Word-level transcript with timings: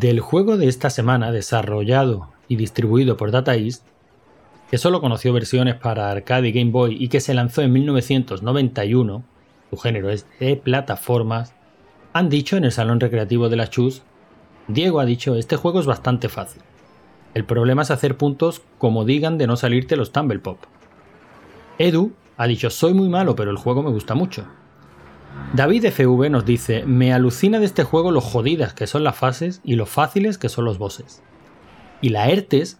Del 0.00 0.20
juego 0.20 0.56
de 0.56 0.66
esta 0.66 0.88
semana, 0.88 1.30
desarrollado 1.30 2.30
y 2.48 2.56
distribuido 2.56 3.18
por 3.18 3.32
Data 3.32 3.54
East, 3.54 3.84
que 4.70 4.78
solo 4.78 5.02
conoció 5.02 5.30
versiones 5.34 5.74
para 5.74 6.10
arcade 6.10 6.48
y 6.48 6.52
Game 6.52 6.70
Boy 6.70 6.96
y 6.98 7.08
que 7.08 7.20
se 7.20 7.34
lanzó 7.34 7.60
en 7.60 7.74
1991, 7.74 9.22
su 9.68 9.76
género 9.76 10.08
es 10.08 10.26
de 10.38 10.56
plataformas, 10.56 11.52
han 12.14 12.30
dicho 12.30 12.56
en 12.56 12.64
el 12.64 12.72
salón 12.72 12.98
recreativo 12.98 13.50
de 13.50 13.56
la 13.56 13.68
Chus, 13.68 14.00
Diego 14.68 15.00
ha 15.00 15.04
dicho, 15.04 15.36
este 15.36 15.56
juego 15.56 15.80
es 15.80 15.86
bastante 15.86 16.30
fácil. 16.30 16.62
El 17.34 17.44
problema 17.44 17.82
es 17.82 17.90
hacer 17.90 18.16
puntos 18.16 18.62
como 18.78 19.04
digan 19.04 19.36
de 19.36 19.48
no 19.48 19.56
salirte 19.56 19.96
los 19.96 20.12
Tumble 20.12 20.38
Pop. 20.38 20.60
Edu 21.78 22.14
ha 22.38 22.46
dicho, 22.46 22.70
soy 22.70 22.94
muy 22.94 23.10
malo, 23.10 23.36
pero 23.36 23.50
el 23.50 23.58
juego 23.58 23.82
me 23.82 23.90
gusta 23.90 24.14
mucho. 24.14 24.46
David 25.52 25.86
FV 25.90 26.30
nos 26.30 26.44
dice, 26.44 26.84
me 26.86 27.12
alucina 27.12 27.58
de 27.58 27.66
este 27.66 27.82
juego 27.82 28.12
lo 28.12 28.20
jodidas 28.20 28.72
que 28.72 28.86
son 28.86 29.04
las 29.04 29.16
fases 29.16 29.60
y 29.64 29.74
lo 29.74 29.86
fáciles 29.86 30.38
que 30.38 30.48
son 30.48 30.64
los 30.64 30.78
bosses. 30.78 31.22
Y 32.00 32.10
la 32.10 32.28
ERTES 32.28 32.78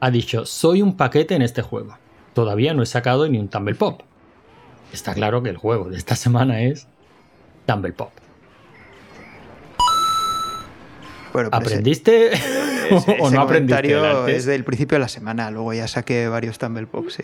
ha 0.00 0.10
dicho, 0.10 0.46
soy 0.46 0.82
un 0.82 0.96
paquete 0.96 1.34
en 1.34 1.42
este 1.42 1.62
juego. 1.62 1.98
Todavía 2.34 2.74
no 2.74 2.82
he 2.82 2.86
sacado 2.86 3.28
ni 3.28 3.38
un 3.38 3.48
Tumble 3.48 3.74
Pop. 3.74 4.02
Está 4.92 5.14
claro 5.14 5.42
que 5.42 5.50
el 5.50 5.56
juego 5.56 5.88
de 5.88 5.96
esta 5.96 6.16
semana 6.16 6.62
es 6.62 6.86
Tumble 7.66 7.92
Pop. 7.92 8.10
¿Aprendiste 11.52 12.30
o 13.20 13.30
no 13.30 13.40
aprendiste? 13.40 14.36
Es 14.36 14.46
del 14.46 14.64
principio 14.64 14.96
de 14.96 15.00
la 15.00 15.08
semana, 15.08 15.50
luego 15.50 15.72
ya 15.72 15.86
saqué 15.86 16.28
varios 16.28 16.58
Tumble 16.58 16.86
Pops. 16.86 17.22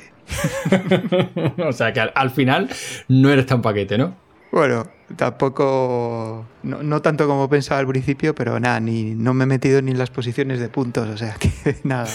o 1.66 1.72
sea 1.72 1.92
que 1.92 2.00
al, 2.00 2.30
final 2.30 2.68
no 3.08 3.30
eres 3.30 3.46
tan 3.46 3.62
paquete, 3.62 3.98
¿no? 3.98 4.14
Bueno, 4.52 4.86
tampoco. 5.16 6.46
No, 6.62 7.02
tanto 7.02 7.26
como 7.26 7.48
pensaba 7.48 7.80
al 7.80 7.86
principio, 7.86 8.34
pero 8.34 8.58
nada, 8.60 8.80
ni, 8.80 9.14
no 9.14 9.34
me 9.34 9.44
he 9.44 9.46
metido 9.46 9.82
ni 9.82 9.90
en 9.90 9.98
las 9.98 10.10
posiciones 10.10 10.60
de 10.60 10.68
puntos, 10.68 11.08
o 11.08 11.16
sea 11.16 11.34
que 11.38 11.76
nada. 11.84 12.08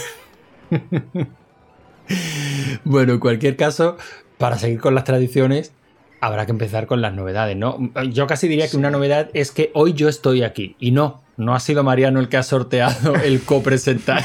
bueno, 2.83 3.13
en 3.13 3.19
cualquier 3.19 3.55
caso, 3.55 3.97
para 4.37 4.57
seguir 4.57 4.79
con 4.79 4.95
las 4.95 5.03
tradiciones, 5.03 5.73
habrá 6.21 6.45
que 6.45 6.51
empezar 6.51 6.87
con 6.87 7.01
las 7.01 7.13
novedades, 7.13 7.57
¿no? 7.57 7.77
Yo 8.11 8.27
casi 8.27 8.47
diría 8.47 8.69
que 8.69 8.77
una 8.77 8.91
novedad 8.91 9.29
es 9.33 9.51
que 9.51 9.71
hoy 9.73 9.93
yo 9.93 10.07
estoy 10.07 10.43
aquí. 10.43 10.75
Y 10.79 10.91
no, 10.91 11.21
no 11.35 11.55
ha 11.55 11.59
sido 11.59 11.83
Mariano 11.83 12.19
el 12.19 12.29
que 12.29 12.37
ha 12.37 12.43
sorteado 12.43 13.15
el 13.23 13.41
copresentador. 13.41 14.23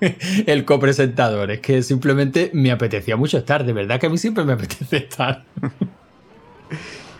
el 0.46 0.64
copresentador. 0.64 1.50
Es 1.50 1.60
que 1.60 1.82
simplemente 1.82 2.50
me 2.52 2.70
apetecía 2.70 3.16
mucho 3.16 3.38
estar. 3.38 3.64
De 3.64 3.72
verdad 3.72 3.98
que 3.98 4.06
a 4.06 4.10
mí 4.10 4.18
siempre 4.18 4.44
me 4.44 4.52
apetece 4.52 4.98
estar. 4.98 5.44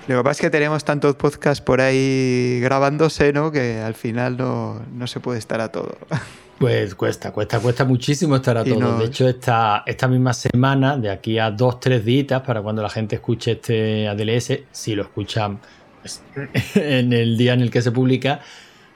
Lo 0.09 0.19
que 0.19 0.25
pasa 0.25 0.31
es 0.31 0.41
que 0.41 0.51
tenemos 0.51 0.85
tantos 0.85 1.15
podcasts 1.15 1.61
por 1.61 1.81
ahí 1.81 2.59
grabándose, 2.61 3.33
¿no? 3.33 3.53
Que 3.53 3.79
al 3.79 3.95
final 3.95 4.37
no, 4.37 4.81
no 4.93 5.07
se 5.07 5.21
puede 5.21 5.39
estar 5.39 5.61
a 5.61 5.71
todo. 5.71 5.97
Pues 6.61 6.95
cuesta, 6.95 7.33
cuesta, 7.33 7.59
cuesta 7.59 7.87
muchísimo 7.87 8.37
estar 8.37 8.59
a 8.59 8.65
todo. 8.65 8.99
De 8.99 9.07
hecho, 9.07 9.27
esta, 9.27 9.83
esta 9.87 10.07
misma 10.09 10.35
semana, 10.35 10.99
de 10.99 11.09
aquí 11.09 11.39
a 11.39 11.51
dos, 11.51 11.81
tres 11.81 12.05
días, 12.05 12.43
para 12.43 12.61
cuando 12.61 12.83
la 12.83 12.91
gente 12.91 13.17
escuche 13.17 13.53
este 13.53 14.07
ADLS, 14.07 14.59
si 14.71 14.95
lo 14.95 15.05
escuchan 15.05 15.59
pues, 16.03 16.23
en 16.75 17.15
el 17.15 17.39
día 17.39 17.55
en 17.55 17.63
el 17.63 17.71
que 17.71 17.81
se 17.81 17.91
publica, 17.91 18.41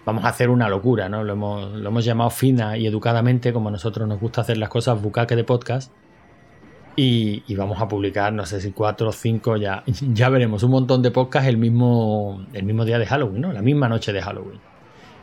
vamos 0.05 0.27
a 0.27 0.29
hacer 0.29 0.51
una 0.51 0.69
locura, 0.69 1.09
¿no? 1.09 1.25
Lo 1.25 1.33
hemos, 1.33 1.73
lo 1.73 1.89
hemos 1.89 2.05
llamado 2.05 2.29
fina 2.29 2.77
y 2.77 2.87
educadamente, 2.87 3.51
como 3.55 3.71
a 3.71 3.73
nosotros 3.73 4.07
nos 4.07 4.21
gusta 4.21 4.43
hacer 4.43 4.59
las 4.59 4.69
cosas, 4.69 5.01
bucaque 5.01 5.35
de 5.35 5.45
podcast. 5.45 5.91
Y, 6.97 7.55
vamos 7.57 7.81
a 7.81 7.89
publicar, 7.89 8.33
no 8.33 8.47
sé 8.47 8.61
si 8.61 8.71
cuatro 8.71 9.09
o 9.09 9.13
cinco, 9.13 9.57
ya, 9.57 9.83
ya 10.13 10.29
veremos, 10.29 10.63
un 10.63 10.71
montón 10.71 11.03
de 11.03 11.11
podcasts 11.11 11.49
el 11.49 11.57
mismo, 11.57 12.45
el 12.53 12.65
mismo 12.65 12.85
día 12.85 12.99
de 12.99 13.07
Halloween, 13.07 13.41
¿no? 13.41 13.53
La 13.53 13.63
misma 13.63 13.89
noche 13.89 14.13
de 14.13 14.23
Halloween. 14.23 14.61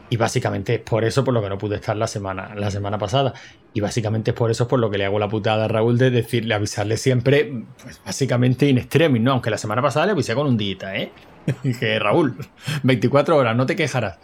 Y 0.10 0.18
básicamente 0.18 0.76
es 0.76 0.82
por 0.82 1.06
eso 1.06 1.24
por 1.24 1.34
lo 1.34 1.42
que 1.42 1.48
no 1.48 1.58
pude 1.58 1.76
estar 1.76 1.96
la 1.96 2.06
semana, 2.06 2.54
la 2.56 2.70
semana 2.70 2.98
pasada. 2.98 3.34
Y 3.74 3.80
básicamente 3.80 4.32
es 4.32 4.38
por 4.38 4.52
eso 4.52 4.68
por 4.68 4.78
lo 4.78 4.92
que 4.92 4.98
le 4.98 5.06
hago 5.06 5.18
la 5.20 5.30
putada 5.30 5.64
a 5.64 5.68
Raúl 5.70 5.98
de 5.98 6.12
decirle, 6.12 6.54
avisarle 6.54 6.98
siempre, 6.98 7.64
pues 7.82 8.02
básicamente 8.04 8.68
in 8.68 8.78
extremis, 8.78 9.22
¿no? 9.22 9.32
Aunque 9.32 9.50
la 9.50 9.58
semana 9.58 9.82
pasada 9.82 10.08
le 10.08 10.12
avisé 10.12 10.36
con 10.36 10.48
un 10.48 10.58
día, 10.58 10.96
¿eh? 10.96 11.14
Dije, 11.64 11.98
Raúl, 11.98 12.36
24 12.84 13.38
horas, 13.38 13.56
no 13.56 13.66
te 13.66 13.78
quejarás. 13.78 14.20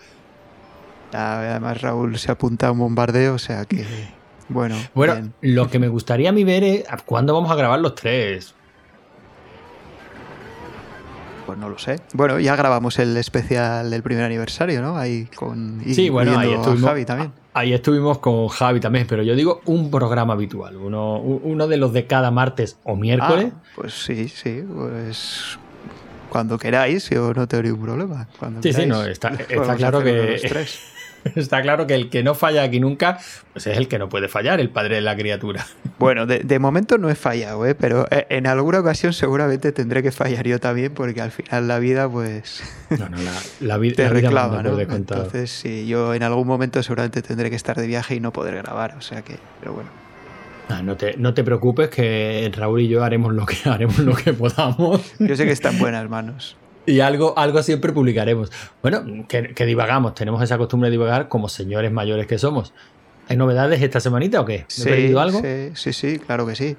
Además, 1.14 1.82
Raúl 1.82 2.18
se 2.18 2.34
apunta 2.34 2.68
a 2.68 2.72
un 2.72 2.80
bombardeo, 2.80 3.36
o 3.36 3.40
sea 3.40 3.64
que. 3.64 3.86
Bueno. 4.50 4.76
Bueno, 4.94 5.32
lo 5.42 5.70
que 5.70 5.80
me 5.80 5.88
gustaría 5.88 6.30
a 6.30 6.32
mí 6.32 6.44
ver 6.44 6.64
es 6.64 6.86
cuándo 7.06 7.34
vamos 7.34 7.52
a 7.52 7.56
grabar 7.56 7.80
los 7.80 7.96
tres. 7.96 8.54
Pues 11.46 11.58
no 11.58 11.70
lo 11.70 11.80
sé. 11.80 12.02
Bueno, 12.14 12.40
ya 12.40 12.58
grabamos 12.58 13.00
el 13.00 13.16
especial 13.16 13.90
del 13.90 14.04
primer 14.04 14.26
aniversario, 14.26 14.82
¿no? 14.82 14.98
Ahí 14.98 15.30
con. 15.34 15.82
Sí, 15.94 16.10
bueno, 16.10 16.38
ahí 16.38 16.52
estuvimos, 16.52 16.90
Javi 16.90 17.06
también. 17.06 17.32
Ahí 17.54 17.74
estuvimos 17.74 18.20
con 18.20 18.50
Javi 18.50 18.82
también, 18.82 19.08
pero 19.08 19.24
yo 19.24 19.34
digo 19.34 19.62
un 19.66 19.90
programa 19.90 20.34
habitual, 20.34 20.76
uno, 20.76 21.20
uno 21.20 21.68
de 21.70 21.78
los 21.78 21.94
de 21.94 22.06
cada 22.06 22.32
martes 22.32 22.78
o 22.84 22.98
miércoles. 22.98 23.54
Ah, 23.56 23.64
pues 23.76 23.94
sí, 23.94 24.28
sí, 24.28 24.62
pues 24.62 25.58
cuando 26.30 26.58
queráis, 26.58 27.10
yo 27.10 27.34
no 27.34 27.48
tengo 27.48 27.64
ningún 27.64 27.82
problema. 27.82 28.28
sí, 28.62 28.74
sí, 28.74 28.86
no, 28.86 29.04
está, 29.06 29.30
está 29.50 29.76
claro 29.76 30.04
que. 30.04 30.36
Está 31.36 31.62
claro 31.62 31.88
que 31.88 31.96
el 31.96 32.10
que 32.10 32.24
no 32.24 32.36
falla 32.36 32.64
aquí 32.64 32.80
nunca, 32.80 33.20
pues 33.54 33.68
es 33.68 33.78
el 33.78 33.88
que 33.88 34.00
no 34.00 34.10
puede 34.10 34.28
fallar, 34.28 34.60
el 34.60 34.70
padre 34.70 34.96
de 34.96 35.02
la 35.02 35.16
criatura. 35.16 35.66
Bueno, 36.00 36.28
de, 36.28 36.60
momento 36.60 37.00
no 37.00 37.10
he 37.10 37.16
fallado, 37.16 37.66
¿eh? 37.66 37.74
pero 37.74 38.06
eh, 38.12 38.28
en 38.30 38.46
alguna 38.46 38.82
ocasión 38.82 39.14
seguramente 39.14 39.72
tendré 39.72 40.04
que 40.04 40.12
fallar 40.12 40.46
yo 40.46 40.60
también, 40.60 40.94
porque 40.94 41.22
al 41.22 41.32
final 41.32 41.68
la 41.68 41.80
vida, 41.80 42.08
pues. 42.08 42.62
No, 42.92 43.10
no, 43.10 43.18
la, 43.62 43.80
vida 43.80 43.96
te 43.96 44.10
reclama, 44.10 44.62
¿no? 44.62 44.80
Entonces, 44.80 45.50
sí, 45.50 45.88
yo 45.88 46.14
en 46.14 46.22
algún 46.22 46.46
momento 46.46 46.84
seguramente 46.84 47.24
tendré 47.24 47.50
que 47.50 47.56
estar 47.56 47.76
de 47.78 47.88
viaje 47.88 48.14
y 48.14 48.20
no 48.20 48.32
poder 48.32 48.58
grabar, 48.58 48.94
o 48.96 49.02
sea 49.02 49.24
que, 49.24 49.38
pero 49.60 49.74
bueno. 49.74 49.90
Ah, 50.70 50.84
no, 50.84 50.98
te, 50.98 51.18
no 51.18 51.34
te 51.34 51.44
preocupes 51.44 51.90
que 51.90 52.52
Raúl 52.54 52.82
y 52.82 52.88
yo 52.90 53.04
haremos 53.04 53.34
lo 53.34 53.48
que 53.48 53.58
haremos 53.66 53.98
lo 53.98 54.14
que 54.14 54.34
podamos. 54.34 55.02
Yo 55.18 55.36
sé 55.36 55.46
que 55.46 55.52
está 55.52 55.72
en 55.72 55.80
buenas 55.80 56.08
manos. 56.08 56.58
Y 56.88 57.02
algo, 57.02 57.38
algo 57.38 57.62
siempre 57.62 57.92
publicaremos. 57.92 58.50
Bueno, 58.82 59.04
que, 59.28 59.66
divagamos, 59.66 60.16
tenemos 60.16 60.42
esa 60.42 60.58
costumbre 60.58 60.90
de 60.90 60.92
divagar 60.92 61.28
como 61.28 61.50
señores 61.50 61.92
mayores 61.92 62.28
que 62.28 62.38
somos. 62.40 62.74
¿Hay 63.28 63.36
novedades 63.36 63.82
esta 63.82 64.00
semanita 64.00 64.40
o 64.40 64.46
qué? 64.46 64.66
¿Me 64.78 64.84
he 64.84 64.88
perdido 64.88 65.20
algo? 65.20 65.42
Sí, 65.74 65.92
sí, 65.92 66.18
claro 66.18 66.48
que 66.48 66.56
sí. 66.56 66.78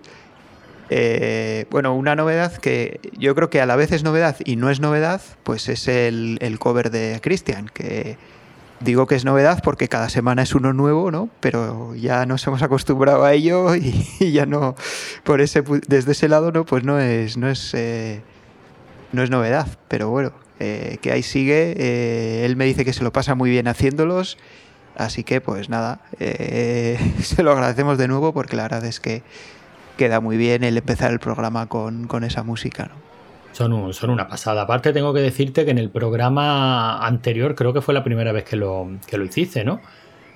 Eh, 0.88 1.66
bueno, 1.70 1.94
una 1.94 2.16
novedad 2.16 2.56
que 2.56 3.00
yo 3.18 3.34
creo 3.34 3.50
que 3.50 3.60
a 3.60 3.66
la 3.66 3.76
vez 3.76 3.92
es 3.92 4.02
novedad 4.02 4.36
y 4.42 4.56
no 4.56 4.70
es 4.70 4.80
novedad, 4.80 5.20
pues 5.42 5.68
es 5.68 5.86
el, 5.88 6.38
cover 6.58 6.90
de 6.90 7.20
Christian, 7.22 7.68
que 7.68 8.16
digo 8.80 9.06
que 9.06 9.14
es 9.14 9.26
novedad 9.26 9.60
porque 9.62 9.88
cada 9.88 10.08
semana 10.08 10.40
es 10.40 10.54
uno 10.54 10.72
nuevo, 10.72 11.10
¿no? 11.10 11.28
Pero 11.40 11.94
ya 11.94 12.24
nos 12.24 12.46
hemos 12.46 12.62
acostumbrado 12.62 13.24
a 13.24 13.34
ello 13.34 13.74
y, 13.74 13.92
ya 14.32 14.46
no, 14.46 14.74
por 15.22 15.42
ese, 15.42 15.62
desde 15.86 16.12
ese 16.12 16.28
lado, 16.28 16.50
¿no? 16.50 16.64
Pues 16.64 16.82
no 16.82 16.98
es, 16.98 17.36
no 17.36 17.50
es 17.50 17.74
eh, 17.74 18.22
no 19.12 19.22
es 19.22 19.30
novedad, 19.30 19.66
pero 19.88 20.10
bueno, 20.10 20.32
eh, 20.60 20.98
que 21.00 21.12
ahí 21.12 21.22
sigue. 21.22 21.74
Eh, 21.76 22.44
él 22.44 22.56
me 22.56 22.64
dice 22.64 22.84
que 22.84 22.92
se 22.92 23.04
lo 23.04 23.12
pasa 23.12 23.34
muy 23.34 23.50
bien 23.50 23.68
haciéndolos. 23.68 24.38
Así 24.96 25.22
que, 25.22 25.40
pues 25.40 25.68
nada, 25.68 26.00
eh, 26.18 26.98
se 27.22 27.42
lo 27.42 27.52
agradecemos 27.52 27.98
de 27.98 28.08
nuevo 28.08 28.32
porque 28.32 28.56
la 28.56 28.62
verdad 28.64 28.84
es 28.84 29.00
que 29.00 29.22
queda 29.96 30.20
muy 30.20 30.36
bien 30.36 30.64
el 30.64 30.76
empezar 30.76 31.12
el 31.12 31.20
programa 31.20 31.66
con, 31.66 32.08
esa 32.24 32.42
música, 32.42 32.86
¿no? 32.86 33.08
Son, 33.52 33.92
son, 33.92 34.10
una 34.10 34.28
pasada. 34.28 34.62
Aparte, 34.62 34.92
tengo 34.92 35.12
que 35.12 35.20
decirte 35.20 35.64
que 35.64 35.72
en 35.72 35.78
el 35.78 35.90
programa 35.90 37.04
anterior, 37.04 37.56
creo 37.56 37.72
que 37.72 37.80
fue 37.80 37.94
la 37.94 38.04
primera 38.04 38.30
vez 38.30 38.44
que 38.44 38.54
lo, 38.54 38.88
que 39.06 39.18
lo 39.18 39.24
hiciste, 39.24 39.64
¿no? 39.64 39.80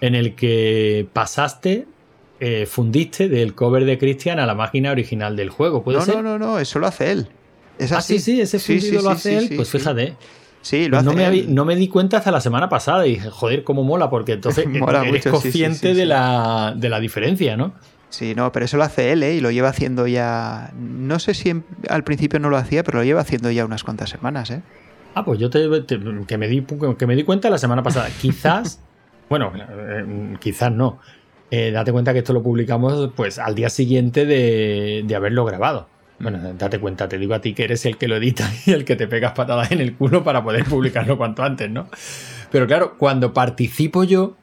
En 0.00 0.16
el 0.16 0.34
que 0.34 1.06
pasaste, 1.12 1.86
fundiste 2.66 3.28
del 3.28 3.54
cover 3.54 3.84
de 3.84 3.98
Christian 3.98 4.40
a 4.40 4.46
la 4.46 4.56
máquina 4.56 4.90
original 4.90 5.36
del 5.36 5.50
juego. 5.50 5.84
¿Puede 5.84 5.98
no, 5.98 6.04
ser? 6.04 6.16
no, 6.16 6.22
no, 6.22 6.38
no, 6.38 6.58
eso 6.58 6.80
lo 6.80 6.88
hace 6.88 7.12
él 7.12 7.28
ah, 7.90 8.00
sí, 8.00 8.18
sí, 8.18 8.40
ese 8.40 8.58
fundido 8.58 9.02
lo 9.02 9.10
hace 9.10 9.38
él. 9.38 9.52
pues 9.56 9.70
fíjate. 9.70 10.16
Sí, 10.62 10.88
lo 10.88 11.02
no, 11.02 11.12
me 11.12 11.42
no, 11.48 11.64
me 11.64 11.74
di 11.74 11.88
cuenta 11.88 12.18
hasta 12.18 12.30
la 12.30 12.40
semana 12.40 12.68
pasada 12.68 13.04
y 13.06 13.14
dije, 13.14 13.30
joder, 13.30 13.64
cómo 13.64 13.82
mola, 13.82 14.08
porque 14.08 14.32
entonces 14.32 14.64
eres 15.06 15.26
consciente 15.26 15.92
de, 15.92 16.06
la, 16.06 16.72
de 16.76 16.88
la 16.88 17.00
diferencia, 17.00 17.56
¿no? 17.56 17.74
Sí, 18.10 18.34
no, 18.34 18.52
pero 18.52 18.66
eso 18.66 18.76
lo 18.76 18.84
hace 18.84 19.10
él, 19.12 19.22
¿eh? 19.22 19.34
Y 19.34 19.40
lo 19.40 19.50
lleva 19.50 19.70
haciendo 19.70 20.06
ya. 20.06 20.70
No 20.76 21.18
sé 21.18 21.34
si 21.34 21.62
al 21.88 22.04
principio 22.04 22.38
no 22.38 22.50
lo 22.50 22.58
hacía, 22.58 22.84
pero 22.84 22.98
lo 22.98 23.04
lleva 23.04 23.22
haciendo 23.22 23.50
ya 23.50 23.64
unas 23.64 23.82
cuantas 23.82 24.10
semanas, 24.10 24.50
¿eh? 24.50 24.62
Ah, 25.14 25.24
pues 25.24 25.38
yo 25.40 25.50
te, 25.50 25.68
que, 26.26 26.38
me 26.38 26.46
di, 26.46 26.64
que 26.98 27.06
me 27.06 27.16
di 27.16 27.24
cuenta 27.24 27.50
la 27.50 27.58
semana 27.58 27.82
pasada. 27.82 28.08
Quizás, 28.20 28.80
bueno, 29.28 29.52
eh, 29.56 30.36
quizás 30.40 30.70
no. 30.70 31.00
Eh, 31.50 31.70
date 31.70 31.90
cuenta 31.92 32.12
que 32.12 32.20
esto 32.20 32.32
lo 32.32 32.42
publicamos 32.42 33.10
pues 33.14 33.38
al 33.38 33.54
día 33.54 33.68
siguiente 33.68 34.26
de, 34.26 35.02
de 35.06 35.14
haberlo 35.14 35.44
grabado. 35.44 35.88
Bueno, 36.22 36.38
date 36.56 36.78
cuenta, 36.78 37.08
te 37.08 37.18
digo 37.18 37.34
a 37.34 37.40
ti 37.40 37.52
que 37.52 37.64
eres 37.64 37.84
el 37.84 37.98
que 37.98 38.06
lo 38.06 38.16
edita 38.16 38.48
y 38.66 38.70
el 38.70 38.84
que 38.84 38.94
te 38.94 39.08
pegas 39.08 39.32
patadas 39.32 39.72
en 39.72 39.80
el 39.80 39.94
culo 39.96 40.22
para 40.22 40.42
poder 40.42 40.64
publicarlo 40.64 41.18
cuanto 41.18 41.42
antes, 41.42 41.68
¿no? 41.68 41.88
Pero 42.50 42.66
claro, 42.66 42.96
cuando 42.96 43.34
participo 43.34 44.04
yo, 44.04 44.36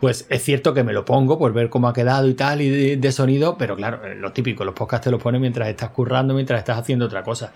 pues 0.00 0.26
es 0.30 0.42
cierto 0.44 0.74
que 0.74 0.84
me 0.84 0.92
lo 0.92 1.04
pongo 1.04 1.38
por 1.38 1.52
ver 1.52 1.70
cómo 1.70 1.88
ha 1.88 1.92
quedado 1.92 2.28
y 2.28 2.34
tal, 2.34 2.60
y 2.60 2.96
de, 2.96 3.12
sonido, 3.12 3.58
pero 3.58 3.74
claro, 3.74 4.06
eh, 4.06 4.14
lo 4.14 4.32
típico, 4.32 4.64
los 4.64 4.74
podcasts 4.74 5.04
te 5.04 5.10
los 5.10 5.20
pones 5.20 5.40
mientras 5.40 5.68
estás 5.68 5.90
currando, 5.90 6.34
mientras 6.34 6.60
estás 6.60 6.78
haciendo 6.78 7.06
otra 7.06 7.24
cosa. 7.24 7.52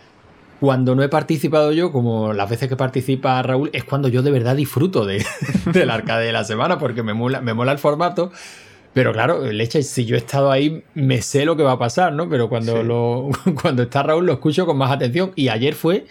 cuando 0.58 0.96
no 0.96 1.04
he 1.04 1.08
participado 1.08 1.70
yo, 1.70 1.92
como 1.92 2.32
las 2.32 2.50
veces 2.50 2.68
que 2.68 2.76
participa 2.76 3.40
Raúl, 3.42 3.70
es 3.72 3.84
cuando 3.84 4.08
yo 4.08 4.22
de 4.22 4.32
verdad 4.32 4.56
disfruto 4.56 5.04
de, 5.04 5.24
del 5.72 5.90
arcade 5.90 6.26
de 6.26 6.32
la 6.32 6.42
semana 6.42 6.78
porque 6.78 7.04
me 7.04 7.14
mola, 7.14 7.40
me 7.40 7.54
mola 7.54 7.70
el 7.70 7.78
formato. 7.78 8.32
Pero 8.96 9.12
claro, 9.12 9.52
leche, 9.52 9.82
si 9.82 10.06
yo 10.06 10.14
he 10.14 10.18
estado 10.18 10.50
ahí, 10.50 10.82
me 10.94 11.20
sé 11.20 11.44
lo 11.44 11.54
que 11.54 11.62
va 11.62 11.72
a 11.72 11.78
pasar, 11.78 12.14
¿no? 12.14 12.30
Pero 12.30 12.48
cuando, 12.48 12.82
lo, 12.82 13.28
cuando 13.60 13.82
está 13.82 14.02
Raúl 14.02 14.24
lo 14.24 14.32
escucho 14.32 14.64
con 14.64 14.78
más 14.78 14.90
atención. 14.90 15.32
Y 15.36 15.50
ayer 15.50 15.74
fue 15.74 16.06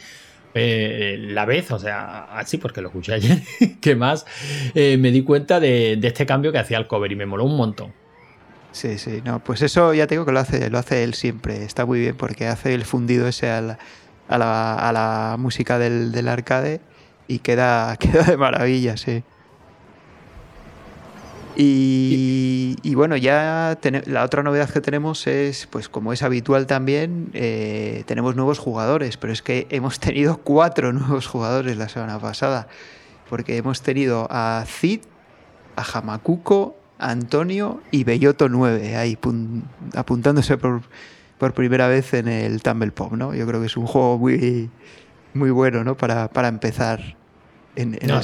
eh, 0.53 1.17
la 1.19 1.45
vez, 1.45 1.71
o 1.71 1.79
sea, 1.79 2.25
así 2.37 2.59
porque 2.59 2.81
lo 2.81 2.89
escuché 2.89 3.15
ayer, 3.15 3.41
que 3.81 3.95
más 3.95 4.27
eh, 4.75 4.97
me 4.99 5.09
di 5.09 5.23
cuenta 5.23 5.59
de, 5.59 5.97
de, 5.99 6.07
este 6.07 6.27
cambio 6.27 6.51
que 6.51 6.59
hacía 6.59 6.77
el 6.77 6.85
cover 6.85 7.11
y 7.11 7.15
me 7.15 7.25
moló 7.25 7.45
un 7.45 7.57
montón. 7.57 7.91
Sí, 8.71 8.99
sí, 8.99 9.19
no, 9.25 9.39
pues 9.39 9.63
eso 9.63 9.95
ya 9.95 10.05
tengo 10.05 10.23
que 10.23 10.31
lo 10.31 10.39
hace, 10.39 10.69
lo 10.69 10.77
hace 10.77 11.03
él 11.03 11.15
siempre, 11.15 11.63
está 11.63 11.87
muy 11.87 12.01
bien 12.01 12.15
porque 12.15 12.45
hace 12.45 12.75
el 12.75 12.85
fundido 12.85 13.27
ese 13.27 13.49
a 13.49 13.61
la, 13.61 13.79
a 14.27 14.37
la, 14.37 14.75
a 14.75 14.91
la 14.93 15.37
música 15.39 15.79
del, 15.79 16.11
del, 16.11 16.27
arcade 16.27 16.81
y 17.27 17.39
queda, 17.39 17.97
queda 17.99 18.25
de 18.25 18.37
maravilla, 18.37 18.95
sí. 18.95 19.23
Y, 21.55 22.75
y, 22.83 22.95
bueno, 22.95 23.15
ya 23.15 23.77
la 24.05 24.23
otra 24.23 24.43
novedad 24.43 24.69
que 24.69 24.81
tenemos 24.81 25.25
es, 25.27 25.67
pues 25.67 25.87
como 25.87 26.11
es 26.11 26.21
habitual 26.21 26.67
también, 26.67 27.29
eh, 27.33 28.03
tenemos 28.07 28.35
nuevos 28.35 28.59
jugadores, 28.59 29.15
pero 29.17 29.31
es 29.31 29.41
que 29.41 29.67
hemos 29.69 29.99
tenido 29.99 30.37
cuatro 30.43 30.91
nuevos 30.91 31.27
jugadores 31.27 31.77
la 31.77 31.87
semana 31.87 32.19
pasada, 32.19 32.67
porque 33.29 33.57
hemos 33.57 33.81
tenido 33.81 34.27
a 34.29 34.65
Cid, 34.67 35.01
a 35.77 35.83
Hamakuko, 35.83 36.75
a 36.99 37.11
Antonio 37.11 37.81
y 37.89 38.03
Belloto 38.03 38.49
9, 38.49 38.97
ahí 38.97 39.17
apuntándose 39.95 40.57
por, 40.57 40.81
por, 41.37 41.53
primera 41.53 41.87
vez 41.87 42.13
en 42.13 42.27
el 42.27 42.61
Tumble 42.61 42.91
Pop, 42.91 43.13
¿no? 43.13 43.33
Yo 43.33 43.47
creo 43.47 43.61
que 43.61 43.67
es 43.67 43.77
un 43.77 43.87
juego 43.87 44.17
muy, 44.17 44.69
muy 45.33 45.51
bueno, 45.51 45.85
¿no? 45.85 45.95
Para, 45.95 46.27
para 46.27 46.49
empezar 46.49 47.15
en, 47.75 47.97
en 48.01 48.07
no, 48.07 48.19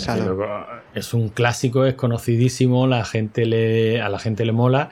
Es 0.94 1.14
un 1.14 1.30
clásico, 1.30 1.86
es 1.86 1.96
conocidísimo, 1.96 2.88
la 2.88 3.06
gente 3.06 3.46
le, 3.46 4.02
a 4.02 4.10
la 4.10 4.20
gente 4.20 4.46
le 4.46 4.52
mola. 4.52 4.90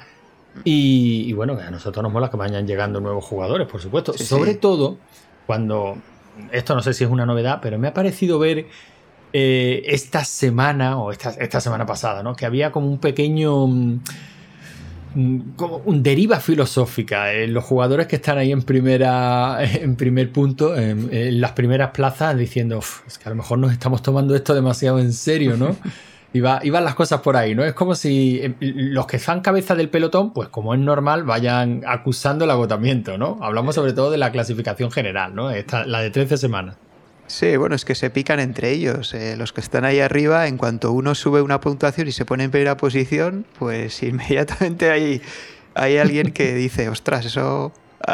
Y, 0.63 1.25
y, 1.27 1.33
bueno, 1.33 1.57
a 1.59 1.71
nosotros 1.71 2.03
nos 2.03 2.11
mola 2.11 2.29
que 2.29 2.37
vayan 2.37 2.67
llegando 2.67 2.99
nuevos 2.99 3.23
jugadores, 3.23 3.67
por 3.67 3.81
supuesto. 3.81 4.13
Sí, 4.13 4.25
Sobre 4.25 4.53
sí. 4.53 4.57
todo 4.59 4.97
cuando. 5.45 5.97
Esto 6.51 6.73
no 6.73 6.81
sé 6.81 6.93
si 6.93 7.03
es 7.03 7.09
una 7.09 7.25
novedad, 7.25 7.59
pero 7.61 7.77
me 7.77 7.87
ha 7.87 7.93
parecido 7.93 8.39
ver 8.39 8.67
eh, 9.33 9.83
esta 9.85 10.23
semana, 10.23 10.97
o 10.99 11.11
esta, 11.11 11.31
esta, 11.31 11.61
semana 11.61 11.85
pasada, 11.85 12.23
¿no? 12.23 12.35
Que 12.35 12.45
había 12.45 12.71
como 12.71 12.87
un 12.87 12.99
pequeño. 12.99 13.67
Como 15.55 15.77
un 15.85 16.03
deriva 16.03 16.39
filosófica 16.39 17.33
en 17.33 17.53
los 17.53 17.63
jugadores 17.63 18.07
que 18.07 18.17
están 18.17 18.37
ahí 18.37 18.51
en 18.51 18.61
primera 18.61 19.57
en 19.63 19.95
primer 19.95 20.31
punto 20.31 20.75
en, 20.77 21.09
en 21.11 21.41
las 21.41 21.53
primeras 21.53 21.91
plazas 21.91 22.37
diciendo 22.37 22.79
es 23.07 23.17
que 23.17 23.25
a 23.25 23.29
lo 23.29 23.35
mejor 23.35 23.57
nos 23.57 23.71
estamos 23.71 24.03
tomando 24.03 24.35
esto 24.35 24.53
demasiado 24.53 24.99
en 24.99 25.13
serio 25.13 25.57
no 25.57 25.75
Iba, 26.31 26.59
iban 26.61 26.83
las 26.83 26.93
cosas 26.93 27.21
por 27.21 27.35
ahí, 27.35 27.55
¿no? 27.55 27.63
Es 27.63 27.73
como 27.73 27.95
si 27.95 28.39
eh, 28.39 28.53
los 28.59 29.07
que 29.07 29.17
están 29.17 29.41
cabeza 29.41 29.73
del 29.73 29.89
pelotón, 29.89 30.31
pues 30.31 30.47
como 30.49 30.75
es 30.75 30.79
normal, 30.79 31.23
vayan 31.23 31.81
acusando 31.87 32.45
el 32.45 32.51
agotamiento, 32.51 33.17
¿no? 33.17 33.39
Hablamos 33.41 33.73
sobre 33.73 33.93
todo 33.93 34.11
de 34.11 34.19
la 34.19 34.31
clasificación 34.31 34.91
general, 34.91 35.33
¿no? 35.33 35.49
Esta, 35.49 35.87
la 35.87 36.01
de 36.01 36.11
13 36.11 36.37
semanas. 36.37 36.77
Sí, 37.29 37.57
bueno, 37.57 37.75
es 37.75 37.85
que 37.85 37.93
se 37.93 38.09
pican 38.09 38.39
entre 38.39 38.71
ellos. 38.71 39.13
Eh, 39.13 39.35
los 39.37 39.53
que 39.53 39.61
están 39.61 39.85
ahí 39.85 39.99
arriba, 39.99 40.47
en 40.47 40.57
cuanto 40.57 40.91
uno 40.91 41.13
sube 41.13 41.43
una 41.43 41.61
puntuación 41.61 42.07
y 42.07 42.11
se 42.11 42.25
pone 42.25 42.43
en 42.43 42.49
primera 42.49 42.75
posición, 42.75 43.45
pues 43.59 44.01
inmediatamente 44.03 44.89
hay, 44.89 45.21
hay 45.75 45.97
alguien 45.97 46.31
que 46.31 46.55
dice, 46.55 46.89
ostras, 46.89 47.25
eso 47.27 47.71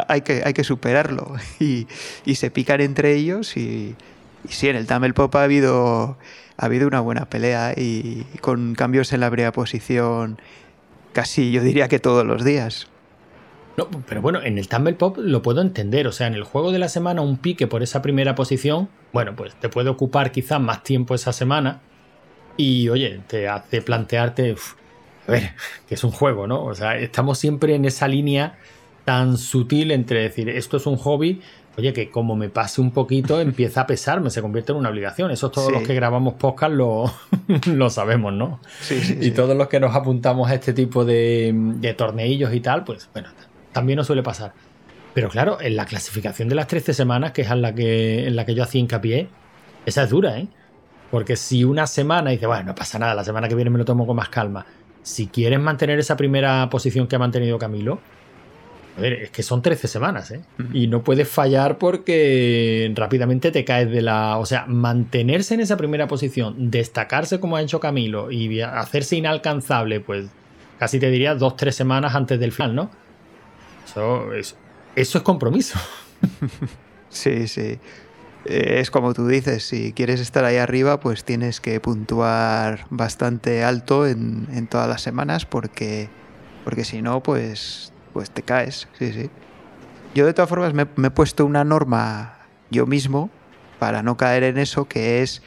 hay 0.08 0.20
que, 0.20 0.42
hay 0.44 0.52
que 0.52 0.64
superarlo. 0.64 1.34
Y, 1.58 1.88
y 2.26 2.34
se 2.34 2.50
pican 2.50 2.82
entre 2.82 3.14
ellos 3.14 3.56
y, 3.56 3.94
y 4.46 4.52
sí, 4.52 4.68
en 4.68 4.76
el 4.76 4.86
Tamel 4.86 5.14
Pop 5.14 5.34
ha 5.36 5.44
habido 5.44 6.18
ha 6.58 6.66
habido 6.66 6.86
una 6.86 7.00
buena 7.00 7.26
pelea 7.26 7.72
y 7.76 8.24
con 8.40 8.74
cambios 8.74 9.12
en 9.12 9.20
la 9.20 9.30
primera 9.30 9.52
posición 9.52 10.38
casi 11.12 11.50
yo 11.50 11.62
diría 11.62 11.88
que 11.88 11.98
todos 11.98 12.26
los 12.26 12.44
días. 12.44 12.88
No, 13.76 13.88
pero 14.08 14.22
bueno, 14.22 14.42
en 14.42 14.56
el 14.56 14.68
Tumble 14.68 14.94
Pop 14.94 15.18
lo 15.18 15.42
puedo 15.42 15.60
entender. 15.60 16.06
O 16.06 16.12
sea, 16.12 16.26
en 16.26 16.34
el 16.34 16.44
juego 16.44 16.72
de 16.72 16.78
la 16.78 16.88
semana, 16.88 17.20
un 17.20 17.36
pique 17.36 17.66
por 17.66 17.82
esa 17.82 18.00
primera 18.00 18.34
posición, 18.34 18.88
bueno, 19.12 19.36
pues 19.36 19.54
te 19.54 19.68
puede 19.68 19.90
ocupar 19.90 20.32
quizás 20.32 20.60
más 20.60 20.82
tiempo 20.82 21.14
esa 21.14 21.32
semana. 21.32 21.80
Y 22.56 22.88
oye, 22.88 23.20
te 23.26 23.48
hace 23.48 23.82
plantearte, 23.82 24.52
uf, 24.52 24.74
a 25.28 25.32
ver, 25.32 25.50
que 25.86 25.94
es 25.94 26.04
un 26.04 26.10
juego, 26.10 26.46
¿no? 26.46 26.64
O 26.64 26.74
sea, 26.74 26.96
estamos 26.96 27.38
siempre 27.38 27.74
en 27.74 27.84
esa 27.84 28.08
línea 28.08 28.58
tan 29.04 29.36
sutil 29.36 29.90
entre 29.90 30.22
decir, 30.22 30.48
esto 30.48 30.78
es 30.78 30.86
un 30.86 30.96
hobby, 30.96 31.40
oye, 31.76 31.92
que 31.92 32.10
como 32.10 32.34
me 32.34 32.48
pase 32.48 32.80
un 32.80 32.92
poquito, 32.92 33.40
empieza 33.42 33.82
a 33.82 33.86
pesarme, 33.86 34.30
se 34.30 34.40
convierte 34.40 34.72
en 34.72 34.78
una 34.78 34.88
obligación. 34.88 35.30
Eso 35.30 35.50
todos 35.50 35.68
sí. 35.68 35.74
los 35.74 35.82
que 35.82 35.94
grabamos 35.94 36.34
podcast 36.34 36.72
lo, 36.72 37.12
lo 37.66 37.90
sabemos, 37.90 38.32
¿no? 38.32 38.60
Sí, 38.80 39.00
sí, 39.00 39.18
y 39.20 39.32
todos 39.32 39.54
los 39.54 39.68
que 39.68 39.80
nos 39.80 39.94
apuntamos 39.94 40.50
a 40.50 40.54
este 40.54 40.72
tipo 40.72 41.04
de, 41.04 41.52
de 41.54 41.92
torneillos 41.92 42.54
y 42.54 42.60
tal, 42.60 42.84
pues 42.84 43.10
bueno, 43.12 43.28
también 43.76 43.98
nos 43.98 44.06
suele 44.06 44.22
pasar. 44.22 44.54
Pero 45.12 45.28
claro, 45.28 45.58
en 45.60 45.76
la 45.76 45.84
clasificación 45.84 46.48
de 46.48 46.54
las 46.54 46.66
13 46.66 46.94
semanas, 46.94 47.32
que 47.32 47.42
es 47.42 47.50
en 47.50 47.60
la 47.60 47.74
que, 47.74 48.26
en 48.26 48.34
la 48.34 48.46
que 48.46 48.54
yo 48.54 48.62
hacía 48.62 48.80
hincapié, 48.80 49.28
esa 49.84 50.04
es 50.04 50.08
dura, 50.08 50.38
¿eh? 50.38 50.48
Porque 51.10 51.36
si 51.36 51.62
una 51.62 51.86
semana 51.86 52.30
dice, 52.30 52.46
bueno, 52.46 52.64
no 52.64 52.74
pasa 52.74 52.98
nada, 52.98 53.14
la 53.14 53.22
semana 53.22 53.48
que 53.48 53.54
viene 53.54 53.68
me 53.70 53.76
lo 53.76 53.84
tomo 53.84 54.06
con 54.06 54.16
más 54.16 54.30
calma. 54.30 54.64
Si 55.02 55.26
quieres 55.26 55.60
mantener 55.60 55.98
esa 55.98 56.16
primera 56.16 56.70
posición 56.70 57.06
que 57.06 57.16
ha 57.16 57.18
mantenido 57.18 57.58
Camilo, 57.58 58.00
a 58.96 59.00
ver, 59.02 59.12
es 59.12 59.30
que 59.30 59.42
son 59.42 59.60
13 59.60 59.88
semanas, 59.88 60.30
¿eh? 60.30 60.40
Uh 60.58 60.62
-huh. 60.62 60.70
Y 60.72 60.86
no 60.86 61.04
puedes 61.04 61.28
fallar 61.28 61.76
porque 61.76 62.90
rápidamente 62.94 63.50
te 63.50 63.62
caes 63.62 63.90
de 63.90 64.00
la. 64.00 64.38
O 64.38 64.46
sea, 64.46 64.64
mantenerse 64.66 65.52
en 65.52 65.60
esa 65.60 65.76
primera 65.76 66.08
posición, 66.08 66.70
destacarse 66.70 67.40
como 67.40 67.56
ha 67.56 67.62
hecho 67.62 67.78
Camilo 67.78 68.30
y 68.30 68.62
hacerse 68.62 69.16
inalcanzable, 69.16 70.00
pues 70.00 70.30
casi 70.78 70.98
te 70.98 71.10
diría 71.10 71.34
dos, 71.34 71.56
tres 71.56 71.76
semanas 71.76 72.14
antes 72.14 72.40
del 72.40 72.52
final, 72.52 72.74
¿no? 72.74 72.90
Eso 73.96 74.32
es, 75.18 75.22
compromiso. 75.22 75.78
Sí, 77.08 77.48
sí. 77.48 77.78
Es 78.44 78.90
como 78.90 79.14
tú 79.14 79.26
dices, 79.26 79.62
si 79.66 79.94
quieres 79.94 80.20
estar 80.20 80.44
ahí 80.44 80.56
arriba, 80.56 81.00
pues 81.00 81.24
tienes 81.24 81.60
que 81.60 81.80
puntuar 81.80 82.86
bastante 82.90 83.64
alto 83.64 84.06
en, 84.06 84.48
en 84.52 84.66
todas 84.66 84.86
las 84.86 85.00
semanas 85.00 85.46
porque, 85.46 86.10
porque 86.64 86.84
si 86.84 87.00
no, 87.00 87.22
pues 87.22 87.94
pues 88.16 88.30
te 88.30 88.42
caes, 88.42 88.88
sí, 88.98 89.12
sí. 89.12 89.28
Yo 90.14 90.24
de 90.24 90.32
todas 90.32 90.48
formas 90.48 90.72
me, 90.72 90.86
he 91.06 91.10
puesto 91.10 91.44
una 91.44 91.64
norma 91.64 92.38
yo 92.70 92.86
mismo 92.86 93.28
para 93.78 94.02
no 94.02 94.16
caer 94.16 94.42
en 94.42 94.56
eso, 94.56 94.86
que 94.86 95.20
es 95.20 95.42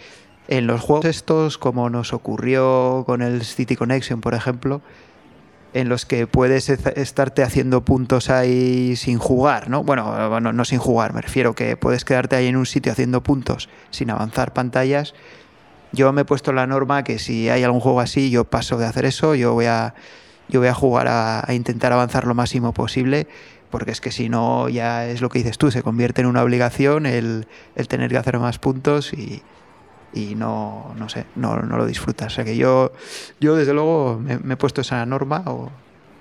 en 0.49 0.67
los 0.67 0.79
juegos 0.79 1.05
estos, 1.05 1.57
como 1.57 1.89
nos 1.89 2.13
ocurrió 2.13 3.05
con 3.07 3.23
el 3.23 3.41
City 3.43 3.75
Connection, 3.75 4.21
por 4.21 4.35
ejemplo, 4.35 4.83
en 5.73 5.89
los 5.89 6.05
que 6.05 6.27
puedes 6.27 6.69
estarte 6.69 7.43
haciendo 7.43 7.85
puntos 7.85 8.29
ahí 8.29 8.95
sin 8.95 9.19
jugar, 9.19 9.69
¿no? 9.69 9.83
Bueno, 9.83 10.29
bueno, 10.29 10.51
no 10.51 10.65
sin 10.65 10.79
jugar, 10.79 11.13
me 11.13 11.21
refiero 11.21 11.53
que 11.53 11.77
puedes 11.77 12.05
quedarte 12.05 12.35
ahí 12.35 12.47
en 12.47 12.55
un 12.55 12.65
sitio 12.65 12.91
haciendo 12.91 13.21
puntos 13.21 13.69
sin 13.91 14.09
avanzar 14.09 14.53
pantallas. 14.53 15.13
Yo 15.91 16.11
me 16.13 16.21
he 16.21 16.25
puesto 16.25 16.53
la 16.53 16.67
norma 16.67 17.03
que 17.03 17.19
si 17.19 17.49
hay 17.49 17.63
algún 17.63 17.81
juego 17.81 17.99
así, 17.99 18.29
yo 18.29 18.45
paso 18.45 18.77
de 18.77 18.85
hacer 18.85 19.05
eso, 19.05 19.35
yo 19.35 19.53
voy 19.53 19.65
a 19.65 19.95
yo 20.47 20.59
voy 20.59 20.69
a 20.69 20.73
jugar 20.73 21.07
a, 21.07 21.47
a, 21.47 21.53
intentar 21.53 21.93
avanzar 21.93 22.25
lo 22.25 22.33
máximo 22.33 22.73
posible, 22.73 23.27
porque 23.69 23.91
es 23.91 24.01
que 24.01 24.09
si 24.09 24.29
no, 24.29 24.67
ya 24.67 25.05
es 25.05 25.21
lo 25.21 25.29
que 25.29 25.37
dices 25.37 25.59
tú, 25.59 25.69
se 25.69 25.83
convierte 25.83 26.21
en 26.21 26.27
una 26.27 26.41
obligación 26.41 27.05
el, 27.05 27.47
el 27.75 27.87
tener 27.87 28.09
que 28.09 28.17
hacer 28.17 28.39
más 28.39 28.57
puntos 28.57 29.13
y, 29.13 29.43
y 30.13 30.35
no, 30.35 30.93
no 30.97 31.09
sé, 31.09 31.25
no, 31.35 31.57
no, 31.57 31.77
lo 31.77 31.85
disfrutas. 31.85 32.27
O 32.27 32.35
sea 32.35 32.43
que 32.43 32.57
yo, 32.57 32.91
yo 33.39 33.55
desde 33.55 33.73
luego 33.73 34.19
me, 34.19 34.53
he 34.53 34.57
puesto 34.57 34.81
esa 34.81 35.05
norma 35.05 35.43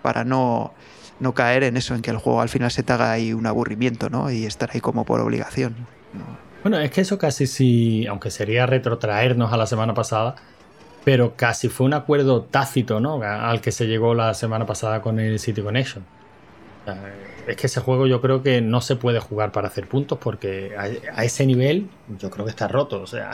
para 0.02 0.24
no, 0.24 0.72
no 1.20 1.34
caer 1.34 1.64
en 1.64 1.76
eso, 1.76 1.94
en 1.94 2.02
que 2.02 2.10
el 2.10 2.18
juego 2.18 2.40
al 2.40 2.48
final 2.48 2.70
se 2.70 2.82
te 2.82 2.92
haga 2.92 3.12
ahí 3.12 3.32
un 3.32 3.46
aburrimiento, 3.46 4.10
¿no? 4.10 4.30
Y 4.30 4.44
estar 4.44 4.70
ahí 4.72 4.80
como 4.80 5.04
por 5.04 5.20
obligación. 5.20 5.74
¿no? 6.12 6.48
Bueno, 6.62 6.78
es 6.78 6.90
que 6.90 7.00
eso 7.00 7.18
casi 7.18 7.46
sí, 7.46 8.06
aunque 8.06 8.30
sería 8.30 8.66
retrotraernos 8.66 9.52
a 9.52 9.56
la 9.56 9.66
semana 9.66 9.94
pasada, 9.94 10.36
pero 11.04 11.36
casi 11.36 11.68
fue 11.68 11.86
un 11.86 11.94
acuerdo 11.94 12.42
tácito, 12.42 13.00
¿no? 13.00 13.22
Al 13.22 13.60
que 13.60 13.72
se 13.72 13.86
llegó 13.86 14.14
la 14.14 14.34
semana 14.34 14.66
pasada 14.66 15.00
con 15.00 15.20
el 15.20 15.38
City 15.38 15.62
Connection. 15.62 16.04
Es 17.48 17.56
que 17.56 17.66
ese 17.66 17.80
juego 17.80 18.06
yo 18.06 18.20
creo 18.20 18.42
que 18.42 18.60
no 18.60 18.80
se 18.80 18.96
puede 18.96 19.20
jugar 19.20 19.52
para 19.52 19.68
hacer 19.68 19.88
puntos 19.88 20.18
porque 20.18 20.74
a, 20.76 21.24
ese 21.24 21.46
nivel 21.46 21.88
yo 22.18 22.30
creo 22.30 22.44
que 22.44 22.50
está 22.50 22.68
roto. 22.68 23.02
O 23.02 23.06
sea, 23.06 23.30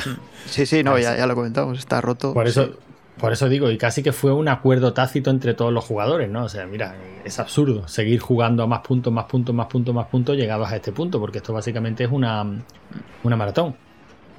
sí, 0.47 0.66
sí, 0.66 0.83
no, 0.83 0.99
ya, 0.99 1.16
ya 1.16 1.26
lo 1.26 1.35
comentamos, 1.35 1.78
está 1.78 2.00
roto. 2.00 2.33
Por 2.33 2.47
eso, 2.47 2.66
sí. 2.66 2.73
por 3.18 3.33
eso 3.33 3.49
digo, 3.49 3.71
y 3.71 3.78
casi 3.78 4.02
que 4.02 4.12
fue 4.12 4.33
un 4.33 4.49
acuerdo 4.49 4.92
tácito 4.92 5.30
entre 5.30 5.54
todos 5.54 5.73
los 5.73 5.85
jugadores, 5.85 6.30
¿no? 6.30 6.44
O 6.44 6.49
sea, 6.49 6.66
mira, 6.66 6.94
es 7.25 7.38
absurdo 7.38 7.88
seguir 7.88 8.21
jugando 8.21 8.62
a 8.62 8.66
más 8.66 8.80
puntos, 8.80 9.12
más 9.12 9.25
puntos, 9.25 9.54
más 9.54 9.66
puntos, 9.66 9.94
más 9.94 10.06
puntos 10.06 10.37
llegados 10.37 10.71
a 10.71 10.76
este 10.76 10.92
punto, 10.92 11.18
porque 11.18 11.38
esto 11.38 11.52
básicamente 11.52 12.04
es 12.04 12.11
una, 12.11 12.47
una 13.25 13.37
maratón. 13.37 13.76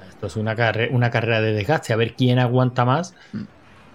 Esto 0.08 0.28
es 0.28 0.36
una, 0.36 0.56
carre 0.56 0.88
una 0.90 1.10
carrera 1.10 1.42
de 1.42 1.52
desgaste, 1.52 1.92
a 1.92 1.96
ver 1.96 2.14
quién 2.14 2.38
aguanta 2.38 2.86
más 2.86 3.14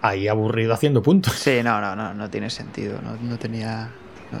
ahí 0.02 0.28
aburrido 0.28 0.74
haciendo 0.74 1.02
puntos. 1.02 1.34
Sí, 1.34 1.62
no, 1.62 1.80
no, 1.80 1.96
no, 1.96 2.12
no 2.12 2.28
tiene 2.28 2.50
sentido, 2.50 3.00
no, 3.02 3.16
no 3.16 3.38
tenía, 3.38 3.88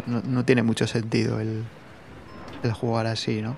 no, 0.06 0.22
no, 0.22 0.44
tiene 0.44 0.62
mucho 0.62 0.86
sentido 0.86 1.40
el, 1.40 1.64
el, 2.62 2.72
jugar 2.72 3.06
así, 3.06 3.42
¿no? 3.42 3.56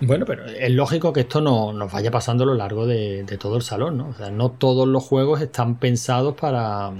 Bueno, 0.00 0.26
pero 0.26 0.44
es 0.46 0.70
lógico 0.70 1.12
que 1.12 1.20
esto 1.20 1.40
no 1.40 1.72
nos 1.72 1.90
vaya 1.90 2.10
pasando 2.10 2.44
a 2.44 2.46
lo 2.46 2.54
largo 2.54 2.86
de, 2.86 3.24
todo 3.40 3.56
el 3.56 3.62
salón, 3.62 3.96
¿no? 3.96 4.08
O 4.08 4.14
sea, 4.14 4.30
no 4.30 4.50
todos 4.50 4.86
los 4.86 5.02
juegos 5.02 5.40
están 5.40 5.76
pensados 5.76 6.34
para, 6.34 6.90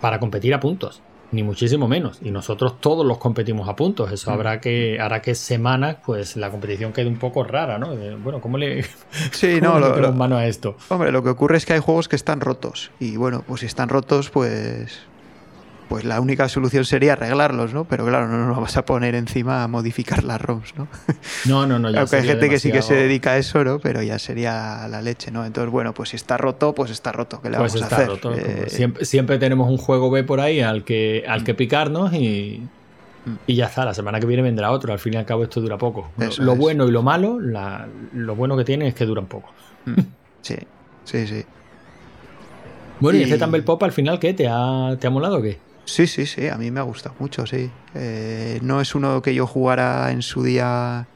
para 0.00 0.18
competir 0.18 0.52
a 0.52 0.58
puntos, 0.58 1.00
ni 1.30 1.44
muchísimo 1.44 1.86
menos. 1.86 2.18
Y 2.20 2.32
nosotros 2.32 2.80
todos 2.80 3.06
los 3.06 3.18
competimos 3.18 3.68
a 3.68 3.76
puntos. 3.76 4.10
Eso 4.10 4.30
mm. 4.30 4.34
habrá 4.34 4.60
que, 4.60 4.98
hará 5.00 5.22
que 5.22 5.36
semanas, 5.36 5.98
pues 6.04 6.36
la 6.36 6.50
competición 6.50 6.92
quede 6.92 7.06
un 7.06 7.18
poco 7.18 7.44
rara, 7.44 7.78
¿no? 7.78 7.94
Bueno, 8.18 8.40
¿cómo 8.40 8.58
le, 8.58 8.84
sí, 9.30 9.60
no, 9.62 9.78
lo, 9.78 10.12
mano 10.12 10.36
a 10.36 10.46
esto? 10.46 10.76
Hombre, 10.88 11.12
lo 11.12 11.22
que 11.22 11.30
ocurre 11.30 11.56
es 11.56 11.66
que 11.66 11.74
hay 11.74 11.80
juegos 11.80 12.08
que 12.08 12.16
están 12.16 12.40
rotos. 12.40 12.90
Y 12.98 13.16
bueno, 13.16 13.44
pues 13.46 13.60
si 13.60 13.66
están 13.66 13.88
rotos, 13.88 14.28
pues 14.30 15.06
pues 15.92 16.06
la 16.06 16.22
única 16.22 16.48
solución 16.48 16.86
sería 16.86 17.12
arreglarlos, 17.12 17.74
¿no? 17.74 17.84
Pero 17.84 18.06
claro, 18.06 18.26
no 18.26 18.46
nos 18.46 18.58
vas 18.58 18.78
a 18.78 18.86
poner 18.86 19.14
encima 19.14 19.62
a 19.62 19.68
modificar 19.68 20.24
las 20.24 20.40
ROMs, 20.40 20.74
¿no? 20.74 20.88
No, 21.44 21.66
no, 21.66 21.78
no. 21.78 21.90
Ya 21.90 22.00
Aunque 22.00 22.16
hay 22.16 22.26
gente 22.26 22.48
que 22.48 22.58
sí 22.58 22.72
que 22.72 22.80
se 22.80 22.94
dedica 22.94 23.32
a 23.32 23.36
eso, 23.36 23.62
¿no? 23.62 23.78
Pero 23.78 24.02
ya 24.02 24.18
sería 24.18 24.88
la 24.88 25.02
leche, 25.02 25.30
¿no? 25.30 25.44
Entonces, 25.44 25.70
bueno, 25.70 25.92
pues 25.92 26.08
si 26.08 26.16
está 26.16 26.38
roto, 26.38 26.74
pues 26.74 26.90
está 26.90 27.12
roto. 27.12 27.42
¿Qué 27.42 27.50
le 27.50 27.58
pues 27.58 27.74
vamos 27.74 27.92
a 27.92 27.94
hacer? 27.94 28.08
Roto. 28.08 28.32
Eh, 28.32 28.64
siempre, 28.68 29.04
siempre, 29.04 29.36
tenemos 29.36 29.68
un 29.68 29.76
juego 29.76 30.10
B 30.10 30.24
por 30.24 30.40
ahí 30.40 30.62
al 30.62 30.82
que, 30.82 31.26
al 31.28 31.44
que 31.44 31.52
picarnos 31.52 32.14
y, 32.14 32.62
mm. 33.26 33.34
y 33.48 33.56
ya 33.56 33.66
está. 33.66 33.84
La 33.84 33.92
semana 33.92 34.18
que 34.18 34.24
viene 34.24 34.42
vendrá 34.42 34.70
otro. 34.70 34.94
Al 34.94 34.98
fin 34.98 35.12
y 35.12 35.16
al 35.18 35.26
cabo 35.26 35.44
esto 35.44 35.60
dura 35.60 35.76
poco. 35.76 36.10
lo 36.38 36.56
bueno 36.56 36.88
y 36.88 36.90
lo 36.90 37.02
malo, 37.02 37.38
lo 37.38 38.34
bueno 38.34 38.56
que 38.56 38.64
tiene 38.64 38.88
es 38.88 38.94
que 38.94 39.04
duran 39.04 39.26
poco. 39.26 39.52
Mm. 39.84 40.00
Sí, 40.40 40.56
sí, 41.04 41.26
sí. 41.26 41.44
Bueno, 42.98 43.18
¿y, 43.18 43.24
este 43.24 43.36
Tumble 43.36 43.60
Pop 43.60 43.82
al 43.82 43.92
final 43.92 44.18
qué? 44.18 44.32
¿Te 44.32 44.48
ha, 44.48 44.96
te 44.98 45.06
ha 45.06 45.10
molado 45.10 45.36
o 45.36 45.42
qué? 45.42 45.58
Sí, 45.84 46.06
sí, 46.06 46.26
sí, 46.26 46.48
a 46.48 46.56
mí 46.56 46.70
me 46.70 46.80
ha 46.80 46.84
gustado 46.84 47.14
mucho, 47.18 47.46
sí. 47.46 47.70
Eh, 47.94 48.60
no 48.62 48.80
es 48.80 48.94
uno 48.94 49.20
que 49.20 49.34
yo 49.34 49.46
jugara 49.46 50.10
en 50.12 50.22
su 50.22 50.42
día 50.42 51.06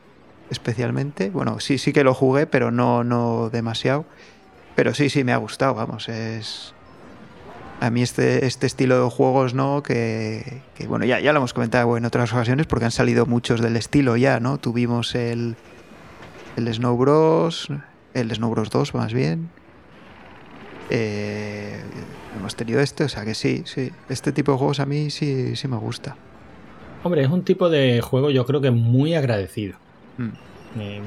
especialmente. 0.51 1.31
Bueno, 1.31 1.61
sí, 1.61 1.79
sí 1.79 1.93
que 1.93 2.05
lo 2.05 2.15
jugué, 2.15 2.47
pero 2.47 2.71
no, 2.71 3.05
no 3.05 3.51
demasiado. 3.51 4.05
Pero 4.75 4.93
sí, 4.95 5.09
sí, 5.09 5.25
me 5.25 5.33
ha 5.33 5.37
gustado, 5.37 5.75
vamos, 5.75 6.09
es... 6.09 6.75
A 7.79 7.91
mí 7.91 8.03
este, 8.03 8.47
este 8.47 8.67
estilo 8.67 9.05
de 9.05 9.11
juegos, 9.11 9.53
¿no? 9.53 9.83
Que, 9.83 10.63
bueno, 10.89 11.05
ya, 11.05 11.21
ya 11.21 11.33
lo 11.33 11.39
hemos 11.39 11.53
comentado 11.53 11.97
en 11.99 12.07
otras 12.07 12.33
ocasiones 12.33 12.67
porque 12.67 12.87
han 12.87 12.91
salido 12.91 13.27
muchos 13.27 13.61
del 13.61 13.77
estilo 13.77 14.17
ya, 14.17 14.41
¿no? 14.41 14.57
Tuvimos 14.57 15.15
el, 15.15 15.57
el 16.57 16.73
Snow 16.73 16.97
Bros, 16.97 17.69
el 18.15 18.35
Snow 18.35 18.51
Bros 18.51 18.71
2 18.71 18.95
más 18.95 19.13
bien. 19.13 19.51
Eh, 20.91 21.81
hemos 22.37 22.55
tenido 22.55 22.81
este, 22.81 23.05
o 23.05 23.09
sea 23.09 23.25
que 23.25 23.35
sí, 23.35 23.63
sí. 23.65 23.91
Este 24.09 24.33
tipo 24.33 24.53
de 24.53 24.59
juegos 24.59 24.81
a 24.81 24.87
mí 24.87 25.11
sí, 25.11 25.57
sí 25.57 25.69
me 25.69 25.77
gusta. 25.77 26.17
Hombre, 27.03 27.23
es 27.23 27.31
un 27.31 27.43
tipo 27.43 27.69
de 27.69 28.01
juego 28.01 28.31
yo 28.31 28.45
creo 28.47 28.61
que 28.61 28.71
muy 28.71 29.15
agradecido. 29.15 29.77
Mm. 30.19 30.31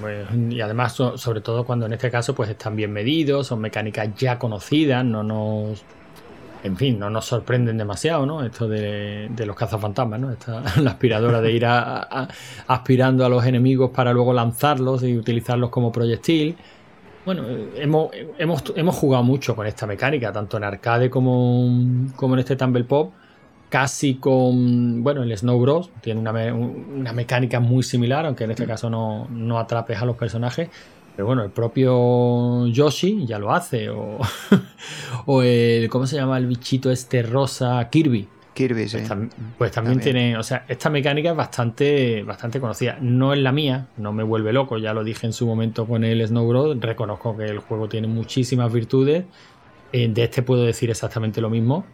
Pues, 0.02 0.28
y, 0.50 0.62
además, 0.62 0.94
sobre 0.94 1.42
todo 1.42 1.64
cuando 1.64 1.86
en 1.86 1.94
este 1.94 2.10
caso 2.10 2.34
pues 2.34 2.50
están 2.50 2.76
bien 2.76 2.92
medidos, 2.92 3.48
son 3.48 3.60
mecánicas 3.62 4.10
ya 4.16 4.40
conocidas, 4.40 5.06
no 5.06 5.24
nos... 5.24 5.84
En 6.62 6.76
fin, 6.76 7.00
no 7.00 7.10
nos 7.10 7.24
sorprenden 7.24 7.78
demasiado, 7.78 8.26
¿no? 8.26 8.44
Esto 8.44 8.68
de, 8.68 9.30
los 9.46 9.56
cazafantasmas, 9.56 10.20
¿no? 10.20 10.32
Esta, 10.32 10.62
la 10.82 10.92
aspiradora 10.92 11.40
de 11.40 11.52
ir 11.54 11.66
aspirando 11.66 13.26
a 13.26 13.30
los 13.30 13.46
enemigos 13.46 13.92
para 13.92 14.12
luego 14.12 14.34
lanzarlos 14.34 15.04
y 15.04 15.18
utilizarlos 15.18 15.70
como 15.70 15.92
proyectil. 15.92 16.58
Bueno, 17.26 17.44
hemos, 17.76 18.12
hemos, 18.38 18.64
hemos, 18.76 18.96
jugado 18.96 19.24
mucho 19.24 19.56
con 19.56 19.68
esta 19.68 19.86
mecánica, 19.86 20.32
tanto 20.32 20.58
en 20.58 20.64
arcade 20.64 21.10
como, 21.10 22.12
como 22.16 22.36
en 22.36 22.40
este 22.40 22.56
Tumble 22.56 22.84
Pop. 22.86 23.14
Casi 23.70 24.16
con, 24.16 25.04
bueno, 25.04 25.22
el 25.22 25.38
Snow 25.38 25.60
Bros. 25.60 25.92
Tiene 26.02 26.20
una, 26.20 26.32
una 26.54 27.14
mecánica 27.14 27.60
muy 27.60 27.84
similar, 27.84 28.26
aunque 28.26 28.46
en 28.46 28.52
este 28.52 28.66
caso 28.66 28.90
no, 28.90 29.28
no 29.30 29.60
atrapes 29.60 30.02
a 30.02 30.06
los 30.06 30.16
personajes. 30.16 30.70
Pero 31.16 31.28
bueno, 31.28 31.44
el 31.44 31.52
propio 31.52 32.66
Yoshi 32.68 33.26
ya 33.28 33.38
lo 33.38 33.54
hace. 33.54 33.90
O, 33.90 34.18
o 35.28 35.44
el, 35.44 35.88
¿cómo 35.90 36.08
se 36.08 36.16
llama 36.16 36.38
el 36.38 36.48
bichito 36.48 36.90
este 36.90 37.22
rosa? 37.22 37.88
Kirby 37.92 38.28
Kirby, 38.60 38.88
pues, 38.92 39.10
pues 39.58 39.72
también, 39.72 40.02
tiene, 40.02 40.38
o 40.38 40.44
sea, 40.44 40.66
esta 40.68 40.90
mecánica 40.90 41.30
es 41.30 41.36
bastante, 41.38 42.24
bastante 42.24 42.60
conocida. 42.60 42.98
No 43.00 43.32
es 43.32 43.40
la 43.40 43.54
mía, 43.54 43.88
no 43.96 44.12
me 44.12 44.22
vuelve 44.22 44.52
loco, 44.52 44.78
ya 44.78 44.94
lo 44.94 45.06
dije 45.06 45.26
en 45.28 45.32
su 45.32 45.48
momento 45.48 45.88
con 45.88 46.04
el 46.04 46.28
Snow 46.28 46.46
Bros. 46.46 46.78
Reconozco 46.82 47.38
que 47.38 47.46
el 47.46 47.60
juego 47.60 47.88
tiene 47.88 48.08
muchísimas 48.08 48.74
virtudes. 48.74 49.24
Eh, 49.94 50.10
de 50.10 50.24
este 50.26 50.42
puedo 50.42 50.64
decir 50.66 50.90
exactamente 50.90 51.40
lo 51.40 51.50
mismo. 51.50 51.86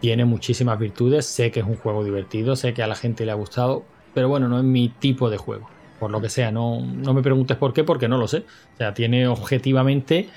Tiene 0.00 0.24
muchísimas 0.24 0.76
virtudes, 0.76 1.24
sé 1.24 1.52
que 1.52 1.60
es 1.60 1.66
un 1.66 1.76
juego 1.76 2.02
divertido, 2.02 2.56
sé 2.56 2.74
que 2.74 2.82
a 2.82 2.88
la 2.88 2.96
gente 2.96 3.24
le 3.24 3.30
ha 3.30 3.36
gustado, 3.36 3.84
pero 4.12 4.28
bueno, 4.28 4.48
no 4.48 4.58
es 4.58 4.64
mi 4.64 4.88
tipo 4.88 5.30
de 5.30 5.36
juego. 5.36 5.70
Por 6.00 6.10
lo 6.10 6.20
que 6.20 6.28
sea, 6.28 6.50
no, 6.50 6.80
no 6.80 7.14
me 7.14 7.22
preguntes 7.22 7.56
por 7.56 7.72
qué, 7.72 7.84
porque 7.84 8.08
no 8.08 8.18
lo 8.18 8.26
sé. 8.26 8.38
O 8.74 8.76
sea, 8.76 8.92
tiene 8.92 9.28
objetivamente 9.28 10.30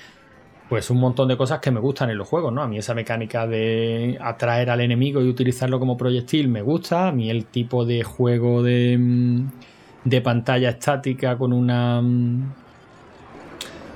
pues 0.69 0.91
un 0.91 0.99
montón 0.99 1.27
de 1.27 1.35
cosas 1.35 1.59
que 1.59 1.71
me 1.71 1.79
gustan 1.79 2.11
en 2.11 2.17
los 2.19 2.27
juegos, 2.27 2.53
¿no? 2.53 2.61
A 2.61 2.67
mí 2.67 2.77
esa 2.77 2.93
mecánica 2.93 3.47
de 3.47 4.19
atraer 4.21 4.69
al 4.69 4.81
enemigo 4.81 5.19
y 5.19 5.27
utilizarlo 5.27 5.79
como 5.79 5.97
proyectil 5.97 6.47
me 6.47 6.61
gusta. 6.61 7.07
A 7.07 7.11
mí 7.11 7.31
el 7.31 7.45
tipo 7.45 7.85
de 7.85 8.03
juego 8.03 8.61
de, 8.61 8.95
mm, 8.97 9.47
de 10.05 10.21
pantalla 10.21 10.69
estática 10.69 11.38
con 11.39 11.53
una 11.53 12.01
mm, 12.01 12.53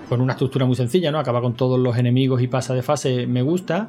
con 0.09 0.19
una 0.19 0.33
estructura 0.33 0.65
muy 0.65 0.75
sencilla, 0.75 1.11
¿no? 1.11 1.19
Acaba 1.19 1.41
con 1.41 1.53
todos 1.53 1.79
los 1.79 1.95
enemigos 1.97 2.41
y 2.41 2.47
pasa 2.47 2.73
de 2.73 2.81
fase, 2.81 3.27
me 3.27 3.43
gusta. 3.43 3.87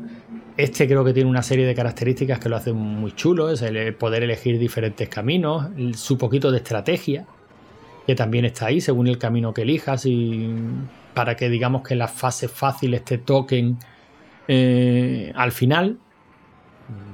Este 0.56 0.86
creo 0.86 1.04
que 1.04 1.14
tiene 1.14 1.28
una 1.28 1.42
serie 1.42 1.66
de 1.66 1.74
características 1.74 2.38
que 2.38 2.48
lo 2.50 2.56
hacen 2.56 2.76
muy 2.76 3.12
chulo, 3.12 3.50
es 3.50 3.62
el 3.62 3.94
poder 3.94 4.22
elegir 4.22 4.58
diferentes 4.58 5.08
caminos, 5.08 5.68
su 5.94 6.16
poquito 6.16 6.52
de 6.52 6.58
estrategia, 6.58 7.26
que 8.06 8.14
también 8.14 8.44
está 8.44 8.66
ahí 8.66 8.80
según 8.80 9.08
el 9.08 9.18
camino 9.18 9.52
que 9.52 9.62
elijas 9.62 10.06
y 10.06 10.50
para 11.14 11.36
que 11.36 11.48
digamos 11.48 11.82
que 11.82 11.94
las 11.94 12.10
fases 12.12 12.50
fáciles 12.50 13.04
te 13.04 13.18
toquen 13.18 13.78
eh, 14.48 15.32
al 15.34 15.52
final, 15.52 15.98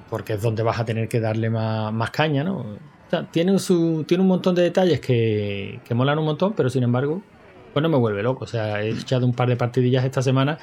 porque 0.08 0.34
es 0.34 0.42
donde 0.42 0.62
vas 0.62 0.80
a 0.80 0.84
tener 0.84 1.08
que 1.08 1.20
darle 1.20 1.50
más, 1.50 2.10
caña, 2.10 2.42
¿no? 2.42 2.64
tiene, 3.30 3.58
su, 3.58 4.04
tiene 4.06 4.22
un 4.22 4.28
montón 4.28 4.54
de 4.54 4.62
detalles 4.62 5.00
que, 5.00 5.80
que 5.84 5.94
molan 5.94 6.18
un 6.18 6.24
montón, 6.24 6.54
pero 6.54 6.70
sin 6.70 6.82
embargo, 6.82 7.22
pues 7.72 7.82
no 7.82 7.88
me 7.88 7.96
vuelve 7.96 8.22
loco. 8.22 8.44
O 8.44 8.48
sea, 8.48 8.82
he 8.82 8.90
echado 8.90 9.26
un 9.26 9.34
par 9.34 9.48
de 9.48 9.56
partidillas 9.56 10.04
esta 10.04 10.22
semana 10.22 10.58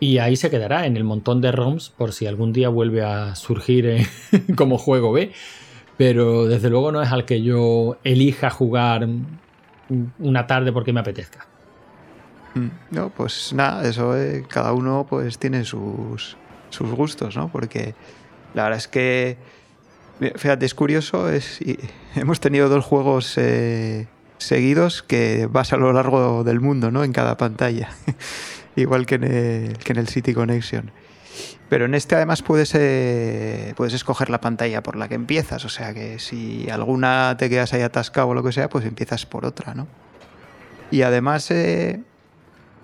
y 0.00 0.18
ahí 0.18 0.34
se 0.34 0.50
quedará 0.50 0.86
en 0.86 0.96
el 0.96 1.04
montón 1.04 1.40
de 1.40 1.52
ROMs 1.52 1.90
por 1.90 2.12
si 2.12 2.26
algún 2.26 2.52
día 2.52 2.68
vuelve 2.68 3.02
a 3.02 3.36
surgir 3.36 4.06
como 4.56 4.78
juego 4.78 5.12
B. 5.12 5.32
Pero 5.96 6.46
desde 6.46 6.70
luego 6.70 6.90
no 6.90 7.02
es 7.02 7.12
al 7.12 7.24
que 7.24 7.42
yo 7.42 7.98
elija 8.02 8.50
jugar 8.50 9.06
una 10.18 10.46
tarde 10.46 10.72
porque 10.72 10.92
me 10.92 11.00
apetezca. 11.00 11.46
Mm. 12.54 12.68
No, 12.90 13.10
pues 13.10 13.52
nada, 13.52 13.88
eso 13.88 14.16
eh, 14.16 14.44
cada 14.48 14.72
uno 14.72 15.06
pues 15.08 15.38
tiene 15.38 15.64
sus, 15.64 16.36
sus 16.70 16.90
gustos, 16.90 17.36
¿no? 17.36 17.50
Porque 17.50 17.94
la 18.54 18.64
verdad 18.64 18.78
es 18.78 18.88
que, 18.88 19.38
fíjate, 20.36 20.66
es 20.66 20.74
curioso, 20.74 21.30
es, 21.30 21.60
hemos 22.14 22.40
tenido 22.40 22.68
dos 22.68 22.84
juegos 22.84 23.36
eh, 23.38 24.06
seguidos 24.38 25.02
que 25.02 25.48
vas 25.50 25.72
a 25.72 25.76
lo 25.76 25.92
largo 25.92 26.44
del 26.44 26.60
mundo, 26.60 26.90
¿no? 26.90 27.04
En 27.04 27.12
cada 27.12 27.36
pantalla, 27.36 27.90
igual 28.76 29.06
que 29.06 29.14
en, 29.16 29.24
el, 29.24 29.78
que 29.78 29.92
en 29.92 29.98
el 29.98 30.08
City 30.08 30.34
Connection. 30.34 30.90
Pero 31.70 31.86
en 31.86 31.94
este 31.94 32.16
además 32.16 32.42
puedes, 32.42 32.74
eh, 32.74 33.72
puedes 33.78 33.94
escoger 33.94 34.28
la 34.28 34.42
pantalla 34.42 34.82
por 34.82 34.96
la 34.96 35.08
que 35.08 35.14
empiezas, 35.14 35.64
o 35.64 35.70
sea 35.70 35.94
que 35.94 36.18
si 36.18 36.68
alguna 36.68 37.34
te 37.38 37.48
quedas 37.48 37.72
ahí 37.72 37.80
atascado 37.80 38.28
o 38.28 38.34
lo 38.34 38.42
que 38.42 38.52
sea, 38.52 38.68
pues 38.68 38.84
empiezas 38.84 39.24
por 39.24 39.46
otra, 39.46 39.74
¿no? 39.74 39.88
Y 40.90 41.00
además 41.00 41.50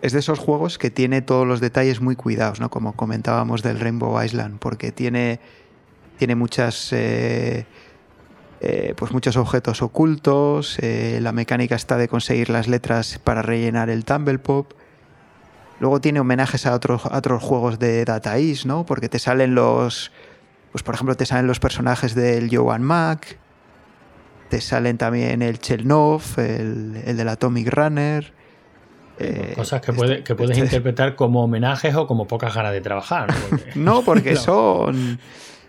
es 0.02 0.12
de 0.12 0.20
esos 0.20 0.38
juegos 0.38 0.78
que 0.78 0.90
tiene 0.90 1.22
todos 1.22 1.46
los 1.46 1.60
detalles 1.60 2.00
muy 2.00 2.16
cuidados, 2.16 2.60
¿no? 2.60 2.70
Como 2.70 2.94
comentábamos 2.94 3.62
del 3.62 3.80
Rainbow 3.80 4.22
Island, 4.22 4.58
porque 4.58 4.92
tiene, 4.92 5.40
tiene 6.18 6.34
muchas... 6.34 6.92
Eh, 6.92 7.66
eh, 8.60 8.94
pues 8.96 9.12
muchos 9.12 9.36
objetos 9.36 9.82
ocultos, 9.82 10.78
eh, 10.80 11.20
la 11.22 11.30
mecánica 11.30 11.76
está 11.76 11.96
de 11.96 12.08
conseguir 12.08 12.50
las 12.50 12.66
letras 12.66 13.20
para 13.22 13.40
rellenar 13.40 13.88
el 13.88 14.04
Tumble 14.04 14.40
Pop. 14.40 14.72
Luego 15.78 16.00
tiene 16.00 16.18
homenajes 16.18 16.66
a 16.66 16.74
otros, 16.74 17.06
otros 17.06 17.40
juegos 17.40 17.78
de 17.78 18.04
Data 18.04 18.36
East, 18.36 18.66
¿no? 18.66 18.84
Porque 18.84 19.08
te 19.08 19.20
salen 19.20 19.54
los. 19.54 20.10
Pues 20.72 20.82
por 20.82 20.96
ejemplo, 20.96 21.16
te 21.16 21.24
salen 21.24 21.46
los 21.46 21.60
personajes 21.60 22.16
del 22.16 22.54
Joan 22.54 22.82
Mac. 22.82 23.38
Te 24.50 24.60
salen 24.60 24.98
también 24.98 25.40
el 25.40 25.60
Chelnov, 25.60 26.22
el, 26.38 27.00
el 27.04 27.16
del 27.16 27.28
Atomic 27.28 27.72
Runner. 27.72 28.32
Eh, 29.18 29.52
Cosas 29.56 29.80
que, 29.80 29.92
puede, 29.92 30.22
que 30.22 30.34
puedes 30.34 30.56
este 30.56 30.64
interpretar 30.66 31.16
como 31.16 31.44
homenajes 31.44 31.94
o 31.94 32.06
como 32.06 32.26
pocas 32.26 32.54
ganas 32.54 32.72
de 32.72 32.80
trabajar. 32.80 33.28
No, 33.74 34.02
porque, 34.02 34.36
son. 34.36 35.18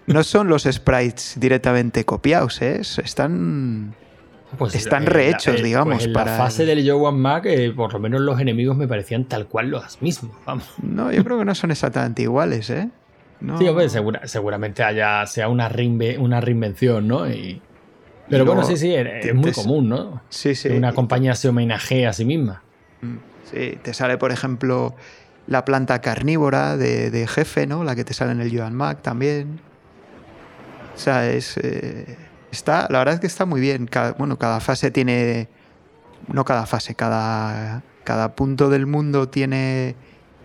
No 0.07 0.23
son 0.23 0.47
los 0.47 0.63
sprites 0.63 1.35
directamente 1.39 2.03
copiados, 2.03 2.61
¿eh? 2.61 2.81
Están. 2.81 3.93
Pues 4.57 4.73
están 4.73 5.05
rehechos, 5.05 5.59
eh, 5.59 5.63
digamos. 5.63 5.95
Pues 5.95 6.05
en 6.07 6.13
para 6.13 6.31
la 6.31 6.37
fase 6.37 6.65
del 6.65 6.89
Joan 6.89 7.19
Mac, 7.19 7.47
por 7.75 7.93
lo 7.93 7.99
menos 7.99 8.21
los 8.21 8.39
enemigos 8.39 8.75
me 8.75 8.87
parecían 8.87 9.25
tal 9.25 9.45
cual 9.45 9.69
los 9.69 10.01
mismos. 10.01 10.35
Vamos. 10.45 10.65
No, 10.81 11.11
yo 11.11 11.23
creo 11.23 11.37
que 11.37 11.45
no 11.45 11.53
son 11.53 11.69
exactamente 11.69 12.23
iguales, 12.23 12.71
¿eh? 12.71 12.89
Sí, 13.57 13.67
hombre, 13.67 13.87
seguramente 14.25 14.83
haya, 14.83 15.25
sea 15.25 15.47
una, 15.47 15.71
una 16.17 16.41
reinvención, 16.41 17.07
¿no? 17.07 17.29
Y, 17.29 17.61
Pero 18.27 18.45
bueno, 18.45 18.63
sí, 18.63 18.75
sí, 18.75 18.93
es 18.93 19.33
muy 19.33 19.51
común, 19.53 19.87
¿no? 19.87 20.21
Sí, 20.27 20.55
sí. 20.55 20.67
Que 20.69 20.75
una 20.75 20.93
compañía 20.93 21.35
se 21.35 21.47
homenajee 21.47 22.05
a 22.05 22.11
sí 22.11 22.25
misma. 22.25 22.63
Mm, 23.01 23.15
te 23.49 23.93
sale, 23.93 24.17
por 24.17 24.31
ejemplo, 24.31 24.95
la 25.47 25.65
planta 25.65 25.99
carnívora 25.99 26.77
de, 26.77 27.27
jefe, 27.27 27.65
¿no? 27.65 27.83
La 27.83 27.95
que 27.95 28.03
te 28.03 28.13
sale 28.13 28.31
en 28.31 28.41
el 28.41 28.55
Joan 28.55 28.75
Mac 28.75 29.01
también. 29.01 29.59
O 30.95 30.97
sea, 30.97 31.29
es. 31.29 31.57
Eh, 31.57 32.17
está, 32.51 32.87
la 32.89 32.99
verdad 32.99 33.15
es 33.15 33.19
que 33.19 33.27
está 33.27 33.45
muy 33.45 33.59
bien. 33.59 33.87
Cada, 33.87 34.13
bueno, 34.13 34.37
cada 34.37 34.59
fase 34.59 34.91
tiene. 34.91 35.47
No 36.27 36.45
cada 36.45 36.65
fase, 36.65 36.93
cada, 36.93 37.81
cada 38.03 38.35
punto 38.35 38.69
del 38.69 38.85
mundo 38.85 39.29
tiene, 39.29 39.95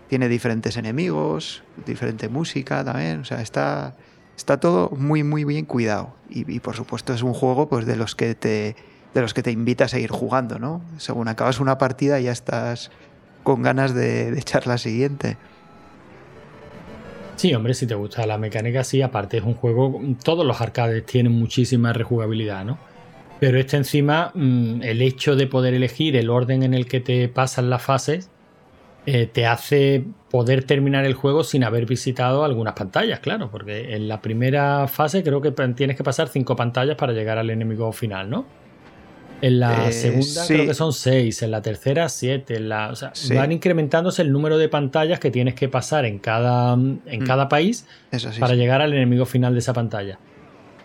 tiene 0.07 0.27
diferentes 0.27 0.77
enemigos, 0.77 1.63
diferente 1.85 2.27
música 2.29 2.83
también. 2.83 3.19
O 3.19 3.25
sea, 3.25 3.41
está, 3.41 3.95
está 4.35 4.59
todo 4.59 4.89
muy, 4.89 5.23
muy 5.23 5.43
bien 5.43 5.65
cuidado. 5.65 6.15
Y, 6.29 6.59
por 6.61 6.75
supuesto 6.75 7.13
es 7.13 7.21
un 7.21 7.33
juego 7.33 7.69
pues, 7.69 7.85
de 7.85 7.95
los 7.95 8.15
que 8.15 8.33
te 8.33 8.75
de 9.15 9.21
los 9.21 9.33
que 9.33 9.41
te 9.41 9.51
invita 9.51 9.85
a 9.85 9.87
seguir 9.87 10.11
jugando, 10.11 10.59
¿no? 10.59 10.81
Según 10.97 11.29
acabas 11.29 11.61
una 11.61 11.77
partida 11.77 12.19
ya 12.19 12.33
estás 12.33 12.91
con 13.43 13.63
ganas 13.63 13.95
de, 13.95 14.37
echar 14.37 14.67
la 14.67 14.77
siguiente. 14.77 15.37
Sí, 17.37 17.53
hombre, 17.53 17.73
si 17.73 17.87
te 17.87 17.95
gusta 17.95 18.25
la 18.27 18.37
mecánica, 18.37 18.83
sí, 18.83 19.01
aparte 19.01 19.37
es 19.37 19.43
un 19.43 19.53
juego, 19.53 20.01
todos 20.21 20.45
los 20.45 20.59
arcades 20.59 21.05
tienen 21.05 21.31
muchísima 21.31 21.93
rejugabilidad, 21.93 22.65
¿no? 22.65 22.77
Pero 23.39 23.57
este 23.57 23.77
encima, 23.77 24.31
mm, 24.33 24.83
el 24.83 25.01
hecho 25.01 25.37
de 25.37 25.47
poder 25.47 25.73
elegir 25.73 26.17
el 26.17 26.29
orden 26.29 26.63
en 26.63 26.73
el 26.73 26.85
que 26.85 26.99
te 26.99 27.29
pasan 27.29 27.69
las 27.69 27.83
fases, 27.83 28.29
eh, 29.05 29.27
te 29.27 29.45
hace 29.45 30.03
poder 30.29 30.65
terminar 30.65 31.05
el 31.05 31.13
juego 31.13 31.45
sin 31.45 31.63
haber 31.63 31.85
visitado 31.85 32.43
algunas 32.43 32.73
pantallas, 32.73 33.21
claro, 33.21 33.49
porque 33.49 33.95
en 33.95 34.09
la 34.09 34.21
primera 34.21 34.89
fase 34.89 35.23
creo 35.23 35.41
que 35.41 35.51
tienes 35.51 35.95
que 35.95 36.03
pasar 36.03 36.27
cinco 36.27 36.57
pantallas 36.57 36.97
para 36.97 37.13
llegar 37.13 37.37
al 37.37 37.49
enemigo 37.49 37.93
final, 37.93 38.29
¿no? 38.29 38.64
En 39.41 39.59
la 39.59 39.89
eh, 39.89 39.91
segunda 39.91 40.47
creo 40.47 40.65
que 40.65 40.73
son 40.73 40.93
seis, 40.93 41.41
en 41.41 41.51
la 41.51 41.61
tercera 41.61 42.07
siete, 42.09 42.59
la, 42.59 42.89
o 42.89 42.95
sea, 42.95 43.11
van 43.33 43.51
incrementándose 43.51 44.21
el 44.21 44.31
número 44.31 44.57
de 44.57 44.69
pantallas 44.69 45.19
que 45.19 45.29
tienes 45.29 45.55
que 45.55 45.67
pasar 45.67 46.05
en 46.05 46.19
cada, 46.19 46.73
en 46.73 47.23
mm. 47.23 47.25
cada 47.25 47.49
país 47.49 47.85
para 48.39 48.55
llegar 48.55 48.81
al 48.81 48.93
enemigo 48.93 49.25
final 49.25 49.53
de 49.53 49.59
esa 49.59 49.73
pantalla. 49.73 50.17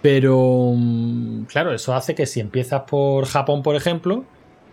Pero 0.03 0.73
mm, 0.77 1.45
claro, 1.45 1.73
eso 1.73 1.95
hace 1.95 2.15
que 2.15 2.27
si 2.27 2.41
empiezas 2.41 2.83
por 2.83 3.27
Japón, 3.27 3.63
por 3.63 3.77
ejemplo, 3.77 4.25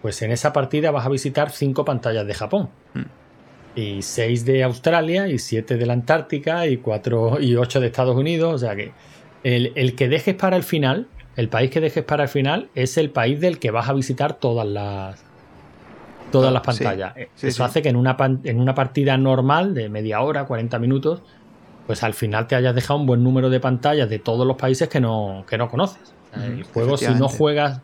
pues 0.01 0.21
en 0.21 0.31
esa 0.31 0.53
partida 0.53 0.91
vas 0.91 1.05
a 1.05 1.09
visitar 1.09 1.51
cinco 1.51 1.85
pantallas 1.85 2.25
de 2.25 2.33
Japón. 2.33 2.69
Mm. 2.93 3.01
Y 3.75 4.01
seis 4.01 4.43
de 4.43 4.63
Australia, 4.63 5.27
y 5.27 5.37
siete 5.37 5.77
de 5.77 5.85
la 5.85 5.93
Antártica, 5.93 6.65
y 6.65 6.77
cuatro 6.77 7.39
y 7.39 7.55
ocho 7.55 7.79
de 7.79 7.87
Estados 7.87 8.15
Unidos. 8.15 8.55
O 8.55 8.57
sea 8.57 8.75
que 8.75 8.91
el, 9.43 9.71
el 9.75 9.95
que 9.95 10.07
dejes 10.07 10.33
para 10.33 10.57
el 10.57 10.63
final 10.63 11.07
el 11.37 11.49
país 11.49 11.71
que 11.71 11.79
dejes 11.79 12.03
para 12.03 12.23
el 12.23 12.29
final 12.29 12.67
es 12.75 12.97
el 12.97 13.11
país 13.11 13.39
del 13.39 13.59
que 13.59 13.71
vas 13.71 13.87
a 13.87 13.93
visitar 13.93 14.33
todas 14.33 14.67
las 14.67 15.23
todas 16.31 16.51
las 16.51 16.61
pantallas. 16.61 17.13
Eso 17.41 17.63
hace 17.63 17.81
que 17.81 17.89
en 17.89 17.95
una, 17.95 18.17
en 18.43 18.59
una 18.59 18.75
partida 18.75 19.17
normal 19.17 19.73
de 19.73 19.87
media 19.87 20.19
hora, 20.21 20.45
40 20.45 20.77
minutos, 20.79 21.21
pues 21.85 22.03
al 22.03 22.13
final 22.13 22.47
te 22.47 22.55
hayas 22.55 22.75
dejado 22.75 22.99
un 22.99 23.05
buen 23.05 23.23
número 23.23 23.49
de 23.49 23.61
pantallas 23.61 24.09
de 24.09 24.19
todos 24.19 24.45
los 24.45 24.57
países 24.57 24.89
que 24.89 24.99
no, 24.99 25.45
que 25.47 25.57
no 25.57 25.69
conoces. 25.69 26.13
el 26.35 26.63
juego, 26.63 26.97
si 26.97 27.13
no 27.13 27.29
juegas, 27.29 27.81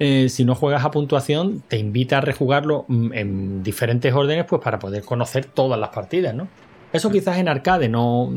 eh, 0.00 0.28
si 0.28 0.44
no 0.44 0.54
juegas 0.54 0.84
a 0.84 0.90
puntuación, 0.90 1.62
te 1.66 1.78
invita 1.78 2.18
a 2.18 2.20
rejugarlo 2.20 2.84
mm, 2.88 3.12
en 3.14 3.62
diferentes 3.62 4.12
órdenes, 4.12 4.44
pues 4.44 4.60
para 4.60 4.78
poder 4.78 5.02
conocer 5.04 5.46
todas 5.46 5.80
las 5.80 5.88
partidas, 5.90 6.34
¿no? 6.34 6.48
Eso 6.92 7.10
quizás 7.10 7.38
en 7.38 7.48
arcade 7.48 7.88
no 7.88 8.30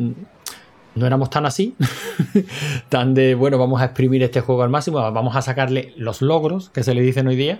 no 0.96 1.08
éramos 1.08 1.30
tan 1.30 1.46
así, 1.46 1.76
tan 2.90 3.14
de, 3.14 3.36
bueno, 3.36 3.58
vamos 3.58 3.82
a 3.82 3.86
exprimir 3.86 4.24
este 4.24 4.42
juego 4.42 4.64
al 4.64 4.70
máximo, 4.70 5.00
vamos 5.00 5.36
a 5.36 5.42
sacarle 5.42 5.94
los 5.98 6.22
logros 6.22 6.70
que 6.70 6.84
se 6.84 6.94
le 6.94 7.02
dicen 7.02 7.28
hoy 7.28 7.36
día. 7.36 7.60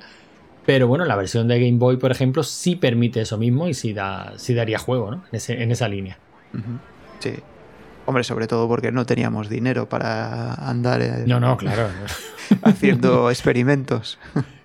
Pero 0.66 0.88
bueno, 0.88 1.06
la 1.06 1.16
versión 1.16 1.48
de 1.48 1.60
Game 1.60 1.80
Boy, 1.80 1.98
por 1.98 2.12
ejemplo, 2.12 2.44
sí 2.44 2.76
permite 2.76 3.22
eso 3.22 3.38
mismo 3.38 3.68
y 3.68 3.74
sí, 3.74 3.94
da, 3.94 4.34
sí 4.38 4.54
daría 4.54 4.78
juego, 4.78 5.10
¿no? 5.10 5.24
En, 5.32 5.72
esa 5.72 5.88
línea. 5.88 6.20
Sí. 7.20 7.34
Hombre, 8.06 8.24
sobre 8.24 8.48
todo 8.48 8.68
porque 8.68 8.92
no 8.92 9.06
teníamos 9.06 9.50
dinero 9.50 9.90
para 9.90 10.54
andar 10.54 11.02
eh, 11.02 11.24
no, 11.26 11.40
no, 11.40 11.58
claro. 11.58 11.88
haciendo 12.64 13.30
experimentos. 13.32 14.20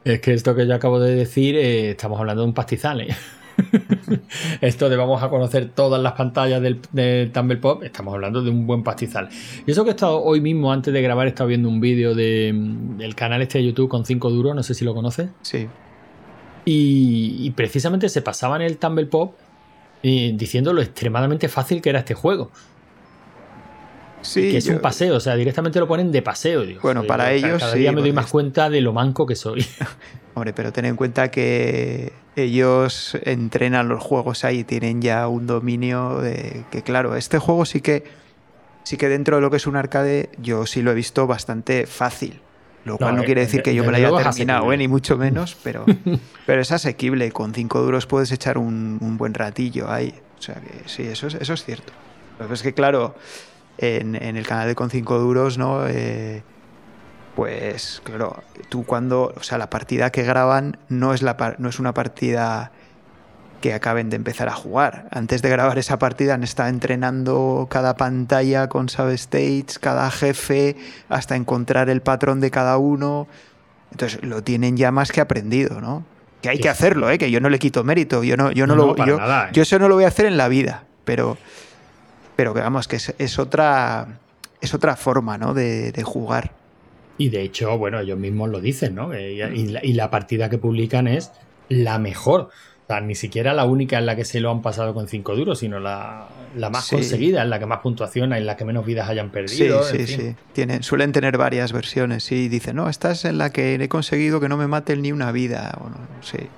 Es 0.04 0.20
que 0.20 0.34
esto 0.34 0.54
que 0.54 0.66
yo 0.66 0.74
acabo 0.74 1.00
de 1.00 1.14
decir, 1.14 1.56
eh, 1.56 1.90
estamos 1.90 2.18
hablando 2.20 2.42
de 2.42 2.48
un 2.48 2.54
pastizal. 2.54 3.00
¿eh? 3.00 3.16
Esto 4.60 4.88
de 4.88 4.96
vamos 4.96 5.22
a 5.22 5.28
conocer 5.28 5.70
todas 5.70 6.00
las 6.00 6.12
pantallas 6.12 6.60
del, 6.62 7.30
Tumble 7.32 7.56
Pop, 7.56 7.82
estamos 7.82 8.14
hablando 8.14 8.42
de 8.42 8.50
un 8.50 8.66
buen 8.66 8.82
pastizal. 8.82 9.28
Y 9.66 9.70
eso 9.70 9.84
que 9.84 9.90
he 9.90 9.94
estado 9.94 10.22
hoy 10.22 10.40
mismo, 10.40 10.72
antes 10.72 10.92
de 10.92 11.02
grabar, 11.02 11.26
he 11.26 11.30
estado 11.30 11.48
viendo 11.48 11.68
un 11.68 11.80
vídeo 11.80 12.14
del 12.14 13.14
canal 13.14 13.42
este 13.42 13.58
de 13.58 13.66
YouTube 13.66 13.88
con 13.88 14.04
5 14.04 14.30
duros, 14.30 14.54
no 14.54 14.62
sé 14.62 14.74
si 14.74 14.84
lo 14.84 14.94
conoces. 14.94 15.30
Sí. 15.42 15.68
Y, 16.64 17.50
precisamente 17.52 18.08
se 18.08 18.22
pasaba 18.22 18.56
en 18.56 18.62
el 18.62 18.76
Tumble 18.76 19.06
Pop 19.06 19.36
eh, 20.02 20.32
diciendo 20.34 20.72
lo 20.72 20.82
extremadamente 20.82 21.48
fácil 21.48 21.80
que 21.80 21.90
era 21.90 22.00
este 22.00 22.14
juego. 22.14 22.50
Sí, 24.22 24.50
que 24.50 24.56
es 24.56 24.66
un 24.66 24.80
paseo, 24.80 25.14
o 25.16 25.20
sea, 25.20 25.36
directamente 25.36 25.78
lo 25.78 25.86
ponen 25.86 26.10
de 26.10 26.20
paseo. 26.20 26.64
bueno, 26.82 27.04
para 27.04 27.32
ellos. 27.32 27.60
Cada 27.60 27.74
día 27.74 27.92
me 27.92 28.00
doy 28.00 28.12
más 28.12 28.26
cuenta 28.26 28.68
de 28.68 28.80
lo 28.80 28.92
manco 28.92 29.24
que 29.24 29.36
soy. 29.36 29.64
Hombre, 30.34 30.52
pero 30.52 30.72
ten 30.72 30.84
en 30.84 30.96
cuenta 30.96 31.30
que 31.30 32.12
ellos 32.36 33.16
entrenan 33.22 33.88
los 33.88 34.02
juegos 34.02 34.44
ahí, 34.44 34.62
tienen 34.62 35.00
ya 35.00 35.26
un 35.26 35.46
dominio 35.46 36.20
de 36.20 36.64
que, 36.70 36.82
claro, 36.82 37.16
este 37.16 37.38
juego 37.38 37.64
sí 37.64 37.80
que, 37.80 38.04
sí 38.84 38.98
que 38.98 39.08
dentro 39.08 39.36
de 39.36 39.42
lo 39.42 39.50
que 39.50 39.56
es 39.56 39.66
un 39.66 39.74
arcade, 39.74 40.28
yo 40.38 40.66
sí 40.66 40.82
lo 40.82 40.90
he 40.90 40.94
visto 40.94 41.26
bastante 41.26 41.86
fácil. 41.86 42.40
Lo 42.84 42.98
cual 42.98 43.16
no, 43.16 43.24
quiere 43.24 43.40
decir 43.40 43.62
que 43.62 43.74
yo 43.74 43.82
me 43.82 43.90
lo 43.90 43.96
haya 43.96 44.30
terminado, 44.30 44.72
¿eh? 44.72 44.76
ni 44.76 44.86
mucho 44.86 45.18
menos, 45.18 45.56
pero, 45.64 45.84
pero 46.46 46.62
es 46.62 46.70
asequible. 46.70 47.32
Con 47.32 47.52
cinco 47.52 47.82
duros 47.82 48.06
puedes 48.06 48.30
echar 48.30 48.58
un, 48.58 49.16
buen 49.18 49.34
ratillo 49.34 49.90
ahí. 49.90 50.14
O 50.38 50.42
sea 50.42 50.54
que 50.54 50.88
sí, 50.88 51.02
eso 51.02 51.26
es, 51.26 51.34
eso 51.34 51.54
es 51.54 51.64
cierto. 51.64 51.92
Lo 52.38 52.46
que 52.46 52.54
es 52.54 52.62
que, 52.62 52.74
claro, 52.74 53.16
en, 53.78 54.14
el 54.14 54.46
canal 54.46 54.68
de 54.68 54.76
Con 54.76 54.90
cinco 54.90 55.18
duros, 55.18 55.58
¿no? 55.58 55.84
Eh, 55.88 56.44
pues 57.36 58.00
claro, 58.02 58.42
tú 58.70 58.86
cuando, 58.86 59.34
o 59.36 59.42
sea, 59.42 59.58
la 59.58 59.68
partida 59.68 60.10
que 60.10 60.22
graban 60.22 60.78
no 60.88 61.12
es, 61.12 61.20
la, 61.20 61.54
no 61.58 61.68
es 61.68 61.78
una 61.78 61.92
partida 61.92 62.72
que 63.60 63.74
acaben 63.74 64.08
de 64.08 64.16
empezar 64.16 64.48
a 64.48 64.54
jugar. 64.54 65.06
Antes 65.10 65.42
de 65.42 65.50
grabar 65.50 65.76
esa 65.76 65.98
partida 65.98 66.32
han 66.32 66.42
estado 66.42 66.70
entrenando 66.70 67.66
cada 67.70 67.94
pantalla 67.94 68.70
con 68.70 68.88
substates, 68.88 69.78
cada 69.78 70.10
jefe, 70.10 70.76
hasta 71.10 71.36
encontrar 71.36 71.90
el 71.90 72.00
patrón 72.00 72.40
de 72.40 72.50
cada 72.50 72.78
uno. 72.78 73.28
Entonces 73.90 74.22
lo 74.22 74.42
tienen 74.42 74.78
ya 74.78 74.90
más 74.90 75.12
que 75.12 75.20
aprendido, 75.20 75.82
¿no? 75.82 76.04
Que 76.40 76.48
hay 76.48 76.58
que 76.58 76.70
hacerlo, 76.70 77.10
¿eh? 77.10 77.18
que 77.18 77.30
yo 77.30 77.40
no 77.40 77.50
le 77.50 77.58
quito 77.58 77.84
mérito. 77.84 78.24
Yo 78.24 78.38
no, 78.38 78.50
yo 78.50 78.66
no, 78.66 78.76
lo, 78.76 78.96
yo, 79.04 79.18
¿eh? 79.18 79.48
yo, 79.52 79.62
eso 79.62 79.78
no 79.78 79.88
lo 79.88 79.96
voy 79.96 80.04
a 80.04 80.08
hacer 80.08 80.24
en 80.24 80.38
la 80.38 80.48
vida, 80.48 80.84
pero, 81.04 81.36
pero 82.34 82.54
que 82.54 82.60
vamos, 82.60 82.88
que 82.88 82.96
es, 82.96 83.38
otra, 83.38 84.06
es 84.62 84.72
otra 84.72 84.96
forma 84.96 85.36
¿no? 85.36 85.52
de, 85.52 85.92
de 85.92 86.02
jugar. 86.02 86.52
Y 87.18 87.30
de 87.30 87.42
hecho, 87.42 87.76
bueno, 87.78 88.00
ellos 88.00 88.18
mismos 88.18 88.50
lo 88.50 88.60
dicen, 88.60 88.94
¿no? 88.94 89.18
Y 89.18 89.92
la, 89.92 90.10
partida 90.10 90.50
que 90.50 90.58
publican 90.58 91.08
es 91.08 91.32
la 91.68 91.98
mejor. 91.98 92.50
O 92.50 92.86
sea, 92.86 93.00
ni 93.00 93.14
siquiera 93.14 93.52
la 93.52 93.64
única 93.64 93.98
en 93.98 94.06
la 94.06 94.14
que 94.14 94.24
se 94.24 94.38
lo 94.38 94.50
han 94.50 94.62
pasado 94.62 94.94
con 94.94 95.08
cinco 95.08 95.34
duros, 95.34 95.58
sino 95.58 95.80
la, 95.80 96.28
más 96.70 96.88
conseguida, 96.88 97.42
en 97.42 97.50
la 97.50 97.58
que 97.58 97.66
más 97.66 97.80
puntuación, 97.80 98.32
en 98.32 98.46
la 98.46 98.56
que 98.56 98.64
menos 98.64 98.86
vidas 98.86 99.08
hayan 99.08 99.30
perdido. 99.30 99.82
Sí, 99.82 100.06
sí, 100.06 100.16
sí. 100.16 100.34
Tienen, 100.52 100.82
suelen 100.82 101.12
tener 101.12 101.36
varias 101.36 101.72
versiones. 101.72 102.22
Sí, 102.22 102.48
dicen, 102.48 102.76
no, 102.76 102.88
esta 102.88 103.10
es 103.10 103.24
en 103.24 103.38
la 103.38 103.50
que 103.50 103.74
he 103.74 103.88
conseguido 103.88 104.40
que 104.40 104.48
no 104.48 104.56
me 104.56 104.68
maten 104.68 105.02
ni 105.02 105.10
una 105.10 105.32
vida. 105.32 105.76
Bueno, 105.80 105.96
sí. 106.20 106.48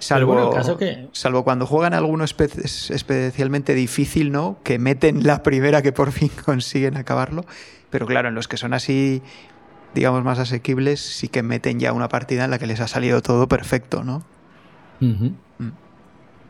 Salvo, 0.00 0.50
que... 0.78 1.08
salvo 1.12 1.44
cuando 1.44 1.66
juegan 1.66 1.94
alguno 1.94 2.24
especialmente 2.24 3.74
difícil, 3.74 4.32
¿no? 4.32 4.58
Que 4.64 4.78
meten 4.78 5.24
la 5.24 5.42
primera 5.42 5.82
que 5.82 5.92
por 5.92 6.10
fin 6.10 6.30
consiguen 6.44 6.96
acabarlo. 6.96 7.44
Pero 7.90 8.06
claro, 8.06 8.28
en 8.28 8.34
los 8.34 8.48
que 8.48 8.56
son 8.56 8.72
así, 8.72 9.22
digamos, 9.94 10.24
más 10.24 10.38
asequibles, 10.38 11.00
sí 11.00 11.28
que 11.28 11.42
meten 11.42 11.78
ya 11.78 11.92
una 11.92 12.08
partida 12.08 12.44
en 12.44 12.50
la 12.50 12.58
que 12.58 12.66
les 12.66 12.80
ha 12.80 12.88
salido 12.88 13.20
todo 13.20 13.46
perfecto, 13.46 14.02
¿no? 14.02 14.22
Mm. 15.00 15.30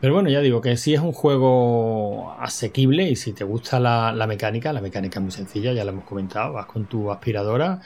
Pero 0.01 0.15
bueno, 0.15 0.29
ya 0.29 0.41
digo 0.41 0.61
que 0.61 0.77
sí 0.77 0.95
es 0.95 0.99
un 0.99 1.11
juego 1.11 2.35
asequible 2.39 3.07
y 3.07 3.15
si 3.15 3.33
te 3.33 3.43
gusta 3.43 3.79
la, 3.79 4.25
mecánica, 4.27 4.73
la 4.73 4.81
mecánica 4.81 5.19
es 5.19 5.23
muy 5.23 5.31
sencilla, 5.31 5.73
ya 5.73 5.85
lo 5.85 5.91
hemos 5.91 6.05
comentado, 6.05 6.53
vas 6.53 6.65
con 6.65 6.85
tu 6.85 7.11
aspiradora. 7.11 7.81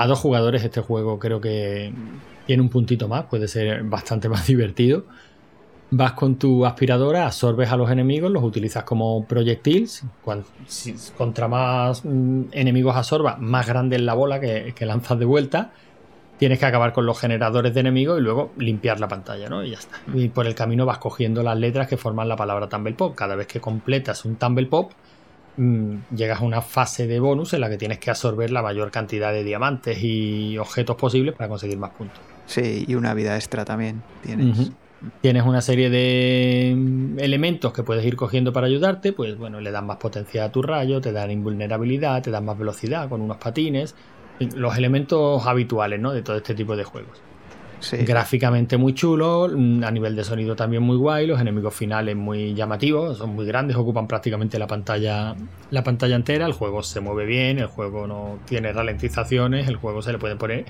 A 0.00 0.06
dos 0.06 0.18
jugadores 0.18 0.64
este 0.64 0.80
juego 0.80 1.18
creo 1.18 1.42
que 1.42 1.92
tiene 2.46 2.62
un 2.62 2.70
puntito 2.70 3.06
más, 3.06 3.26
puede 3.26 3.46
ser 3.48 3.82
bastante 3.82 4.28
más 4.30 4.46
divertido. 4.46 5.04
Vas 5.90 6.12
con 6.12 6.36
tu 6.36 6.64
aspiradora, 6.64 7.26
absorbes 7.26 7.70
a 7.70 7.76
los 7.76 7.90
enemigos, 7.90 8.30
los 8.30 8.42
utilizas 8.42 8.84
como 8.84 9.26
proyectiles. 9.26 10.04
contra 11.18 11.48
más 11.48 12.02
mm, 12.02 12.44
enemigos 12.52 12.96
absorbas, 12.96 13.38
más 13.40 13.66
grande 13.66 13.96
es 13.96 14.02
la 14.02 14.14
bola 14.14 14.40
que, 14.40 14.74
lanzas 14.86 15.18
de 15.18 15.26
vuelta. 15.26 15.72
Tienes 16.38 16.58
que 16.58 16.64
acabar 16.64 16.94
con 16.94 17.04
los 17.04 17.20
generadores 17.20 17.74
de 17.74 17.80
enemigos 17.80 18.18
y 18.20 18.22
luego 18.22 18.52
limpiar 18.56 19.00
la 19.00 19.08
pantalla, 19.08 19.50
¿no? 19.50 19.62
Y 19.62 19.72
ya 19.72 19.80
está. 19.80 20.00
Y 20.14 20.30
por 20.30 20.46
el 20.46 20.54
camino 20.54 20.86
vas 20.86 20.96
cogiendo 20.96 21.42
las 21.42 21.58
letras 21.58 21.88
que 21.88 21.98
forman 21.98 22.26
la 22.26 22.36
palabra 22.36 22.70
Tumble 22.70 22.94
Pop. 22.94 23.14
Cada 23.14 23.36
vez 23.36 23.46
que 23.46 23.60
completas 23.60 24.24
un 24.24 24.36
Tumble 24.36 24.64
Pop, 24.64 24.92
mm, 24.92 25.09
llegas 26.14 26.40
a 26.40 26.44
una 26.44 26.62
fase 26.62 27.06
de 27.06 27.20
bonus 27.20 27.52
en 27.52 27.60
la 27.60 27.68
que 27.68 27.76
tienes 27.76 27.98
que 27.98 28.10
absorber 28.10 28.50
la 28.50 28.62
mayor 28.62 28.90
cantidad 28.90 29.32
de 29.32 29.44
diamantes 29.44 29.98
y 30.02 30.56
objetos 30.58 30.96
posibles 30.96 31.34
para 31.34 31.48
conseguir 31.48 31.78
más 31.78 31.90
puntos. 31.90 32.18
Sí, 32.46 32.84
y 32.88 32.94
una 32.94 33.14
vida 33.14 33.36
extra 33.36 33.64
también 33.64 34.02
tienes. 34.22 34.72
Tienes 35.22 35.44
una 35.44 35.62
serie 35.62 35.88
de 35.88 36.74
mm, 36.76 37.18
elementos 37.20 37.72
que 37.72 37.82
puedes 37.82 38.04
ir 38.04 38.16
cogiendo 38.16 38.52
para 38.52 38.66
ayudarte, 38.66 39.12
pues 39.14 39.38
bueno, 39.38 39.60
le 39.60 39.70
dan 39.70 39.86
más 39.86 39.96
potencia 39.96 40.44
a 40.44 40.52
tu 40.52 40.60
rayo, 40.60 41.00
te 41.00 41.10
dan 41.10 41.30
invulnerabilidad, 41.30 42.22
te 42.22 42.30
dan 42.30 42.44
más 42.44 42.58
velocidad 42.58 43.08
con 43.08 43.22
unos 43.22 43.38
patines, 43.38 43.94
los 44.54 44.76
elementos 44.76 45.46
habituales, 45.46 46.00
¿no? 46.00 46.12
De 46.12 46.22
todo 46.22 46.36
este 46.36 46.54
tipo 46.54 46.76
de 46.76 46.84
juegos. 46.84 47.22
Gráficamente 47.92 48.76
muy 48.76 48.94
chulo, 48.94 49.48
mm, 49.48 49.84
a 49.84 49.90
nivel 49.90 50.14
de 50.14 50.22
sonido 50.22 50.54
también 50.54 50.82
muy 50.82 50.96
guay, 50.96 51.26
los 51.26 51.40
enemigos 51.40 51.74
finales 51.74 52.14
muy 52.14 52.54
llamativos, 52.54 53.18
son 53.18 53.34
muy 53.34 53.46
grandes, 53.46 53.76
ocupan 53.76 54.06
prácticamente 54.06 54.58
la 54.58 54.66
pantalla, 54.66 55.34
la 55.70 55.82
pantalla 55.82 56.16
entera, 56.16 56.46
el 56.46 56.52
juego 56.52 56.82
se 56.82 57.00
mueve 57.00 57.24
bien, 57.24 57.58
el 57.58 57.66
juego 57.66 58.06
no 58.06 58.38
tiene 58.44 58.72
ralentizaciones, 58.72 59.66
el 59.66 59.76
juego 59.76 60.02
se 60.02 60.12
le 60.12 60.18
puede 60.18 60.36
poner 60.36 60.66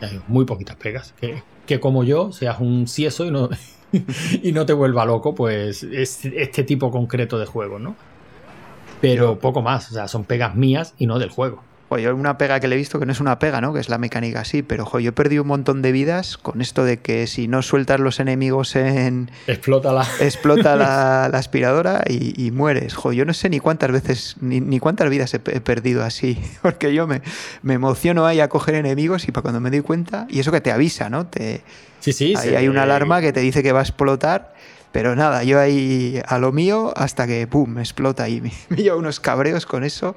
hay 0.00 0.20
muy 0.28 0.44
poquitas 0.44 0.76
pegas, 0.76 1.14
que, 1.20 1.42
que 1.66 1.80
como 1.80 2.04
yo 2.04 2.32
seas 2.32 2.60
un 2.60 2.86
cieso 2.86 3.24
y 3.24 3.30
no, 3.30 3.48
y 4.42 4.52
no 4.52 4.66
te 4.66 4.72
vuelva 4.72 5.04
loco, 5.04 5.34
pues 5.34 5.82
es 5.82 6.24
este 6.24 6.64
tipo 6.64 6.90
concreto 6.90 7.38
de 7.38 7.46
juego, 7.46 7.78
¿no? 7.78 7.96
Pero 9.00 9.38
poco 9.38 9.62
más, 9.62 9.90
o 9.90 9.94
sea, 9.94 10.08
son 10.08 10.24
pegas 10.24 10.54
mías 10.54 10.94
y 10.98 11.06
no 11.06 11.18
del 11.18 11.30
juego. 11.30 11.62
Oye, 11.92 12.12
una 12.12 12.38
pega 12.38 12.60
que 12.60 12.68
le 12.68 12.76
he 12.76 12.78
visto 12.78 13.00
que 13.00 13.04
no 13.04 13.10
es 13.10 13.18
una 13.18 13.40
pega, 13.40 13.60
¿no? 13.60 13.74
Que 13.74 13.80
es 13.80 13.88
la 13.88 13.98
mecánica 13.98 14.42
así, 14.42 14.62
pero 14.62 14.86
jo, 14.86 15.00
yo 15.00 15.08
he 15.08 15.12
perdido 15.12 15.42
un 15.42 15.48
montón 15.48 15.82
de 15.82 15.90
vidas 15.90 16.36
con 16.36 16.60
esto 16.60 16.84
de 16.84 17.00
que 17.00 17.26
si 17.26 17.48
no 17.48 17.62
sueltas 17.62 17.98
los 17.98 18.20
enemigos 18.20 18.76
en. 18.76 19.28
Explota 19.48 19.92
la. 19.92 20.06
Explota 20.20 20.76
la, 20.76 21.24
aspiradora 21.32 22.04
y, 22.06 22.52
mueres. 22.52 22.94
Jo, 22.94 23.12
yo 23.12 23.24
no 23.24 23.34
sé 23.34 23.48
ni 23.48 23.58
cuántas 23.58 23.90
veces, 23.90 24.36
ni, 24.40 24.78
cuántas 24.78 25.10
vidas 25.10 25.34
he, 25.34 25.40
perdido 25.40 26.04
así. 26.04 26.40
Porque 26.62 26.94
yo 26.94 27.08
me, 27.08 27.22
me, 27.62 27.74
emociono 27.74 28.24
ahí 28.24 28.38
a 28.38 28.48
coger 28.48 28.76
enemigos 28.76 29.26
y 29.26 29.32
para 29.32 29.42
cuando 29.42 29.58
me 29.58 29.70
doy 29.70 29.80
cuenta. 29.80 30.28
Y 30.30 30.38
eso 30.38 30.52
que 30.52 30.60
te 30.60 30.70
avisa, 30.70 31.10
¿no? 31.10 31.26
Te, 31.26 31.62
sí, 31.98 32.12
sí. 32.12 32.34
Ahí 32.36 32.54
hay 32.54 32.68
una 32.68 32.84
alarma 32.84 33.20
que 33.20 33.32
te 33.32 33.40
dice 33.40 33.64
que 33.64 33.72
va 33.72 33.80
a 33.80 33.82
explotar. 33.82 34.54
Pero 34.92 35.16
nada, 35.16 35.42
yo 35.42 35.58
ahí 35.58 36.22
a 36.24 36.38
lo 36.38 36.52
mío 36.52 36.92
hasta 36.96 37.26
que 37.26 37.48
¡pum! 37.48 37.78
explota 37.78 38.28
y 38.28 38.40
me, 38.40 38.52
me 38.68 38.76
llevo 38.76 39.00
unos 39.00 39.18
cabreos 39.18 39.66
con 39.66 39.82
eso. 39.82 40.14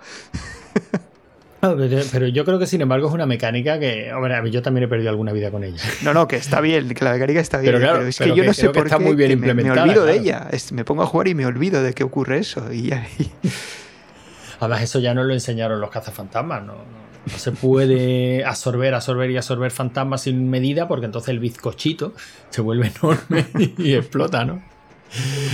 Pero 2.11 2.27
yo 2.27 2.43
creo 2.43 2.59
que 2.59 2.67
sin 2.67 2.81
embargo 2.81 3.07
es 3.07 3.13
una 3.13 3.25
mecánica 3.25 3.79
que, 3.79 4.11
hombre, 4.13 4.51
yo 4.51 4.61
también 4.61 4.85
he 4.85 4.87
perdido 4.87 5.09
alguna 5.09 5.31
vida 5.31 5.49
con 5.49 5.63
ella. 5.63 5.81
No, 6.01 6.13
no, 6.13 6.27
que 6.27 6.35
está 6.35 6.59
bien, 6.59 6.89
que 6.89 7.05
la 7.05 7.13
mecánica 7.13 7.39
está 7.39 7.59
bien. 7.59 7.73
Pero, 7.73 7.85
claro, 7.85 8.05
es 8.05 8.17
que 8.17 8.35
yo 8.35 8.43
no 8.43 8.53
sé 8.53 8.69
por 8.69 8.85
está 8.85 8.97
qué 8.97 9.05
muy 9.05 9.15
bien 9.15 9.31
implementada, 9.31 9.85
me, 9.85 9.91
olvido 9.91 10.05
de 10.05 10.15
ella. 10.15 10.49
me 10.71 10.83
pongo 10.83 11.03
a 11.03 11.05
jugar 11.05 11.29
y 11.29 11.35
me 11.35 11.45
olvido 11.45 11.81
de 11.81 11.93
que 11.93 12.03
ocurre 12.03 12.39
eso. 12.39 12.71
Y, 12.73 12.91
Además, 14.59 14.81
eso 14.81 14.99
ya 14.99 15.13
no 15.13 15.23
lo 15.23 15.33
enseñaron 15.33 15.79
los 15.79 15.89
cazafantasmas, 15.89 16.63
no, 16.63 16.73
no, 16.73 17.37
se 17.37 17.51
puede 17.51 18.43
absorber, 18.45 18.93
absorber 18.93 19.31
y 19.31 19.37
absorber 19.37 19.71
fantasmas 19.71 20.21
sin 20.21 20.49
medida 20.49 20.87
porque 20.87 21.05
entonces 21.05 21.29
el 21.29 21.39
bizcochito 21.39 22.13
se 22.49 22.61
vuelve 22.61 22.91
enorme 23.01 23.45
y 23.77 23.93
explota, 23.93 24.45
¿no? 24.45 24.72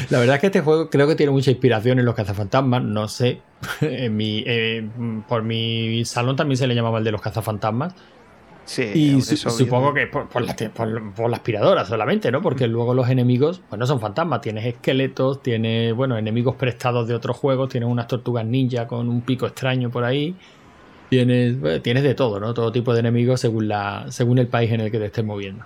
La 0.10 0.20
verdad 0.20 0.36
es 0.36 0.42
que 0.42 0.48
este 0.48 0.62
juego 0.62 0.90
creo 0.90 1.08
que 1.08 1.16
tiene 1.16 1.32
mucha 1.32 1.52
inspiración 1.52 2.00
en 2.00 2.06
los 2.06 2.16
cazafantasmas. 2.16 2.84
No 2.84 3.08
sé. 3.08 3.42
En 3.82 4.16
mi, 4.16 4.44
eh, 4.46 4.88
por 5.28 5.44
mi 5.44 6.06
salón 6.06 6.36
también 6.36 6.58
se 6.58 6.68
le 6.68 6.76
llamaba 6.76 7.00
el 7.00 7.04
de 7.04 7.12
los 7.12 7.22
cazafantasmas. 7.22 7.94
Sí, 8.70 8.84
y 8.84 9.22
supongo 9.22 9.96
que 9.96 10.06
por, 10.06 10.28
la, 10.44 10.56
por, 11.16 11.34
aspiradora 11.34 11.86
solamente, 11.86 12.32
¿no? 12.32 12.40
Porque 12.44 12.68
luego 12.68 12.94
los 12.94 13.10
enemigos, 13.10 13.64
pues 13.68 13.80
no 13.80 13.88
son 13.88 14.00
fantasmas, 14.00 14.42
tienes 14.42 14.64
esqueletos, 14.64 15.42
tienes, 15.42 15.96
bueno, 15.96 16.20
enemigos 16.20 16.56
prestados 16.56 17.08
de 17.08 17.16
otros 17.16 17.36
juegos, 17.36 17.70
tienes 17.70 17.90
unas 17.90 18.06
tortugas 18.06 18.46
ninja 18.46 18.86
con 18.86 19.10
un 19.10 19.22
pico 19.22 19.48
extraño 19.48 19.90
por 19.90 20.04
ahí, 20.04 20.36
tienes, 21.10 21.82
tienes 21.82 22.04
de 22.04 22.14
todo, 22.14 22.40
¿no? 22.40 22.54
Todo 22.54 22.72
tipo 22.72 22.94
de 22.94 23.00
enemigos 23.00 23.42
según, 23.42 23.68
la, 23.68 24.06
según 24.10 24.38
el 24.38 24.46
país 24.46 24.72
en 24.72 24.82
el 24.82 24.92
que 24.92 25.00
te 25.00 25.06
estés 25.06 25.26
moviendo. 25.26 25.66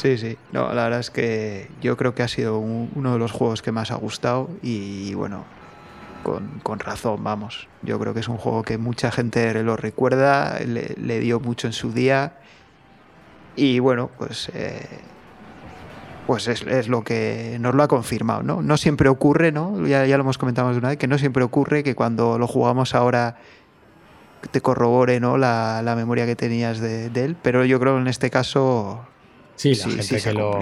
Sí, 0.00 0.16
sí. 0.16 0.38
No, 0.50 0.72
la 0.72 0.84
verdad 0.84 1.00
es 1.00 1.10
que 1.10 1.68
yo 1.82 1.98
creo 1.98 2.14
que 2.14 2.22
ha 2.22 2.28
sido 2.28 2.58
uno 2.58 3.12
de 3.12 3.18
los 3.18 3.32
juegos 3.32 3.60
que 3.60 3.70
más 3.70 3.90
ha 3.90 3.96
gustado 3.96 4.48
y 4.62 5.12
bueno, 5.12 5.44
con, 6.22 6.78
razón, 6.78 7.22
vamos. 7.22 7.68
Yo 7.82 7.98
creo 7.98 8.14
que 8.14 8.20
es 8.20 8.28
un 8.28 8.38
juego 8.38 8.62
que 8.62 8.78
mucha 8.78 9.10
gente 9.10 9.62
lo 9.62 9.76
recuerda, 9.76 10.58
le, 10.60 11.20
dio 11.20 11.38
mucho 11.38 11.66
en 11.66 11.74
su 11.74 11.92
día 11.92 12.38
y 13.56 13.78
bueno, 13.78 14.08
pues, 14.16 14.50
eh, 14.54 14.88
pues 16.26 16.48
es, 16.48 16.88
lo 16.88 17.04
que 17.04 17.58
nos 17.60 17.74
lo 17.74 17.82
ha 17.82 17.88
confirmado, 17.88 18.42
¿no? 18.42 18.62
No 18.62 18.78
siempre 18.78 19.10
ocurre, 19.10 19.52
¿no? 19.52 19.86
Ya, 19.86 20.06
ya 20.06 20.16
lo 20.16 20.22
hemos 20.22 20.38
comentado 20.38 20.72
de 20.72 20.78
una 20.78 20.88
vez, 20.88 20.96
que 20.96 21.08
no 21.08 21.18
siempre 21.18 21.44
ocurre 21.44 21.82
que 21.82 21.94
cuando 21.94 22.38
lo 22.38 22.46
jugamos 22.46 22.94
ahora 22.94 23.36
te 24.50 24.62
corrobore 24.62 25.20
¿no? 25.20 25.36
la, 25.36 25.92
memoria 25.94 26.24
que 26.24 26.36
tenías 26.36 26.80
de, 26.80 27.10
de, 27.10 27.24
él, 27.26 27.36
pero 27.42 27.66
yo 27.66 27.78
creo 27.78 27.96
que 27.96 28.00
en 28.00 28.08
este 28.08 28.30
caso 28.30 29.04
Sí, 29.60 29.74
la 29.74 30.02
gente 30.02 30.22
que, 30.22 30.32
lo, 30.32 30.58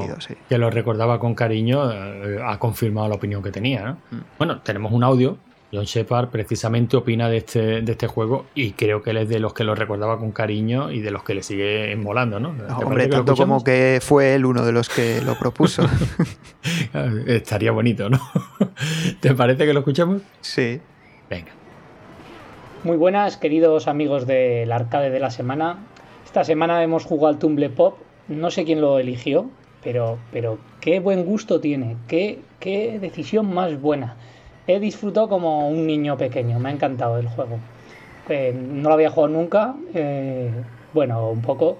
que, 0.48 0.58
lo, 0.58 0.70
recordaba 0.70 1.20
con 1.20 1.36
cariño 1.36 1.88
eh, 1.92 2.40
ha 2.44 2.58
confirmado 2.58 3.08
la 3.08 3.14
opinión 3.14 3.44
que 3.44 3.52
tenía. 3.52 3.96
Mm. 4.10 4.16
Bueno, 4.38 4.60
tenemos 4.62 4.90
un 4.90 5.04
audio. 5.04 5.38
John 5.72 5.84
Shepard 5.84 6.30
precisamente 6.30 6.96
opina 6.96 7.28
de 7.28 7.36
este, 7.36 7.82
de 7.82 7.92
este 7.92 8.08
juego 8.08 8.46
y 8.56 8.72
creo 8.72 9.00
que 9.00 9.10
él 9.10 9.18
es 9.18 9.28
de 9.28 9.38
los 9.38 9.54
que 9.54 9.62
lo 9.62 9.76
recordaba 9.76 10.18
con 10.18 10.32
cariño 10.32 10.90
y 10.90 11.00
de 11.00 11.12
los 11.12 11.22
que 11.22 11.34
le 11.34 11.44
sigue 11.44 11.94
molando, 11.94 12.40
¿no? 12.40 12.56
Hombre, 12.84 13.06
tanto 13.06 13.36
como 13.36 13.62
que 13.62 14.00
fue 14.02 14.34
él 14.34 14.44
uno 14.44 14.64
de 14.64 14.72
los 14.72 14.88
que 14.88 15.20
lo 15.20 15.38
propuso. 15.38 15.84
Estaría 17.28 17.70
bonito, 17.70 18.10
¿no? 18.10 18.18
¿Te 19.20 19.32
parece 19.32 19.64
que 19.64 19.74
lo 19.74 19.78
escuchamos? 19.80 20.22
Sí. 20.40 20.80
Venga. 21.30 21.52
Muy 22.82 22.96
buenas, 22.96 23.36
queridos 23.36 23.86
amigos 23.86 24.26
del 24.26 24.72
arcade 24.72 25.10
de 25.10 25.20
la 25.20 25.30
semana. 25.30 25.86
Esta 26.24 26.42
semana 26.42 26.82
hemos 26.82 27.04
jugado 27.04 27.28
al 27.28 27.38
Tumble 27.38 27.70
Pop 27.70 28.07
no 28.28 28.50
sé 28.50 28.64
quién 28.64 28.80
lo 28.80 28.98
eligió, 28.98 29.50
pero, 29.82 30.18
pero 30.32 30.58
qué 30.80 31.00
buen 31.00 31.24
gusto 31.24 31.60
tiene, 31.60 31.96
qué, 32.06 32.40
qué 32.60 32.98
decisión 32.98 33.52
más 33.52 33.80
buena. 33.80 34.16
He 34.66 34.80
disfrutado 34.80 35.28
como 35.28 35.68
un 35.68 35.86
niño 35.86 36.16
pequeño, 36.16 36.58
me 36.58 36.68
ha 36.68 36.72
encantado 36.72 37.18
el 37.18 37.28
juego. 37.28 37.58
Eh, 38.28 38.54
no 38.54 38.88
lo 38.88 38.94
había 38.94 39.10
jugado 39.10 39.32
nunca, 39.32 39.74
eh, 39.94 40.50
bueno, 40.92 41.30
un 41.30 41.40
poco, 41.40 41.78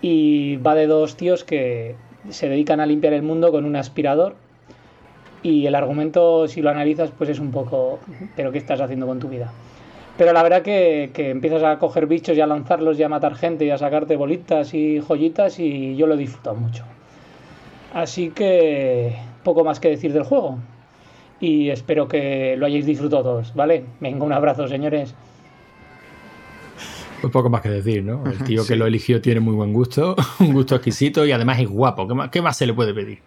y 0.00 0.56
va 0.56 0.74
de 0.74 0.86
dos 0.86 1.16
tíos 1.16 1.42
que 1.44 1.96
se 2.28 2.48
dedican 2.48 2.80
a 2.80 2.86
limpiar 2.86 3.12
el 3.12 3.22
mundo 3.22 3.50
con 3.50 3.64
un 3.64 3.76
aspirador. 3.76 4.36
Y 5.42 5.66
el 5.66 5.74
argumento, 5.74 6.46
si 6.48 6.60
lo 6.60 6.70
analizas, 6.70 7.10
pues 7.16 7.30
es 7.30 7.40
un 7.40 7.50
poco, 7.50 7.98
pero 8.36 8.52
¿qué 8.52 8.58
estás 8.58 8.80
haciendo 8.80 9.06
con 9.06 9.18
tu 9.18 9.28
vida? 9.28 9.50
Pero 10.16 10.32
la 10.32 10.42
verdad 10.42 10.62
que, 10.62 11.10
que, 11.14 11.30
empiezas 11.30 11.62
a 11.62 11.78
coger 11.78 12.06
bichos 12.06 12.36
y 12.36 12.40
a 12.40 12.46
lanzarlos 12.46 12.98
y 12.98 13.02
a 13.02 13.08
matar 13.08 13.34
gente 13.36 13.64
y 13.64 13.70
a 13.70 13.78
sacarte 13.78 14.16
bolitas 14.16 14.74
y 14.74 15.00
joyitas 15.00 15.58
y 15.58 15.96
yo 15.96 16.06
lo 16.06 16.14
he 16.14 16.18
disfrutado 16.18 16.56
mucho. 16.56 16.84
Así 17.92 18.30
que 18.30 19.16
poco 19.42 19.64
más 19.64 19.80
que 19.80 19.88
decir 19.88 20.12
del 20.12 20.24
juego. 20.24 20.58
Y 21.40 21.70
espero 21.70 22.06
que 22.06 22.54
lo 22.56 22.66
hayáis 22.66 22.84
disfrutado 22.84 23.22
todos, 23.22 23.54
¿vale? 23.54 23.84
Venga, 24.00 24.24
un 24.24 24.32
abrazo, 24.32 24.68
señores. 24.68 25.14
Pues 27.20 27.32
poco 27.32 27.50
más 27.50 27.62
que 27.62 27.70
decir, 27.70 28.04
¿no? 28.04 28.24
El 28.26 28.44
tío 28.44 28.64
que 28.68 28.76
lo 28.76 28.86
eligió 28.86 29.20
tiene 29.20 29.40
muy 29.40 29.54
buen 29.54 29.72
gusto, 29.72 30.16
un 30.40 30.52
gusto 30.52 30.74
exquisito 30.74 31.24
y 31.24 31.32
además 31.32 31.60
es 31.60 31.68
guapo. 31.68 32.06
¿Qué 32.06 32.14
más, 32.14 32.30
qué 32.30 32.42
más 32.42 32.56
se 32.56 32.66
le 32.66 32.74
puede 32.74 32.92
pedir? 32.92 33.20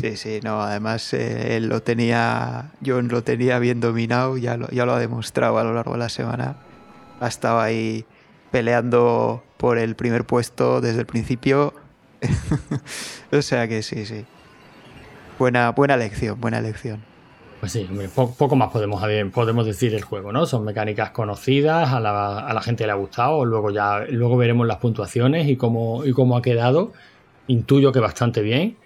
Sí, 0.00 0.16
sí, 0.16 0.40
no, 0.42 0.62
además 0.62 1.12
eh, 1.14 1.56
él 1.56 1.68
lo 1.68 1.82
tenía, 1.82 2.70
John 2.84 3.08
lo 3.08 3.22
tenía 3.22 3.58
bien 3.58 3.80
dominado, 3.80 4.36
ya 4.36 4.56
lo, 4.56 4.68
ya 4.68 4.86
lo 4.86 4.94
ha 4.94 4.98
demostrado 4.98 5.58
a 5.58 5.64
lo 5.64 5.74
largo 5.74 5.92
de 5.92 5.98
la 5.98 6.08
semana. 6.08 6.56
Ha 7.20 7.28
estado 7.28 7.60
ahí 7.60 8.04
peleando 8.50 9.42
por 9.56 9.78
el 9.78 9.94
primer 9.96 10.24
puesto 10.24 10.80
desde 10.80 11.00
el 11.00 11.06
principio. 11.06 11.74
o 13.32 13.42
sea 13.42 13.68
que 13.68 13.82
sí, 13.82 14.06
sí. 14.06 14.24
Buena, 15.38 15.70
buena 15.70 15.96
lección, 15.96 16.40
buena 16.40 16.60
lección. 16.60 17.02
Pues 17.60 17.72
sí, 17.72 17.86
poco 18.14 18.56
más 18.56 18.70
podemos, 18.70 19.02
podemos 19.34 19.66
decir 19.66 19.92
del 19.92 20.02
juego, 20.02 20.32
¿no? 20.32 20.46
Son 20.46 20.64
mecánicas 20.64 21.10
conocidas, 21.10 21.92
a 21.92 22.00
la, 22.00 22.38
a 22.38 22.54
la 22.54 22.62
gente 22.62 22.86
le 22.86 22.92
ha 22.92 22.94
gustado, 22.94 23.44
luego 23.44 23.70
ya 23.70 24.06
luego 24.08 24.38
veremos 24.38 24.66
las 24.66 24.78
puntuaciones 24.78 25.46
y 25.46 25.56
cómo, 25.56 26.06
y 26.06 26.12
cómo 26.12 26.38
ha 26.38 26.42
quedado. 26.42 26.92
Intuyo 27.48 27.92
que 27.92 28.00
bastante 28.00 28.40
bien. 28.40 28.76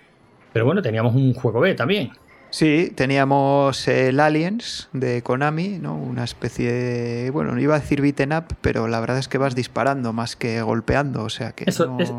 Pero 0.55 0.65
bueno, 0.65 0.81
teníamos 0.81 1.15
un 1.17 1.35
juego 1.35 1.61
B 1.61 1.75
también. 1.75 2.13
Sí, 2.49 2.93
teníamos 2.95 3.89
el 3.89 4.21
Aliens 4.21 4.89
de 4.93 5.23
Konami, 5.23 5.81
¿no? 5.81 5.97
Una 5.97 6.23
especie 6.23 6.73
de. 6.73 7.31
Bueno, 7.31 7.59
iba 7.59 7.75
a 7.75 7.81
decir 7.81 8.01
beaten 8.01 8.33
up, 8.33 8.45
pero 8.61 8.87
la 8.87 9.01
verdad 9.01 9.19
es 9.19 9.27
que 9.27 9.39
vas 9.39 9.57
disparando 9.57 10.13
más 10.13 10.37
que 10.37 10.63
golpeando, 10.63 11.25
o 11.25 11.29
sea 11.29 11.51
que. 11.51 11.65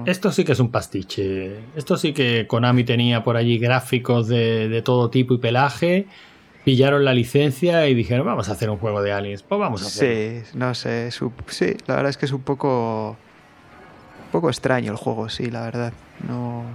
esto 0.06 0.32
sí 0.34 0.44
que 0.44 0.52
es 0.52 0.60
un 0.60 0.72
pastiche. 0.72 1.62
Esto 1.78 1.96
sí 1.96 2.12
que 2.12 2.48
Konami 2.48 2.84
tenía 2.84 3.24
por 3.24 3.38
allí 3.38 3.58
gráficos 3.58 4.28
de, 4.28 4.82
todo 4.84 5.10
tipo 5.10 5.36
y 5.36 5.38
pelaje. 5.38 6.08
Pillaron 6.66 7.06
la 7.06 7.14
licencia 7.14 7.88
y 7.88 7.94
dijeron, 7.94 8.26
vamos 8.26 8.50
a 8.50 8.52
hacer 8.52 8.70
un 8.70 8.78
juego 8.78 9.02
de 9.02 9.14
Aliens. 9.14 9.42
Pues 9.44 9.58
vamos 9.58 9.84
a 9.84 9.86
hacerlo. 9.86 10.42
Sí, 10.44 10.58
no 10.58 10.76
sé. 10.76 11.12
sí, 11.48 11.78
la 11.88 11.96
verdad 11.96 12.10
es 12.10 12.18
que 12.18 12.26
es 12.26 12.34
un 12.34 12.42
poco. 12.42 13.16
Un 14.26 14.32
poco 14.34 14.50
extraño 14.50 14.92
el 14.92 14.98
juego, 14.98 15.30
sí, 15.30 15.50
la 15.50 15.62
verdad. 15.62 15.94
No. 16.28 16.66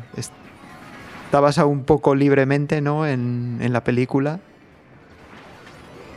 Está 1.31 1.39
basado 1.39 1.69
un 1.69 1.85
poco 1.85 2.17
libremente, 2.17 2.81
¿no? 2.81 3.07
En, 3.07 3.59
en 3.61 3.73
la 3.73 3.85
película. 3.85 4.41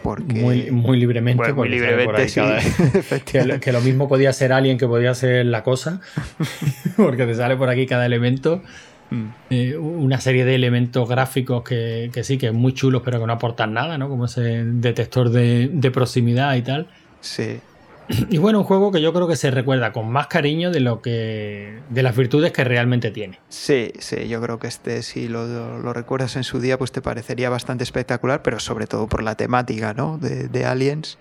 Porque... 0.01 0.33
Muy, 0.33 0.71
muy 0.71 0.99
libremente. 0.99 1.53
muy 1.53 1.69
libremente, 1.69 2.27
sí. 2.27 2.41
que, 3.61 3.71
lo, 3.71 3.81
mismo 3.81 4.09
podía 4.09 4.33
ser 4.33 4.51
alguien 4.51 4.79
que 4.79 4.87
podía 4.87 5.13
ser 5.13 5.45
la 5.45 5.63
cosa. 5.63 6.01
porque 6.97 7.27
te 7.27 7.35
sale 7.35 7.55
por 7.55 7.69
aquí 7.69 7.85
cada 7.85 8.07
elemento. 8.07 8.63
Mm. 9.11 9.25
Eh, 9.51 9.77
una 9.77 10.19
serie 10.19 10.45
de 10.45 10.55
elementos 10.55 11.07
gráficos 11.07 11.61
que, 11.63 12.09
que, 12.11 12.23
sí, 12.23 12.39
que 12.39 12.47
es 12.47 12.53
muy 12.53 12.73
chulos, 12.73 13.03
pero 13.05 13.19
que 13.19 13.27
no 13.27 13.33
aportan 13.33 13.71
nada, 13.71 13.99
¿no? 13.99 14.09
Como 14.09 14.25
ese 14.25 14.65
detector 14.65 15.29
de, 15.29 15.69
de 15.71 15.91
proximidad 15.91 16.55
y 16.55 16.63
tal. 16.63 16.87
Sí. 17.21 17.59
Y 18.29 18.37
bueno, 18.37 18.59
un 18.59 18.65
juego 18.65 18.91
que 18.91 19.01
yo 19.01 19.13
creo 19.13 19.27
que 19.27 19.35
se 19.35 19.51
recuerda 19.51 19.91
con 19.93 20.09
más 20.09 20.27
cariño 20.27 20.71
de 20.71 20.79
lo 20.79 21.01
que. 21.01 21.79
de 21.89 22.03
las 22.03 22.15
virtudes 22.15 22.51
que 22.51 22.63
realmente 22.63 23.11
tiene. 23.11 23.39
Sí, 23.49 23.91
sí, 23.99 24.27
yo 24.27 24.41
creo 24.41 24.59
que 24.59 24.67
este, 24.67 25.01
si 25.03 25.27
lo, 25.27 25.93
recuerdas 25.93 26.35
en 26.35 26.43
su 26.43 26.59
día, 26.59 26.77
pues 26.77 26.91
te 26.91 27.01
parecería 27.01 27.49
bastante 27.49 27.83
espectacular, 27.83 28.41
pero 28.41 28.59
sobre 28.59 28.87
todo 28.87 29.07
por 29.07 29.23
la 29.23 29.35
temática, 29.35 29.93
¿no? 29.93 30.17
De, 30.17 30.65
Aliens. 30.65 31.17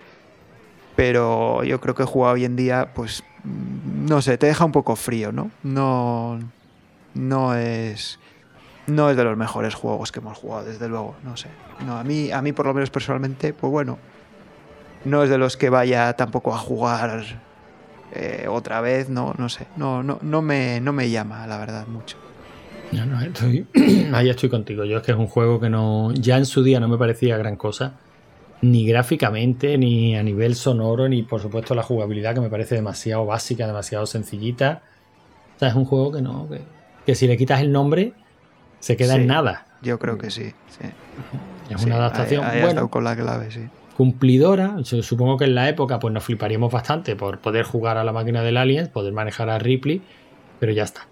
Pero 0.95 1.63
yo 1.63 1.81
creo 1.81 1.95
que 1.95 2.03
jugado 2.03 2.35
hoy 2.35 2.45
en 2.45 2.55
día, 2.55 2.93
pues. 2.93 3.23
No 3.43 4.21
sé, 4.21 4.37
te 4.37 4.47
deja 4.47 4.63
un 4.63 4.71
poco 4.71 4.95
frío, 4.95 5.31
¿no? 5.31 5.51
No. 5.63 6.39
No 7.13 7.55
es. 7.55 8.19
No 8.87 9.09
es 9.09 9.17
de 9.17 9.23
los 9.23 9.37
mejores 9.37 9.75
juegos 9.75 10.11
que 10.11 10.19
hemos 10.19 10.37
jugado, 10.37 10.65
desde 10.65 10.87
luego. 10.87 11.15
No 11.23 11.35
sé. 11.37 11.47
No, 11.85 11.97
a 11.97 12.03
mí, 12.03 12.31
a 12.31 12.41
mí 12.41 12.51
por 12.53 12.65
lo 12.65 12.73
menos 12.73 12.89
personalmente, 12.89 13.53
pues 13.53 13.71
bueno 13.71 13.97
no 15.05 15.23
es 15.23 15.29
de 15.29 15.37
los 15.37 15.57
que 15.57 15.69
vaya 15.69 16.13
tampoco 16.13 16.53
a 16.53 16.57
jugar 16.57 17.23
eh, 18.13 18.45
otra 18.47 18.81
vez, 18.81 19.09
no, 19.09 19.33
no 19.37 19.49
sé, 19.49 19.67
no, 19.75 20.03
no, 20.03 20.19
no, 20.21 20.41
me, 20.41 20.79
no 20.81 20.93
me 20.93 21.09
llama, 21.09 21.47
la 21.47 21.57
verdad, 21.57 21.87
mucho. 21.87 22.17
no, 22.91 23.21
estoy, 23.21 23.65
ahí 24.13 24.29
estoy 24.29 24.49
contigo. 24.49 24.85
Yo 24.85 24.97
es 24.97 25.03
que 25.03 25.11
es 25.11 25.17
un 25.17 25.27
juego 25.27 25.59
que 25.59 25.69
no, 25.69 26.13
ya 26.13 26.37
en 26.37 26.45
su 26.45 26.63
día 26.63 26.79
no 26.79 26.87
me 26.87 26.97
parecía 26.97 27.37
gran 27.37 27.55
cosa, 27.55 27.93
ni 28.61 28.85
gráficamente, 28.85 29.77
ni 29.77 30.15
a 30.15 30.23
nivel 30.23 30.55
sonoro, 30.55 31.09
ni 31.09 31.23
por 31.23 31.41
supuesto 31.41 31.75
la 31.75 31.83
jugabilidad 31.83 32.35
que 32.35 32.41
me 32.41 32.49
parece 32.49 32.75
demasiado 32.75 33.25
básica, 33.25 33.65
demasiado 33.65 34.05
sencillita. 34.05 34.83
O 35.55 35.59
sea, 35.59 35.69
es 35.69 35.75
un 35.75 35.85
juego 35.85 36.11
que 36.11 36.21
no, 36.21 36.47
que, 37.05 37.15
si 37.15 37.27
le 37.27 37.35
quitas 37.35 37.61
el 37.61 37.71
nombre, 37.71 38.13
se 38.79 38.95
queda 38.95 39.15
en 39.15 39.27
nada. 39.27 39.65
Yo 39.81 39.99
creo 39.99 40.17
que 40.17 40.29
sí, 40.29 40.53
sí. 40.69 40.87
Es 41.69 41.83
una 41.83 41.95
adaptación. 41.95 42.45
bueno, 42.61 42.89
con 42.89 43.03
la 43.03 43.15
clave, 43.15 43.51
sí 43.51 43.67
cumplidora. 43.95 44.77
Supongo 44.83 45.37
que 45.37 45.45
en 45.45 45.55
la 45.55 45.69
época 45.69 45.99
pues 45.99 46.13
nos 46.13 46.23
fliparíamos 46.23 46.71
bastante 46.71 47.15
por 47.15 47.39
poder 47.39 47.63
jugar 47.65 47.97
a 47.97 48.03
la 48.03 48.11
máquina 48.11 48.41
del 48.41 48.57
Alien, 48.57 48.87
poder 48.87 49.13
manejar 49.13 49.49
a 49.49 49.59
Ripley, 49.59 50.01
pero 50.59 50.71
ya 50.71 50.83
está. 50.83 51.07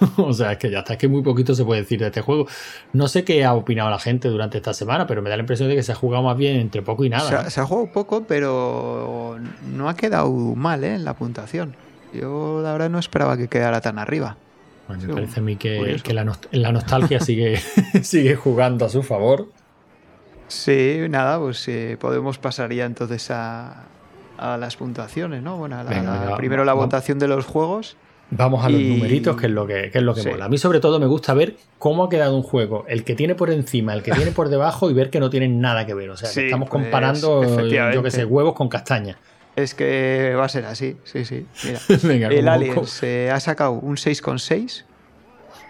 o 0.16 0.32
sea, 0.32 0.52
es 0.52 0.58
que 0.58 0.70
ya 0.70 0.80
está, 0.80 0.94
es 0.94 0.98
que 0.98 1.08
muy 1.08 1.22
poquito 1.22 1.54
se 1.54 1.64
puede 1.64 1.82
decir 1.82 2.00
de 2.00 2.06
este 2.06 2.20
juego. 2.20 2.46
No 2.92 3.08
sé 3.08 3.24
qué 3.24 3.44
ha 3.44 3.54
opinado 3.54 3.90
la 3.90 3.98
gente 3.98 4.28
durante 4.28 4.58
esta 4.58 4.74
semana, 4.74 5.06
pero 5.06 5.22
me 5.22 5.30
da 5.30 5.36
la 5.36 5.42
impresión 5.42 5.68
de 5.68 5.76
que 5.76 5.82
se 5.82 5.92
ha 5.92 5.94
jugado 5.94 6.22
más 6.24 6.36
bien 6.36 6.56
entre 6.56 6.82
poco 6.82 7.04
y 7.04 7.10
nada. 7.10 7.50
Se 7.50 7.60
ha, 7.60 7.66
jugado 7.66 7.92
poco, 7.92 8.24
pero 8.26 9.38
no 9.72 9.88
ha 9.88 9.96
quedado 9.96 10.30
mal 10.30 10.84
¿eh? 10.84 10.94
en 10.94 11.04
la 11.04 11.14
puntuación. 11.14 11.76
Yo 12.12 12.60
la 12.62 12.72
verdad 12.72 12.90
no 12.90 12.98
esperaba 12.98 13.36
que 13.36 13.48
quedara 13.48 13.80
tan 13.80 13.98
arriba. 13.98 14.36
me 14.88 15.14
parece 15.14 15.40
a 15.40 15.42
mí 15.42 15.56
que, 15.56 16.00
la, 16.12 16.36
la, 16.50 16.72
nostalgia 16.72 17.20
sigue, 17.20 17.60
sigue 18.02 18.34
jugando 18.34 18.86
a 18.86 18.88
su 18.88 19.02
favor. 19.02 19.48
Sí, 20.50 21.06
nada, 21.08 21.38
pues 21.38 21.66
eh, 21.68 21.96
podemos 21.98 22.38
pasar 22.38 22.72
ya 22.72 22.84
entonces 22.84 23.30
a, 23.30 23.84
las 24.38 24.76
puntuaciones, 24.76 25.42
¿no? 25.42 25.56
Bueno, 25.56 25.76
primero 26.36 26.64
la 26.64 26.72
votación 26.72 27.18
de 27.18 27.28
los 27.28 27.46
juegos. 27.46 27.96
Vamos 28.32 28.64
a 28.64 28.68
los 28.68 28.80
numeritos, 28.80 29.36
que 29.36 29.46
es 29.46 29.52
lo 29.52 29.66
que, 29.66 29.90
es 29.92 30.02
lo 30.02 30.14
que 30.14 30.22
mola. 30.22 30.44
A 30.46 30.48
mí 30.48 30.56
sobre 30.56 30.80
todo 30.80 30.98
me 31.00 31.06
gusta 31.06 31.34
ver 31.34 31.56
cómo 31.78 32.04
ha 32.04 32.08
quedado 32.08 32.36
un 32.36 32.42
juego, 32.42 32.84
el 32.88 33.04
que 33.04 33.14
tiene 33.14 33.34
por 33.34 33.50
encima, 33.50 33.92
el 33.92 34.02
que 34.02 34.12
tiene 34.12 34.30
por 34.30 34.48
debajo 34.48 34.90
y 34.90 34.94
ver 34.94 35.10
que 35.10 35.20
no 35.20 35.30
tienen 35.30 35.60
nada 35.60 35.84
que 35.84 35.94
ver. 35.94 36.10
O 36.10 36.16
sea, 36.16 36.30
que 36.32 36.46
estamos 36.46 36.68
pues, 36.68 36.82
comparando, 36.82 37.68
yo 37.68 38.02
que 38.02 38.10
sé, 38.10 38.24
huevos 38.24 38.54
con 38.54 38.68
castaña. 38.68 39.18
Es 39.56 39.74
que 39.74 40.34
va 40.36 40.44
a 40.44 40.48
ser 40.48 40.64
así, 40.64 40.96
sí, 41.04 41.24
sí. 41.24 41.46
Mira, 42.04 42.28
el 42.30 42.48
Alien 42.48 42.86
se 42.86 43.30
ha 43.30 43.40
sacado 43.40 43.72
un 43.72 43.96
6,6. 43.96 44.84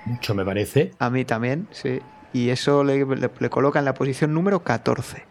Mucho 0.07 0.35
me 0.35 0.45
parece. 0.45 0.93
A 0.99 1.11
mí 1.11 1.25
también, 1.25 1.67
sí 1.71 2.01
y 2.33 2.51
eso 2.51 2.85
le, 2.85 3.05
coloca 3.51 3.79
en 3.79 3.85
la 3.85 3.95
posición 3.95 4.35
número 4.35 4.63
14. 4.63 5.25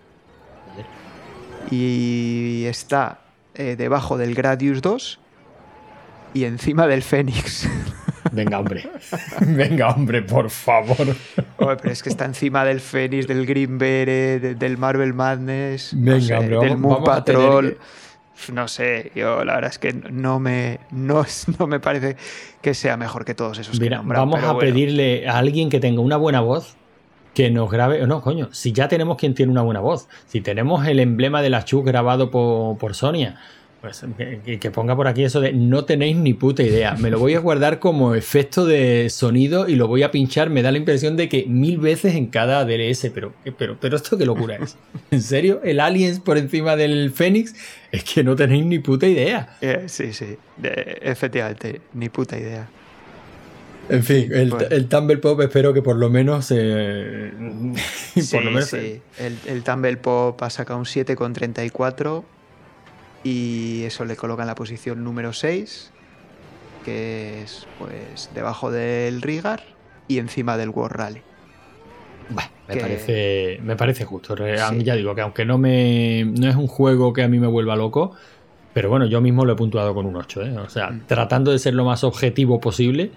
Y 1.71 2.65
está 2.65 3.19
eh, 3.55 3.75
debajo 3.77 4.17
del 4.17 4.33
Gradius 4.33 4.81
2 4.81 5.19
y 6.33 6.45
encima 6.45 6.88
del 6.88 7.03
Fénix. 7.03 7.67
Venga, 8.31 8.59
hombre. 8.59 8.89
Venga, 9.41 9.89
hombre, 9.89 10.21
por 10.21 10.49
favor. 10.49 11.15
pero 11.57 11.91
es 11.91 12.03
que 12.03 12.09
está 12.09 12.25
encima 12.25 12.65
del 12.65 12.79
Fénix, 12.79 13.27
del 13.27 13.45
Green 13.45 13.77
Beret, 13.77 14.57
del 14.57 14.77
Marvel 14.77 15.13
Madness, 15.13 15.93
Venga, 15.95 16.39
del 16.41 16.77
Moon 16.77 17.03
Patrol. 17.03 17.77
No 18.53 18.67
sé, 18.69 19.12
yo 19.15 19.43
la 19.43 19.55
verdad 19.55 19.71
es 19.71 19.79
que 19.79 19.91
no 19.93 20.39
me, 20.39 20.79
no, 20.91 21.25
no 21.59 21.67
me 21.67 21.79
parece 21.79 22.15
que 22.62 22.73
sea 22.73 22.95
mejor 22.97 23.25
que 23.25 23.35
todos 23.35 23.59
esos 23.59 23.79
Mira, 23.79 24.01
que 24.01 24.07
Vamos 24.07 24.43
a 24.43 24.57
pedirle 24.57 25.27
a 25.27 25.38
alguien 25.38 25.69
que 25.69 25.79
tenga 25.79 26.01
una 26.01 26.15
buena 26.15 26.39
voz 26.39 26.77
que 27.39 27.49
nos 27.49 27.71
grabe, 27.71 28.06
no, 28.06 28.21
coño, 28.21 28.49
si 28.52 28.73
ya 28.73 28.89
tenemos 28.89 29.15
quien 29.15 29.34
tiene 29.34 29.49
una 29.49 29.62
buena 29.62 29.80
voz, 29.80 30.10
si 30.28 30.41
tenemos 30.41 30.86
el 30.86 30.99
emblema 30.99 31.41
de 31.41 31.49
la 31.49 31.63
Chu 31.63 31.84
grabado 31.84 32.30
por, 32.32 32.93
Sonia, 32.93 33.39
pues 33.80 34.04
que, 34.17 34.71
ponga 34.71 34.93
por 34.93 35.08
aquí 35.08 35.23
eso 35.23 35.39
de 35.39 35.54
no 35.54 35.86
tenéis 35.86 36.17
ni 36.17 36.34
puta 36.34 36.63
idea. 36.63 36.95
Me 36.95 37.10
lo 37.10 37.17
voy 37.17 37.36
a 37.36 37.39
guardar 37.39 37.80
como 37.80 38.13
efecto 38.13 38.65
de 38.65 39.10
sonido 39.10 39.69
y 39.69 39.75
lo 39.75 39.88
voy 39.88 40.04
a 40.04 40.12
pinchar. 40.12 40.49
Me 40.49 40.62
da 40.62 40.73
la 40.73 40.80
impresión 40.80 41.15
de 41.15 41.30
que 41.30 41.45
mil 41.45 41.78
veces 41.78 42.15
en 42.15 42.25
cada 42.25 42.65
DLS, 42.65 43.10
pero, 43.13 43.32
pero, 43.58 43.78
pero 43.80 43.95
esto 43.95 44.17
qué 44.17 44.25
locura 44.25 44.58
es. 44.58 44.75
¿En 45.12 45.21
serio? 45.21 45.62
¿El 45.63 45.80
Aliens 45.80 46.19
por 46.19 46.38
encima 46.38 46.75
del 46.75 47.10
Fénix? 47.12 47.56
Es 47.93 48.04
que 48.04 48.21
no 48.21 48.36
tenéis 48.36 48.65
ni 48.65 48.80
puta 48.80 49.08
idea. 49.08 49.56
Eh, 49.62 49.84
sí, 49.86 50.12
sí, 50.12 50.36
efectivamente, 50.62 51.80
ni 51.93 52.10
puta 52.10 52.38
idea. 52.38 52.67
En 53.89 54.04
fin, 54.04 54.32
el, 54.34 54.54
el 54.69 54.88
Tumble 54.88 55.17
Pop 55.17 55.41
espero 55.41 55.73
que 55.73 55.82
por 55.82 55.95
lo 55.95 56.10
menos. 56.10 56.45
sí, 56.45 56.56
sí. 58.21 59.02
El, 59.17 59.38
el 59.47 59.63
Tumble 59.63 59.97
Pop 59.97 60.41
ha 60.43 60.49
sacado 60.49 60.80
un 60.80 60.86
7,34 60.86 62.23
y 63.23 63.84
eso 63.84 64.06
le 64.06 64.15
coloca 64.15 64.43
en 64.43 64.47
la 64.47 64.56
posición 64.56 65.04
número 65.04 65.34
6, 65.34 65.91
que 66.86 67.43
es 67.43 67.67
pues 67.78 68.30
debajo 68.34 68.71
del 68.71 69.21
Rigar 69.21 69.63
y 70.08 70.19
encima 70.19 70.58
del 70.58 70.69
World 70.69 70.95
Rally. 70.95 71.21
me, 72.30 72.78
parece, 72.78 73.60
me 73.63 73.75
parece 73.75 74.06
justo. 74.06 74.36
A 74.62 74.71
mí 74.71 74.84
ya 74.84 74.95
digo 74.95 75.15
que 75.15 75.21
aunque 75.21 75.45
no, 75.45 75.58
me, 75.58 76.25
no 76.25 76.47
es 76.47 76.56
un 76.56 76.67
juego 76.67 77.12
que 77.13 77.23
a 77.23 77.28
mí 77.28 77.39
me 77.39 77.47
vuelva 77.47 77.75
loco, 77.75 78.15
pero 78.73 78.89
bueno, 78.89 79.06
yo 79.06 79.19
mismo 79.19 79.45
lo 79.45 79.54
he 79.54 79.56
puntuado 79.56 79.93
con 79.93 80.06
un 80.06 80.15
8. 80.15 80.41
¿eh? 80.43 80.58
O 80.60 80.69
sea, 80.69 80.91
mm. 80.91 81.08
tratando 81.08 81.52
de 81.52 81.60
ser 81.60 81.73
lo 81.73 81.86
más 81.86 82.04
objetivo 82.04 82.62
posible 82.62 83.12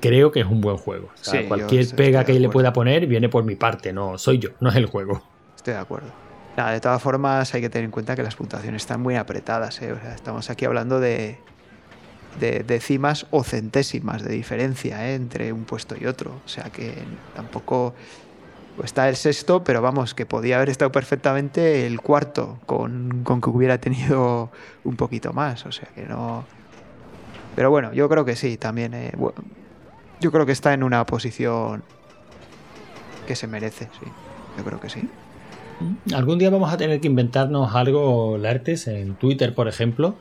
creo 0.00 0.32
que 0.32 0.40
es 0.40 0.46
un 0.46 0.60
buen 0.60 0.76
juego. 0.76 1.08
cualquier 1.48 1.86
pega 1.94 2.24
que 2.24 2.38
le 2.38 2.48
pueda 2.48 2.72
poner 2.72 3.06
viene 3.06 3.28
por 3.28 3.44
mi 3.44 3.56
parte, 3.56 3.92
no 3.92 4.18
soy 4.18 4.38
yo, 4.38 4.50
no 4.60 4.70
es 4.70 4.76
el 4.76 4.86
juego. 4.86 5.22
Estoy 5.56 5.74
de 5.74 5.80
acuerdo. 5.80 6.08
de 6.56 6.80
todas 6.80 7.02
formas 7.02 7.54
hay 7.54 7.60
que 7.60 7.68
tener 7.68 7.84
en 7.84 7.90
cuenta 7.90 8.16
que 8.16 8.22
las 8.22 8.36
puntuaciones 8.36 8.82
están 8.82 9.00
muy 9.00 9.16
apretadas. 9.16 9.80
¿eh? 9.82 9.94
estamos 10.14 10.50
aquí 10.50 10.64
hablando 10.64 11.00
de, 11.00 11.38
de 12.40 12.60
décimas 12.60 13.26
o 13.30 13.42
centésimas 13.42 14.22
de 14.22 14.32
diferencia 14.32 15.08
¿eh? 15.08 15.14
entre 15.14 15.52
un 15.52 15.64
puesto 15.64 15.96
y 15.98 16.06
otro. 16.06 16.40
O 16.44 16.48
sea 16.48 16.64
que 16.70 16.94
tampoco 17.34 17.94
está 18.84 19.08
el 19.08 19.16
sexto, 19.16 19.64
pero 19.64 19.80
vamos, 19.80 20.14
que 20.14 20.26
podía 20.26 20.56
haber 20.56 20.68
estado 20.68 20.92
perfectamente 20.92 21.86
el 21.86 22.00
cuarto 22.00 22.58
con, 22.66 23.22
con 23.24 23.40
que 23.40 23.50
hubiera 23.50 23.78
tenido 23.78 24.50
un 24.84 24.96
poquito 24.96 25.32
más. 25.32 25.64
O 25.66 25.72
sea 25.72 25.88
que 25.94 26.02
no... 26.04 26.44
Pero 27.54 27.70
bueno, 27.70 27.92
yo 27.94 28.08
creo 28.08 28.26
que 28.26 28.36
sí, 28.36 28.58
también. 28.58 28.92
Eh, 28.92 29.12
yo 30.20 30.32
creo 30.32 30.46
que 30.46 30.52
está 30.52 30.74
en 30.74 30.82
una 30.82 31.04
posición 31.06 31.82
que 33.26 33.36
se 33.36 33.46
merece, 33.46 33.88
sí. 34.00 34.10
Yo 34.56 34.64
creo 34.64 34.80
que 34.80 34.88
sí. 34.88 35.08
Algún 36.14 36.38
día 36.38 36.48
vamos 36.48 36.72
a 36.72 36.76
tener 36.76 37.00
que 37.00 37.08
inventarnos 37.08 37.74
algo, 37.74 38.38
Lartes, 38.38 38.86
en 38.86 39.14
Twitter, 39.14 39.54
por 39.54 39.68
ejemplo, 39.68 40.16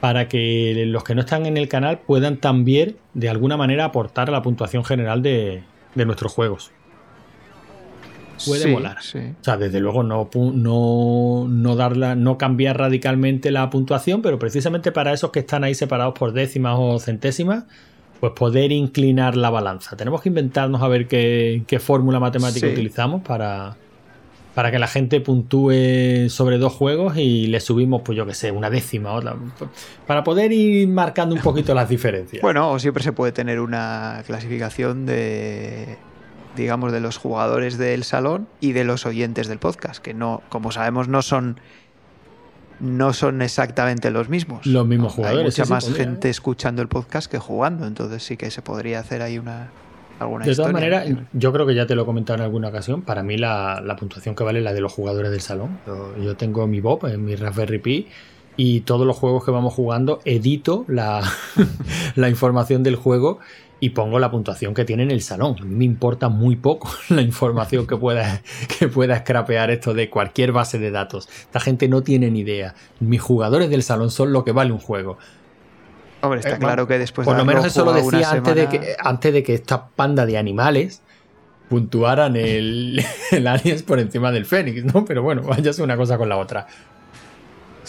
para 0.00 0.28
que 0.28 0.84
los 0.86 1.02
que 1.02 1.14
no 1.14 1.22
están 1.22 1.46
en 1.46 1.56
el 1.56 1.68
canal 1.68 1.98
puedan 1.98 2.36
también, 2.36 2.96
de 3.14 3.28
alguna 3.28 3.56
manera, 3.56 3.86
aportar 3.86 4.28
a 4.28 4.32
la 4.32 4.42
puntuación 4.42 4.84
general 4.84 5.22
de, 5.22 5.64
nuestros 5.96 6.32
juegos. 6.32 6.70
Puede 8.46 8.72
volar. 8.72 8.98
O 8.98 9.44
sea, 9.44 9.58
desde 9.58 9.80
luego 9.80 10.02
no, 10.02 10.30
no, 10.34 11.46
no, 11.46 11.76
darla, 11.76 12.14
no 12.14 12.38
cambiar 12.38 12.78
radicalmente 12.78 13.50
la 13.50 13.68
puntuación, 13.68 14.22
pero 14.22 14.38
precisamente 14.38 14.92
para 14.92 15.12
esos 15.12 15.30
que 15.30 15.40
están 15.40 15.64
ahí 15.64 15.74
separados 15.74 16.14
por 16.18 16.32
décimas 16.32 16.76
o 16.78 16.98
centésimas, 17.00 17.64
pues 18.20 18.32
poder 18.34 18.70
inclinar 18.70 19.36
la 19.36 19.50
balanza. 19.50 19.96
Tenemos 19.96 20.20
que 20.20 20.28
inventarnos 20.28 20.82
a 20.82 20.88
ver 20.88 21.08
qué, 21.08 21.80
fórmula 21.80 22.20
matemática 22.20 22.66
utilizamos 22.66 23.22
para, 23.22 23.76
para 24.54 24.70
que 24.70 24.78
la 24.78 24.86
gente 24.86 25.20
puntúe 25.20 26.28
sobre 26.28 26.58
dos 26.58 26.74
juegos 26.74 27.16
y 27.16 27.46
le 27.46 27.60
subimos, 27.60 28.02
pues 28.02 28.16
yo 28.16 28.26
que 28.26 28.34
sé, 28.34 28.52
una 28.52 28.68
décima, 28.68 29.12
otra, 29.12 29.36
para 30.06 30.22
poder 30.22 30.52
ir 30.52 30.86
marcando 30.88 31.34
un 31.34 31.40
poquito 31.40 31.74
las 31.74 31.88
diferencias. 31.88 32.42
Bueno, 32.42 32.70
o 32.70 32.78
siempre 32.78 33.02
se 33.02 33.12
puede 33.12 33.32
tener 33.32 33.58
una 33.58 34.22
clasificación 34.26 35.06
de, 35.06 35.96
digamos, 36.56 36.92
de 36.92 37.00
los 37.00 37.16
jugadores 37.16 37.78
del 37.78 38.04
salón 38.04 38.48
y 38.60 38.72
de 38.72 38.84
los 38.84 39.06
oyentes 39.06 39.48
del 39.48 39.58
podcast, 39.58 40.02
que 40.02 40.12
no, 40.12 40.42
como 40.50 40.72
sabemos, 40.72 41.08
no 41.08 41.22
son 41.22 41.58
no 42.80 43.12
son 43.12 43.42
exactamente 43.42 44.10
los 44.10 44.28
mismos. 44.28 44.66
Los 44.66 44.86
mismos 44.86 45.14
jugadores. 45.14 45.58
Hay 45.58 45.62
mucha 45.62 45.74
más 45.74 45.92
gente 45.94 46.30
escuchando 46.30 46.82
el 46.82 46.88
podcast 46.88 47.30
que 47.30 47.38
jugando, 47.38 47.86
entonces 47.86 48.22
sí 48.22 48.36
que 48.36 48.50
se 48.50 48.62
podría 48.62 49.00
hacer 49.00 49.22
ahí 49.22 49.38
una, 49.38 49.70
de 50.44 50.54
todas 50.54 50.72
maneras, 50.72 51.08
yo 51.32 51.52
creo 51.52 51.66
que 51.66 51.74
ya 51.74 51.86
te 51.86 51.94
lo 51.94 52.02
he 52.02 52.04
comentado 52.04 52.38
en 52.38 52.44
alguna 52.44 52.68
ocasión. 52.68 53.02
Para 53.02 53.22
mí, 53.22 53.38
la, 53.38 53.96
puntuación 53.98 54.34
que 54.34 54.44
vale 54.44 54.58
es 54.58 54.64
la 54.64 54.74
de 54.74 54.80
los 54.80 54.92
jugadores 54.92 55.30
del 55.30 55.40
salón. 55.40 55.78
Yo, 56.22 56.36
tengo 56.36 56.66
mi 56.66 56.80
Bob 56.80 57.06
en 57.06 57.24
mi 57.24 57.36
Raspberry 57.36 57.78
Pi 57.78 58.08
y 58.56 58.80
todos 58.80 59.06
los 59.06 59.16
juegos 59.16 59.44
que 59.44 59.50
vamos 59.50 59.72
jugando 59.72 60.20
edito 60.26 60.84
la, 60.88 61.22
la 62.16 62.28
información 62.28 62.82
del 62.82 62.96
juego 62.96 63.38
y 63.80 63.90
pongo 63.90 64.18
la 64.18 64.30
puntuación 64.30 64.74
que 64.74 64.84
tiene 64.84 65.02
en 65.02 65.10
el 65.10 65.22
salón. 65.22 65.56
A 65.58 65.64
mí 65.64 65.74
me 65.74 65.84
importa 65.84 66.28
muy 66.28 66.56
poco 66.56 66.90
la 67.08 67.22
información 67.22 67.86
que 67.86 67.96
pueda, 67.96 68.42
que 68.78 68.88
pueda 68.88 69.18
scrapear 69.18 69.70
esto 69.70 69.94
de 69.94 70.10
cualquier 70.10 70.52
base 70.52 70.78
de 70.78 70.90
datos. 70.90 71.28
Esta 71.40 71.60
gente 71.60 71.88
no 71.88 72.02
tiene 72.02 72.30
ni 72.30 72.40
idea. 72.40 72.74
Mis 73.00 73.20
jugadores 73.20 73.70
del 73.70 73.82
salón 73.82 74.10
son 74.10 74.32
lo 74.32 74.44
que 74.44 74.52
vale 74.52 74.72
un 74.72 74.78
juego. 74.78 75.18
Hombre, 76.20 76.40
está 76.40 76.56
eh, 76.56 76.58
claro 76.58 76.86
que 76.86 76.98
después 76.98 77.24
Por 77.24 77.36
lo 77.36 77.46
menos 77.46 77.64
eso 77.64 77.84
lo 77.84 77.94
decía 77.94 78.30
antes, 78.30 78.54
de 78.54 78.68
que, 78.68 78.94
antes 78.98 79.32
de 79.32 79.42
que 79.42 79.54
esta 79.54 79.88
panda 79.88 80.26
de 80.26 80.36
animales 80.36 81.00
puntuaran 81.70 82.36
el, 82.36 83.02
el 83.30 83.46
Aliens 83.46 83.82
por 83.82 83.98
encima 83.98 84.30
del 84.30 84.44
Fénix, 84.44 84.84
¿no? 84.84 85.06
Pero 85.06 85.22
bueno, 85.22 85.42
vaya 85.42 85.70
una 85.82 85.96
cosa 85.96 86.18
con 86.18 86.28
la 86.28 86.36
otra. 86.36 86.66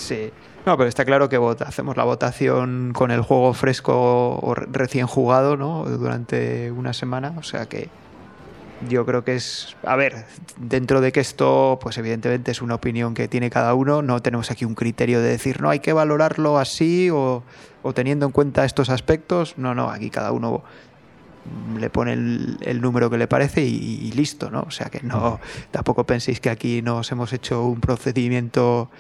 Sí. 0.01 0.31
No, 0.65 0.77
pero 0.77 0.89
está 0.89 1.05
claro 1.05 1.27
que 1.27 1.39
hacemos 1.65 1.97
la 1.97 2.03
votación 2.03 2.91
con 2.93 3.11
el 3.11 3.21
juego 3.21 3.53
fresco 3.53 4.39
o 4.41 4.53
recién 4.53 5.07
jugado, 5.07 5.57
¿no? 5.57 5.85
Durante 5.85 6.71
una 6.71 6.93
semana. 6.93 7.33
O 7.37 7.43
sea 7.43 7.67
que 7.67 7.89
yo 8.87 9.05
creo 9.05 9.23
que 9.23 9.35
es. 9.35 9.75
A 9.83 9.95
ver, 9.95 10.25
dentro 10.57 11.01
de 11.01 11.11
que 11.11 11.19
esto, 11.19 11.79
pues 11.81 11.97
evidentemente 11.97 12.51
es 12.51 12.61
una 12.61 12.75
opinión 12.75 13.13
que 13.13 13.27
tiene 13.27 13.49
cada 13.49 13.73
uno, 13.73 14.01
no 14.01 14.21
tenemos 14.21 14.51
aquí 14.51 14.65
un 14.65 14.75
criterio 14.75 15.19
de 15.19 15.29
decir, 15.29 15.61
no, 15.61 15.69
hay 15.69 15.79
que 15.79 15.93
valorarlo 15.93 16.59
así 16.59 17.09
o 17.09 17.43
o 17.83 17.93
teniendo 17.93 18.25
en 18.25 18.31
cuenta 18.31 18.65
estos 18.65 18.89
aspectos. 18.89 19.57
No, 19.57 19.75
no, 19.75 19.89
aquí 19.89 20.09
cada 20.09 20.31
uno 20.31 20.63
le 21.79 21.89
pone 21.89 22.13
el, 22.13 22.81
número 22.81 23.09
que 23.09 23.17
le 23.17 23.27
parece 23.27 23.63
y, 23.63 24.11
listo, 24.11 24.51
¿no? 24.51 24.61
O 24.61 24.71
sea 24.71 24.89
que 24.89 25.01
no, 25.01 25.39
tampoco 25.71 26.05
penséis 26.05 26.39
que 26.39 26.49
aquí 26.49 26.81
nos 26.81 27.11
hemos 27.11 27.33
hecho 27.33 27.63
un 27.65 27.81
procedimiento 27.81 28.91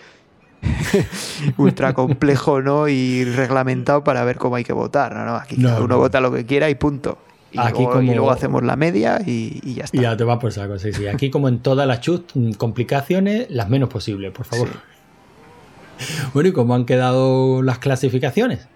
ultra 1.57 1.93
complejo, 1.93 2.61
¿no? 2.61 2.87
Y 2.87 3.25
reglamentado 3.25 4.03
para 4.03 4.23
ver 4.23 4.37
cómo 4.37 4.55
hay 4.55 4.63
que 4.63 4.73
votar, 4.73 5.15
¿no? 5.15 5.35
Aquí 5.35 5.61
cada 5.61 5.81
uno 5.81 5.97
vota 5.97 6.21
lo 6.21 6.31
que 6.31 6.45
quiera 6.45 6.69
y 6.69 6.75
punto. 6.75 7.17
Y, 7.51 7.59
aquí 7.59 7.79
luego, 7.79 7.91
como... 7.91 8.13
luego 8.13 8.31
hacemos 8.31 8.63
la 8.63 8.75
media 8.75 9.19
y, 9.25 9.73
ya 9.73 9.83
está. 9.83 9.97
Y 9.97 10.01
ya 10.01 10.15
te 10.15 10.23
va 10.23 10.39
por 10.39 10.53
saco, 10.53 10.79
sí, 10.79 10.93
sí. 10.93 11.07
Aquí 11.07 11.29
como 11.29 11.49
en 11.49 11.59
todas 11.59 11.87
las 11.87 11.99
chut, 11.99 12.31
complicaciones, 12.57 13.49
las 13.49 13.69
menos 13.69 13.89
posibles, 13.89 14.31
por 14.31 14.45
favor. 14.45 14.69
Bueno, 16.33 16.49
¿y 16.49 16.51
cómo 16.53 16.75
han 16.75 16.85
quedado 16.85 17.61
las 17.61 17.77
clasificaciones? 17.79 18.67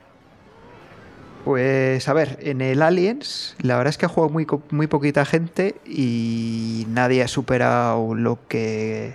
Pues 1.45 2.07
a 2.09 2.13
ver, 2.13 2.39
en 2.41 2.61
el 2.61 2.81
Aliens, 2.81 3.55
la 3.61 3.77
verdad 3.77 3.91
es 3.91 3.97
que 3.97 4.07
ha 4.07 4.09
jugado 4.09 4.33
muy, 4.33 4.47
muy 4.71 4.87
poquita 4.87 5.25
gente 5.25 5.75
y 5.85 6.85
nadie 6.89 7.21
ha 7.21 7.27
superado 7.27 8.15
lo 8.15 8.39
que. 8.47 9.13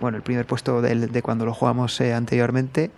Bueno, 0.00 0.16
el 0.16 0.22
primer 0.22 0.46
puesto 0.46 0.82
de, 0.82 1.22
cuando 1.22 1.46
lo 1.46 1.54
jugamos 1.54 2.00
eh, 2.00 2.14
anteriormente, 2.14 2.90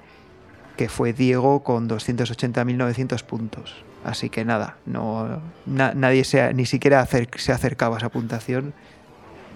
que 0.76 0.88
fue 0.88 1.12
Diego 1.12 1.62
con 1.62 1.88
280.900 1.88 3.22
puntos. 3.22 3.84
Así 4.04 4.30
que 4.30 4.44
nada, 4.44 4.76
no, 4.86 5.40
nadie 5.66 6.24
ni 6.54 6.66
siquiera 6.66 7.04
se 7.06 7.52
ha 7.52 7.54
acercado 7.54 7.94
a 7.94 7.98
esa 7.98 8.08
puntuación. 8.08 8.74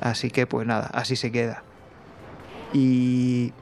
Así 0.00 0.31
que 0.31 0.46
pues 0.46 0.66
nada, 0.66 0.90
así 0.92 1.16
se 1.16 1.31
queda. 1.31 1.62
Y 2.72 3.52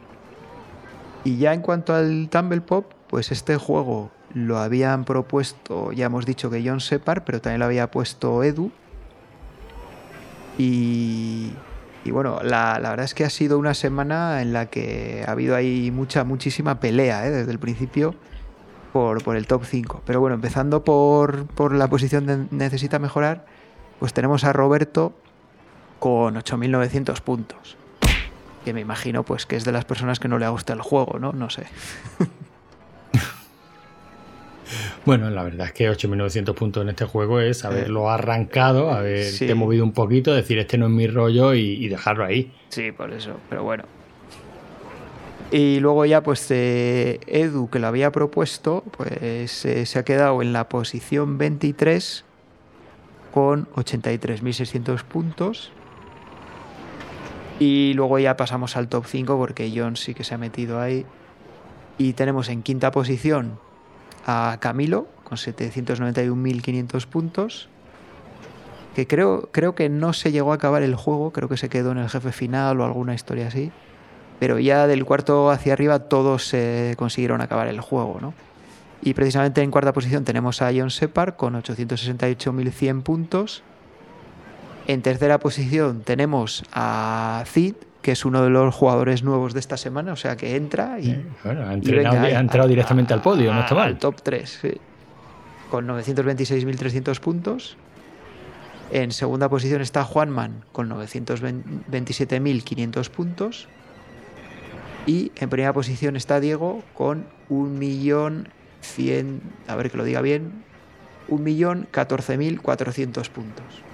y 1.24 1.36
ya 1.36 1.52
en 1.52 1.60
cuanto 1.60 1.94
al 1.94 2.28
Tumble 2.30 2.62
Pop, 2.62 2.92
pues 3.08 3.30
este 3.30 3.56
juego 3.56 4.10
lo 4.32 4.58
habían 4.58 5.04
propuesto, 5.04 5.92
ya 5.92 6.06
hemos 6.06 6.24
dicho 6.24 6.50
que 6.50 6.62
John 6.64 6.80
Separ, 6.80 7.24
pero 7.24 7.40
también 7.40 7.60
lo 7.60 7.66
había 7.66 7.90
puesto 7.90 8.42
Edu. 8.42 8.70
Y, 10.56 11.52
y 12.04 12.10
bueno, 12.10 12.40
la, 12.42 12.78
verdad 12.78 13.04
es 13.04 13.14
que 13.14 13.24
ha 13.24 13.30
sido 13.30 13.58
una 13.58 13.74
semana 13.74 14.42
en 14.42 14.52
la 14.52 14.66
que 14.66 15.24
ha 15.26 15.32
habido 15.32 15.54
ahí 15.54 15.90
mucha, 15.90 16.24
muchísima 16.24 16.80
pelea 16.80 17.26
¿eh? 17.26 17.30
desde 17.30 17.52
el 17.52 17.58
principio 17.58 18.14
por, 18.92 19.22
por, 19.22 19.36
el 19.36 19.46
top 19.46 19.64
5. 19.64 20.02
Pero 20.06 20.20
bueno, 20.20 20.34
empezando 20.34 20.82
por, 20.82 21.46
por 21.46 21.74
la 21.74 21.88
posición 21.88 22.26
de 22.26 22.46
necesita 22.50 22.98
mejorar, 22.98 23.44
pues 23.98 24.12
tenemos 24.12 24.44
a 24.44 24.52
Roberto 24.52 25.12
con 25.98 26.36
8.900 26.36 27.20
puntos 27.20 27.76
que 28.64 28.74
me 28.74 28.80
imagino 28.80 29.22
pues 29.22 29.46
que 29.46 29.56
es 29.56 29.64
de 29.64 29.72
las 29.72 29.84
personas 29.84 30.18
que 30.18 30.28
no 30.28 30.38
le 30.38 30.48
gusta 30.48 30.72
el 30.72 30.82
juego, 30.82 31.18
¿no? 31.18 31.32
No 31.32 31.50
sé. 31.50 31.66
Bueno, 35.06 35.30
la 35.30 35.42
verdad 35.42 35.68
es 35.68 35.72
que 35.72 35.90
8.900 35.90 36.54
puntos 36.54 36.82
en 36.82 36.90
este 36.90 37.06
juego 37.06 37.40
es 37.40 37.64
haberlo 37.64 38.10
arrancado, 38.10 38.90
haberte 38.90 39.54
movido 39.54 39.82
un 39.82 39.92
poquito, 39.92 40.34
decir 40.34 40.58
este 40.58 40.76
no 40.76 40.86
es 40.86 40.92
mi 40.92 41.06
rollo 41.06 41.54
y, 41.54 41.88
dejarlo 41.88 42.24
ahí. 42.24 42.52
Sí, 42.68 42.92
por 42.92 43.12
eso, 43.12 43.36
pero 43.48 43.62
bueno. 43.64 43.84
Y 45.50 45.80
luego 45.80 46.04
ya 46.04 46.22
pues 46.22 46.48
eh, 46.50 47.18
Edu, 47.26 47.70
que 47.70 47.78
lo 47.78 47.86
había 47.86 48.12
propuesto, 48.12 48.84
pues 48.96 49.64
eh, 49.64 49.86
se 49.86 49.98
ha 49.98 50.04
quedado 50.04 50.42
en 50.42 50.52
la 50.52 50.68
posición 50.68 51.38
23 51.38 52.24
con 53.32 53.66
83.600 53.72 55.02
puntos. 55.02 55.72
Y 57.58 57.94
luego 57.94 58.18
ya 58.18 58.36
pasamos 58.36 58.76
al 58.76 58.88
top 58.88 59.06
5 59.06 59.36
porque 59.36 59.72
John 59.74 59.96
sí 59.96 60.14
que 60.14 60.24
se 60.24 60.34
ha 60.34 60.38
metido 60.38 60.80
ahí. 60.80 61.04
Y 61.98 62.12
tenemos 62.12 62.48
en 62.48 62.62
quinta 62.62 62.90
posición 62.90 63.58
a 64.30 64.58
Camilo 64.58 65.06
con 65.24 65.38
791.500 65.38 67.06
puntos. 67.06 67.68
Que 68.94 69.06
creo, 69.06 69.48
creo 69.52 69.74
que 69.74 69.88
no 69.88 70.12
se 70.12 70.32
llegó 70.32 70.52
a 70.52 70.56
acabar 70.56 70.82
el 70.82 70.96
juego, 70.96 71.32
creo 71.32 71.48
que 71.48 71.56
se 71.56 71.68
quedó 71.68 71.92
en 71.92 71.98
el 71.98 72.08
jefe 72.08 72.32
final 72.32 72.80
o 72.80 72.84
alguna 72.84 73.14
historia 73.14 73.46
así. 73.46 73.70
Pero 74.40 74.58
ya 74.58 74.86
del 74.86 75.04
cuarto 75.04 75.50
hacia 75.50 75.74
arriba 75.74 76.00
todos 76.00 76.44
se 76.44 76.94
consiguieron 76.98 77.40
acabar 77.40 77.68
el 77.68 77.81
juego, 77.81 78.18
¿no? 78.20 78.35
Y 79.02 79.14
precisamente 79.14 79.62
en 79.62 79.70
cuarta 79.70 79.92
posición 79.92 80.24
tenemos 80.24 80.60
a 80.60 80.70
John 80.74 80.90
Separ 80.90 81.37
con 81.37 81.54
868.100 81.54 83.02
puntos. 83.02 83.62
En 84.87 85.02
tercera 85.02 85.38
posición 85.38 86.02
tenemos 86.02 86.64
a 86.72 87.44
Cid, 87.46 87.74
que 88.03 88.13
es 88.13 88.25
uno 88.25 88.42
de 88.42 88.51
los 88.51 88.75
jugadores 88.75 89.23
nuevos 89.23 89.53
de 89.53 89.61
esta 89.61 89.77
semana, 89.77 90.13
o 90.13 90.17
sea 90.17 90.37
que 90.37 90.57
entra 90.57 90.98
y. 91.01 91.25
bueno, 91.44 91.69
ha, 91.69 91.75
entrado 91.75 92.67
directamente 92.69 93.13
al 93.15 93.23
podio, 93.23 93.53
no 93.53 93.61
está 93.61 93.75
mal. 93.75 93.88
Al 93.88 93.98
top 93.98 94.23
3, 94.23 94.59
sí. 94.63 94.73
Con 95.71 95.87
926.300 95.88 97.21
puntos. 97.21 97.77
En 98.90 99.13
segunda 99.13 99.48
posición 99.48 99.81
está 99.83 100.03
Juanman 100.05 100.65
con 100.73 100.90
927.500 100.90 103.11
puntos. 103.11 103.69
Y 105.07 105.33
en 105.37 105.48
primera 105.48 105.73
posición 105.73 106.17
está 106.17 106.40
Diego 106.40 106.83
con 106.94 107.25
1.100.000, 107.51 109.40
a 109.69 109.77
ver 109.77 109.90
que 109.90 109.96
lo 109.96 110.05
diga 110.05 110.21
bien, 110.21 110.65
1.014.400 111.29 113.31
puntos. 113.31 113.89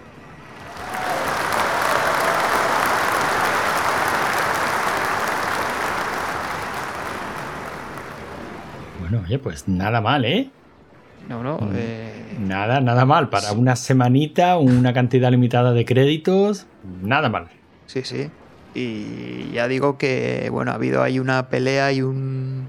Bueno, 9.09 9.25
oye, 9.25 9.39
pues 9.39 9.69
nada 9.69 10.01
mal, 10.01 10.25
¿eh? 10.25 10.51
No, 11.29 11.41
no. 11.41 11.59
Mm, 11.59 11.73
eh, 11.77 12.13
nada, 12.41 12.81
nada 12.81 13.05
mal. 13.05 13.29
Para 13.29 13.53
una 13.53 13.77
semanita, 13.77 14.59
una 14.59 14.93
cantidad 14.93 15.31
limitada 15.31 15.73
de 15.73 15.85
créditos, 15.85 16.67
nada 17.03 17.29
mal. 17.29 17.47
Sí, 17.87 18.03
sí. 18.03 18.31
Y 18.75 19.53
ya 19.53 19.69
digo 19.69 19.97
que, 19.97 20.49
bueno, 20.51 20.73
ha 20.73 20.75
habido 20.75 21.05
ahí 21.05 21.21
una 21.21 21.49
pelea 21.49 21.93
y 21.93 22.03
un. 22.03 22.67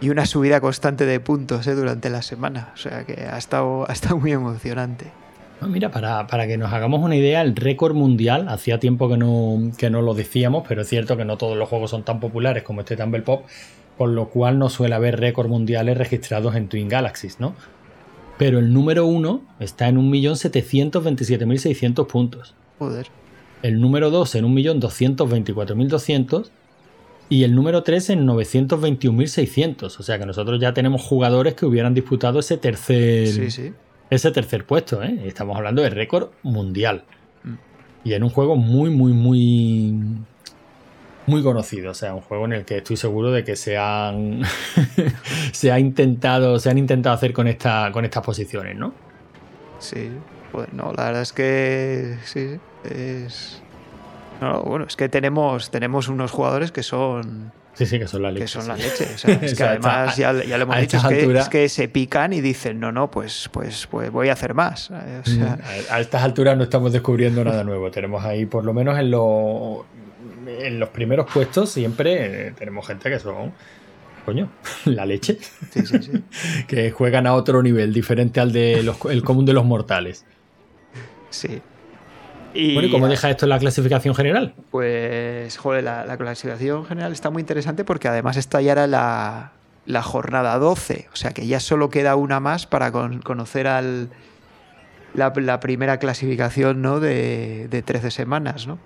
Y 0.00 0.08
una 0.08 0.24
subida 0.24 0.62
constante 0.62 1.04
de 1.04 1.20
puntos 1.20 1.66
¿eh? 1.66 1.74
durante 1.74 2.08
la 2.08 2.22
semana. 2.22 2.70
O 2.72 2.78
sea 2.78 3.04
que 3.04 3.24
ha 3.24 3.36
estado, 3.36 3.84
ha 3.90 3.92
estado 3.92 4.16
muy 4.16 4.32
emocionante. 4.32 5.08
mira, 5.60 5.90
para, 5.90 6.26
para, 6.28 6.46
que 6.46 6.56
nos 6.56 6.72
hagamos 6.72 7.02
una 7.02 7.14
idea, 7.14 7.42
el 7.42 7.54
récord 7.54 7.94
mundial, 7.94 8.48
hacía 8.48 8.80
tiempo 8.80 9.10
que 9.10 9.18
no, 9.18 9.70
que 9.76 9.90
no 9.90 10.00
lo 10.00 10.14
decíamos, 10.14 10.64
pero 10.66 10.80
es 10.80 10.88
cierto 10.88 11.18
que 11.18 11.26
no 11.26 11.36
todos 11.36 11.58
los 11.58 11.68
juegos 11.68 11.90
son 11.90 12.04
tan 12.04 12.20
populares 12.20 12.62
como 12.62 12.80
este 12.80 12.96
Tumble 12.96 13.20
Pop 13.20 13.44
con 14.02 14.16
lo 14.16 14.30
cual 14.30 14.58
no 14.58 14.68
suele 14.68 14.96
haber 14.96 15.20
récords 15.20 15.48
mundiales 15.48 15.96
registrados 15.96 16.56
en 16.56 16.66
Twin 16.66 16.88
Galaxies, 16.88 17.38
¿no? 17.38 17.54
Pero 18.36 18.58
el 18.58 18.72
número 18.72 19.06
uno 19.06 19.42
está 19.60 19.86
en 19.86 19.98
1.727.600 19.98 22.08
puntos. 22.08 22.56
Joder. 22.80 23.06
el 23.62 23.80
número 23.80 24.10
2 24.10 24.34
en 24.34 24.46
1.224.200 24.46 26.50
y 27.28 27.44
el 27.44 27.54
número 27.54 27.84
3 27.84 28.10
en 28.10 28.26
921.600. 28.26 30.00
O 30.00 30.02
sea 30.02 30.18
que 30.18 30.26
nosotros 30.26 30.60
ya 30.60 30.74
tenemos 30.74 31.00
jugadores 31.00 31.54
que 31.54 31.64
hubieran 31.64 31.94
disputado 31.94 32.40
ese 32.40 32.56
tercer, 32.56 33.28
Ese 34.10 34.30
tercer 34.32 34.66
puesto. 34.66 35.00
¿eh? 35.04 35.20
Estamos 35.26 35.56
hablando 35.56 35.80
de 35.80 35.90
récord 35.90 36.30
mundial. 36.42 37.04
Mm. 37.44 37.54
Y 38.02 38.14
en 38.14 38.24
un 38.24 38.30
juego 38.30 38.56
muy, 38.56 38.90
muy, 38.90 39.12
muy 39.12 39.94
muy 41.32 41.42
conocido, 41.42 41.90
o 41.90 41.94
sea, 41.94 42.14
un 42.14 42.20
juego 42.20 42.44
en 42.44 42.52
el 42.52 42.64
que 42.64 42.78
estoy 42.78 42.96
seguro 42.96 43.32
de 43.32 43.42
que 43.42 43.56
se 43.56 43.78
han 43.78 44.42
se 45.52 45.72
ha 45.72 45.78
intentado, 45.78 46.58
se 46.58 46.70
han 46.70 46.78
intentado 46.78 47.14
hacer 47.14 47.32
con 47.32 47.48
esta 47.48 47.90
con 47.92 48.04
estas 48.04 48.22
posiciones, 48.22 48.76
¿no? 48.76 48.92
Sí, 49.78 50.10
pues 50.52 50.72
no, 50.72 50.92
la 50.92 51.06
verdad 51.06 51.22
es 51.22 51.32
que 51.32 52.18
sí, 52.24 52.58
es 52.84 53.62
no, 54.40 54.62
bueno, 54.62 54.84
es 54.86 54.96
que 54.96 55.08
tenemos 55.08 55.70
tenemos 55.70 56.08
unos 56.08 56.30
jugadores 56.30 56.70
que 56.70 56.82
son 56.82 57.52
Sí, 57.74 57.86
sí, 57.86 57.98
que 57.98 58.06
son 58.06 58.20
la 58.20 58.30
leche. 58.30 58.44
Que 58.44 58.48
son 58.48 58.68
la 58.68 58.76
leche. 58.76 59.06
es 59.42 59.54
que 59.54 59.64
además, 59.64 60.14
ya, 60.16 60.44
ya 60.44 60.58
lo 60.58 60.64
hemos 60.64 60.78
dicho, 60.78 60.98
es 61.08 61.48
que, 61.48 61.70
se 61.70 61.88
pican 61.88 62.34
y 62.34 62.42
dicen, 62.42 62.78
no, 62.78 62.92
no, 62.92 63.10
pues, 63.10 63.48
pues, 63.50 63.88
pues 63.90 64.10
voy 64.10 64.28
a 64.28 64.34
hacer 64.34 64.52
más. 64.52 64.90
Mm, 64.90 65.42
a, 65.90 66.00
estas 66.00 66.22
alturas 66.22 66.54
no 66.54 66.64
estamos 66.64 66.92
descubriendo 66.92 67.42
nada 67.42 67.64
nuevo. 67.64 67.90
Tenemos 67.90 68.22
ahí, 68.24 68.44
por 68.44 68.64
lo 68.64 68.74
menos 68.74 68.98
en, 68.98 69.10
lo, 69.10 69.86
en 70.46 70.78
los 70.78 70.88
primeros 70.90 71.30
puestos 71.32 71.70
siempre 71.70 72.48
eh, 72.48 72.52
tenemos 72.52 72.86
gente 72.86 73.10
que 73.10 73.18
son, 73.18 73.52
coño, 74.24 74.50
la 74.84 75.06
leche. 75.06 75.38
Sí, 75.70 75.86
sí, 75.86 76.02
sí. 76.02 76.22
que 76.66 76.90
juegan 76.90 77.26
a 77.26 77.34
otro 77.34 77.62
nivel, 77.62 77.92
diferente 77.92 78.40
al 78.40 78.52
de 78.52 78.82
los, 78.82 78.96
el 79.10 79.22
común 79.22 79.46
de 79.46 79.52
los 79.52 79.64
mortales. 79.64 80.24
Sí. 81.30 81.60
Y, 82.54 82.74
bueno, 82.74 82.88
¿y 82.88 82.90
cómo 82.90 83.08
deja 83.08 83.30
esto 83.30 83.46
en 83.46 83.50
la 83.50 83.58
clasificación 83.58 84.14
general? 84.14 84.54
Pues, 84.70 85.56
joder, 85.56 85.84
la, 85.84 86.16
clasificación 86.18 86.84
general 86.84 87.12
está 87.12 87.30
muy 87.30 87.40
interesante 87.40 87.84
porque 87.84 88.08
además 88.08 88.36
esta 88.36 88.60
ya 88.60 88.72
era 88.72 88.86
la, 88.86 89.52
la 89.86 90.02
jornada 90.02 90.58
12, 90.58 91.08
o 91.12 91.16
sea 91.16 91.32
que 91.32 91.46
ya 91.46 91.60
solo 91.60 91.88
queda 91.88 92.14
una 92.14 92.40
más 92.40 92.66
para 92.66 92.92
conocer 92.92 93.66
al, 93.66 94.10
la, 95.14 95.60
primera 95.60 95.98
clasificación 95.98 96.82
¿no? 96.82 97.00
de, 97.00 97.68
de 97.70 97.82
13 97.82 98.10
semanas, 98.10 98.66
¿no? 98.66 98.78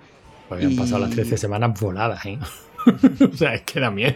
Habían 0.49 0.75
pasado 0.75 0.99
las 0.99 1.09
13 1.11 1.37
semanas 1.37 1.79
voladas, 1.79 2.25
¿eh? 2.25 2.39
o 3.33 3.35
sea, 3.35 3.53
es 3.55 3.61
que 3.61 3.79
da 3.79 3.91
miedo. 3.91 4.15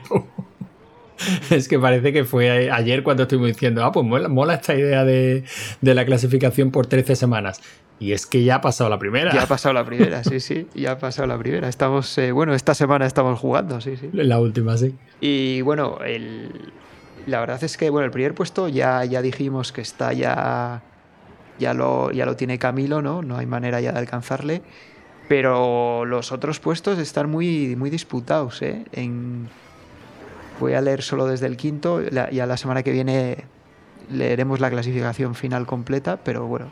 es 1.49 1.67
que 1.67 1.79
parece 1.79 2.13
que 2.13 2.23
fue 2.23 2.71
ayer 2.71 3.03
cuando 3.03 3.23
estuvimos 3.23 3.49
diciendo, 3.49 3.83
ah, 3.83 3.91
pues 3.91 4.05
mola, 4.05 4.53
esta 4.53 4.75
idea 4.75 5.03
de, 5.03 5.43
la 5.81 6.05
clasificación 6.05 6.71
por 6.71 6.87
13 6.87 7.15
semanas. 7.15 7.61
Y 7.99 8.13
es 8.13 8.25
que 8.25 8.43
ya 8.43 8.55
ha 8.55 8.61
pasado 8.61 8.89
la 8.89 8.97
primera. 8.97 9.31
Ya 9.31 9.43
ha 9.43 9.47
pasado 9.47 9.73
la 9.73 9.85
primera, 9.85 10.23
sí, 10.23 10.39
sí, 10.39 10.67
ya 10.73 10.93
ha 10.93 10.97
pasado 10.97 11.27
la 11.27 11.37
primera. 11.37 11.69
Estamos, 11.69 12.17
eh, 12.17 12.31
bueno, 12.31 12.55
esta 12.55 12.73
semana 12.73 13.05
estamos 13.05 13.39
jugando, 13.39 13.79
sí, 13.79 13.95
sí. 13.95 14.09
La 14.13 14.39
última, 14.39 14.75
sí. 14.77 14.95
Y 15.19 15.61
bueno, 15.61 15.99
el, 16.03 16.71
la 17.27 17.39
verdad 17.41 17.63
es 17.63 17.77
que, 17.77 17.91
bueno, 17.91 18.05
el 18.05 18.11
primer 18.11 18.33
puesto 18.33 18.67
ya, 18.67 19.05
ya 19.05 19.21
dijimos 19.21 19.71
que 19.71 19.81
está 19.81 20.13
ya, 20.13 20.81
ya 21.59 21.75
lo, 21.75 22.11
ya 22.11 22.25
lo 22.25 22.35
tiene 22.35 22.57
Camilo, 22.57 23.03
¿no? 23.03 23.21
No 23.21 23.37
hay 23.37 23.45
manera 23.45 23.79
ya 23.81 23.91
de 23.91 23.99
alcanzarle. 23.99 24.63
Pero 25.31 26.03
los 26.03 26.33
otros 26.33 26.59
puestos 26.59 26.99
están 26.99 27.31
muy, 27.31 27.77
muy 27.77 27.89
disputados. 27.89 28.61
¿eh? 28.61 28.83
Voy 30.59 30.73
a 30.73 30.81
leer 30.81 31.01
solo 31.03 31.25
desde 31.25 31.47
el 31.47 31.55
quinto. 31.55 32.01
ya 32.01 32.45
la 32.45 32.57
semana 32.57 32.83
que 32.83 32.91
viene 32.91 33.45
leeremos 34.09 34.59
la 34.59 34.69
clasificación 34.69 35.33
final 35.33 35.65
completa. 35.65 36.17
Pero 36.17 36.47
bueno. 36.47 36.69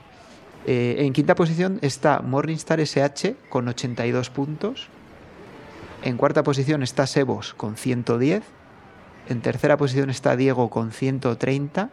Eh, 0.67 0.97
en 0.99 1.13
quinta 1.13 1.35
posición 1.35 1.79
está 1.81 2.19
Morningstar 2.19 2.81
SH 2.81 3.37
con 3.47 3.69
82 3.69 4.29
puntos. 4.29 4.89
En 6.03 6.17
cuarta 6.17 6.43
posición 6.43 6.83
está 6.83 7.07
Sebos 7.07 7.53
con 7.53 7.77
110. 7.77 8.43
En 9.29 9.39
tercera 9.39 9.77
posición 9.77 10.09
está 10.09 10.35
Diego 10.35 10.69
con 10.69 10.91
130. 10.91 11.91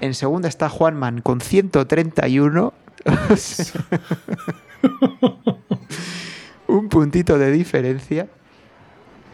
En 0.00 0.14
segunda 0.14 0.48
está 0.48 0.70
Juanman 0.70 1.20
con 1.20 1.42
131. 1.42 2.72
un 6.66 6.88
puntito 6.88 7.38
de 7.38 7.50
diferencia. 7.50 8.28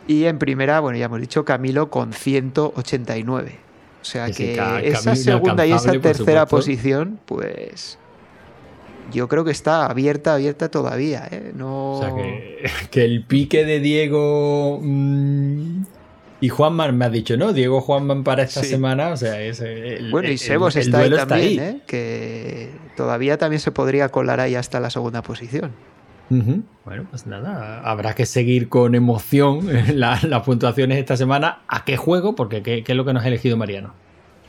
Y 0.07 0.25
en 0.25 0.39
primera, 0.39 0.81
bueno, 0.81 0.99
ya 0.99 1.07
hemos 1.07 1.21
dicho 1.21 1.45
Camilo 1.45 1.91
con 1.91 2.13
189. 2.13 3.59
O 4.01 4.05
sea 4.05 4.31
que 4.31 4.55
esa 4.83 5.15
segunda 5.15 5.65
y 5.65 5.73
esa 5.73 5.93
tercera 5.93 6.47
posición, 6.47 7.21
pues 7.25 7.99
yo 9.13 9.29
creo 9.29 9.45
que 9.45 9.53
está 9.53 9.87
abierta, 9.87 10.35
abierta 10.35 10.71
todavía. 10.71 11.29
¿eh? 11.31 11.53
No... 11.55 11.93
O 11.93 12.01
sea 12.01 12.15
que, 12.91 13.05
el 13.05 13.25
pique 13.25 13.65
de 13.65 13.79
Diego 13.81 14.81
mm, 14.83 15.83
y 16.43 16.49
Juanman 16.49 16.99
me 16.99 17.05
ha 17.05 17.09
dicho, 17.09 17.37
no, 17.37 17.53
Diego 17.53 17.81
Juanman 17.81 18.25
para 18.25 18.43
esta 18.43 18.65
semana, 18.65 19.11
o 19.11 19.17
sea, 19.17 19.41
es 19.41 19.61
el, 19.61 20.11
Bueno, 20.11 20.29
y 20.29 20.39
Sebos 20.39 20.75
está 20.75 20.99
ahí 20.99 21.11
también, 21.11 21.61
¿eh? 21.61 21.81
que 21.87 22.73
todavía 22.97 23.39
también 23.39 23.61
se 23.61 23.71
podría 23.71 24.09
colar 24.09 24.41
ahí 24.41 24.57
hasta 24.57 24.81
la 24.81 24.91
segunda 24.91 25.23
posición. 25.23 25.71
Bueno, 26.85 27.07
pues 27.11 27.29
nada, 27.29 27.81
habrá 27.85 28.17
que 28.17 28.27
seguir 28.27 28.69
con 28.69 28.97
emoción 28.97 29.69
las 29.95 30.43
puntuaciones 30.43 30.99
esta 30.99 31.17
semana. 31.17 31.61
¿A 31.69 31.85
qué 31.85 31.97
juego? 31.97 32.35
Porque 32.35 32.61
¿qué, 32.65 32.83
es 32.85 32.97
lo 32.97 33.05
que 33.05 33.13
nos 33.13 33.23
ha 33.23 33.29
elegido 33.29 33.57
Mariano? 33.57 33.95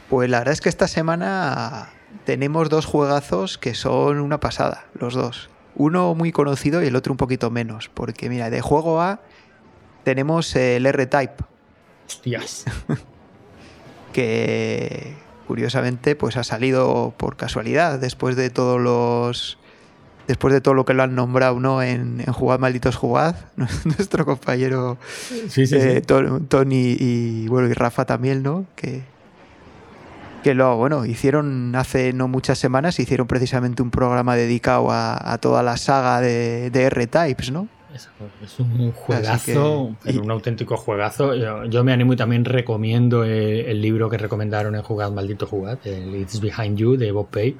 Pues 0.09 0.31
la 0.31 0.39
verdad 0.39 0.53
es 0.53 0.61
que 0.61 0.69
esta 0.69 0.87
semana 0.87 1.89
tenemos 2.25 2.69
dos 2.69 2.87
juegazos 2.87 3.59
que 3.59 3.75
son 3.75 4.19
una 4.19 4.39
pasada, 4.39 4.85
los 4.99 5.13
dos. 5.13 5.51
Uno 5.75 6.15
muy 6.15 6.31
conocido 6.31 6.81
y 6.81 6.87
el 6.87 6.95
otro 6.95 7.13
un 7.13 7.17
poquito 7.17 7.51
menos. 7.51 7.91
Porque 7.93 8.29
mira, 8.29 8.49
de 8.49 8.61
juego 8.61 8.99
A 8.99 9.19
tenemos 10.03 10.55
el 10.55 10.87
R-Type. 10.87 11.52
Hostias. 12.07 12.65
que 14.13 15.15
curiosamente 15.47 16.15
pues 16.15 16.37
ha 16.37 16.43
salido 16.43 17.13
por 17.17 17.35
casualidad 17.35 17.99
después 17.99 18.35
de 18.35 18.49
todos 18.49 18.79
los 18.79 19.57
después 20.27 20.53
de 20.53 20.61
todo 20.61 20.73
lo 20.73 20.85
que 20.85 20.93
lo 20.93 21.03
han 21.03 21.15
nombrado 21.15 21.59
¿no? 21.59 21.81
en, 21.81 22.21
en 22.25 22.33
Jugad 22.33 22.59
Malditos 22.59 22.95
Jugad, 22.95 23.35
nuestro 23.57 24.25
compañero 24.25 24.97
eh, 25.57 26.01
Tony 26.05 26.95
y, 26.97 27.47
bueno, 27.49 27.67
y 27.67 27.73
Rafa 27.73 28.05
también, 28.05 28.41
¿no? 28.41 28.65
Que, 28.77 29.03
que 30.43 30.53
lo 30.53 30.77
bueno, 30.77 31.05
hicieron 31.05 31.75
hace 31.75 32.13
no 32.13 32.29
muchas 32.29 32.57
semanas, 32.57 32.99
hicieron 32.99 33.27
precisamente 33.27 33.81
un 33.81 33.91
programa 33.91 34.35
dedicado 34.35 34.87
a, 34.91 35.37
toda 35.41 35.61
la 35.61 35.75
saga 35.75 36.21
de, 36.21 36.69
de 36.69 36.83
R-Types, 36.83 37.51
¿no? 37.51 37.67
Es 37.93 38.59
un 38.59 38.91
juegazo, 38.91 39.95
un 40.05 40.31
auténtico 40.31 40.77
juegazo. 40.77 41.35
Yo, 41.65 41.83
me 41.83 41.93
animo 41.93 42.13
y 42.13 42.15
también 42.15 42.45
recomiendo 42.45 43.23
el, 43.23 43.81
libro 43.81 44.09
que 44.09 44.17
recomendaron 44.17 44.75
en 44.75 44.81
Jugad 44.81 45.11
Maldito 45.11 45.45
Jugad, 45.45 45.77
el 45.85 46.15
It's 46.15 46.39
Behind 46.39 46.77
You 46.77 46.97
de 46.97 47.11
Bob 47.11 47.29
Pay 47.29 47.57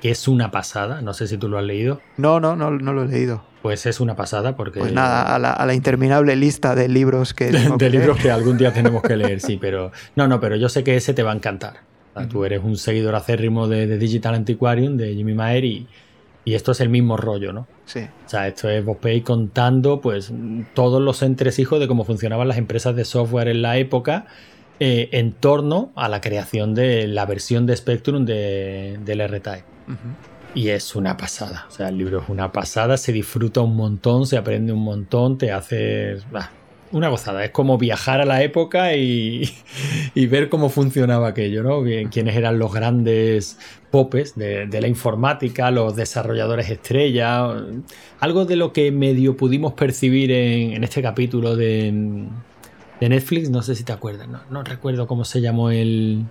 que 0.00 0.10
es 0.10 0.28
una 0.28 0.50
pasada. 0.50 1.02
No 1.02 1.12
sé 1.12 1.26
si 1.26 1.38
tú 1.38 1.48
lo 1.48 1.58
has 1.58 1.64
leído. 1.64 2.00
No, 2.16 2.40
no, 2.40 2.56
no, 2.56 2.70
no 2.70 2.92
lo 2.92 3.04
he 3.04 3.08
leído. 3.08 3.42
Pues 3.62 3.86
es 3.86 4.00
una 4.00 4.14
pasada 4.14 4.56
porque... 4.56 4.80
Pues 4.80 4.92
nada, 4.92 5.34
a 5.34 5.66
la, 5.66 5.74
interminable 5.74 6.36
lista 6.36 6.74
de 6.74 6.88
libros 6.88 7.34
que... 7.34 7.46
De, 7.78 7.90
libros 7.90 8.18
que 8.18 8.30
algún 8.30 8.56
día 8.56 8.72
tenemos 8.72 9.02
que 9.02 9.16
leer, 9.16 9.40
sí, 9.40 9.56
pero... 9.60 9.90
No, 10.14 10.28
no, 10.28 10.40
pero 10.40 10.56
yo 10.56 10.68
sé 10.68 10.84
que 10.84 10.96
ese 10.96 11.14
te 11.14 11.22
va 11.22 11.32
a 11.32 11.34
encantar. 11.34 11.88
Tú 12.30 12.44
eres 12.44 12.64
un 12.64 12.76
seguidor 12.76 13.14
acérrimo 13.14 13.68
de, 13.68 13.96
Digital 13.96 14.34
Antiquarium, 14.34 14.96
de 14.96 15.14
Jimmy 15.14 15.34
Maher, 15.34 15.64
y, 15.64 15.86
esto 16.46 16.72
es 16.72 16.80
el 16.80 16.88
mismo 16.88 17.16
rollo, 17.16 17.52
¿no? 17.52 17.66
Sí. 17.84 18.00
O 18.26 18.28
sea, 18.28 18.48
esto 18.48 18.68
es 18.68 18.84
Pay 19.00 19.22
contando 19.22 20.00
pues 20.00 20.32
todos 20.74 21.02
los 21.02 21.22
entresijos 21.22 21.80
de 21.80 21.88
cómo 21.88 22.04
funcionaban 22.04 22.48
las 22.48 22.58
empresas 22.58 22.96
de 22.96 23.04
software 23.04 23.48
en 23.48 23.62
la 23.62 23.76
época 23.76 24.26
eh, 24.80 25.08
en 25.12 25.32
torno 25.32 25.90
a 25.96 26.08
la 26.08 26.20
creación 26.20 26.74
de 26.74 27.08
la 27.08 27.26
versión 27.26 27.66
de 27.66 27.76
Spectrum 27.76 28.24
de, 28.24 28.98
del 29.04 29.20
R-Type. 29.20 29.64
Y 30.54 30.68
es 30.68 30.94
una 30.94 31.16
pasada. 31.16 31.66
O 31.68 31.70
sea, 31.70 31.88
el 31.88 31.98
libro 31.98 32.20
es 32.20 32.28
una 32.28 32.52
pasada, 32.52 32.96
se 32.96 33.12
disfruta 33.12 33.60
un 33.60 33.76
montón, 33.76 34.26
se 34.26 34.36
aprende 34.36 34.72
un 34.72 34.82
montón, 34.82 35.36
te 35.36 35.50
hace. 35.50 36.18
Una 36.92 37.08
gozada. 37.08 37.44
Es 37.44 37.50
como 37.50 37.78
viajar 37.78 38.20
a 38.20 38.24
la 38.24 38.42
época 38.42 38.94
y, 38.94 39.50
ver 40.14 40.48
cómo 40.48 40.68
funcionaba 40.68 41.28
aquello, 41.28 41.62
¿no? 41.62 41.82
Quiénes 42.10 42.36
eran 42.36 42.58
los 42.58 42.72
grandes 42.72 43.58
popes 43.90 44.34
de, 44.36 44.68
la 44.80 44.88
informática, 44.88 45.70
los 45.70 45.96
desarrolladores 45.96 46.70
estrella. 46.70 47.48
Algo 48.20 48.44
de 48.44 48.56
lo 48.56 48.72
que 48.72 48.92
medio 48.92 49.36
pudimos 49.36 49.72
percibir 49.74 50.30
en, 50.30 50.84
este 50.84 51.02
capítulo 51.02 51.56
de, 51.56 52.26
Netflix, 53.00 53.48
no 53.48 53.62
sé 53.62 53.74
si 53.76 53.84
te 53.84 53.92
acuerdas, 53.92 54.28
no 54.50 54.62
recuerdo 54.64 55.06
cómo 55.06 55.24
se 55.24 55.40
llamó 55.40 55.70
el, 55.70 56.26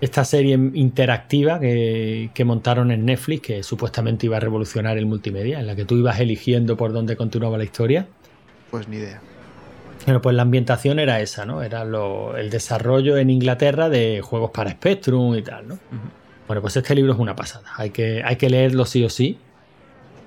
esta 0.00 0.24
serie 0.24 0.54
interactiva 0.74 1.58
que, 1.58 2.42
montaron 2.44 2.92
en 2.92 3.04
Netflix, 3.04 3.42
que 3.42 3.62
supuestamente 3.62 4.26
iba 4.26 4.36
a 4.36 4.40
revolucionar 4.40 4.96
el 4.96 5.06
multimedia, 5.06 5.60
en 5.60 5.66
la 5.66 5.74
que 5.74 5.84
tú 5.84 5.96
ibas 5.96 6.20
eligiendo 6.20 6.76
por 6.76 6.92
dónde 6.92 7.16
continuaba 7.16 7.58
la 7.58 7.64
historia. 7.64 8.06
Pues 8.70 8.88
ni 8.88 8.98
idea. 8.98 9.20
Bueno, 10.08 10.22
pues 10.22 10.34
la 10.36 10.40
ambientación 10.40 10.98
era 11.00 11.20
esa, 11.20 11.44
¿no? 11.44 11.62
Era 11.62 11.82
el 11.82 12.48
desarrollo 12.48 13.18
en 13.18 13.28
Inglaterra 13.28 13.90
de 13.90 14.22
juegos 14.22 14.52
para 14.52 14.70
Spectrum 14.70 15.34
y 15.34 15.42
tal, 15.42 15.68
¿no? 15.68 15.78
Bueno, 16.46 16.62
pues 16.62 16.74
este 16.78 16.94
libro 16.94 17.12
es 17.12 17.18
una 17.18 17.36
pasada. 17.36 17.66
Hay 17.76 17.90
que, 17.90 18.22
hay 18.24 18.36
que 18.36 18.48
leerlo 18.48 18.86
sí 18.86 19.04
o 19.04 19.10
sí. 19.10 19.38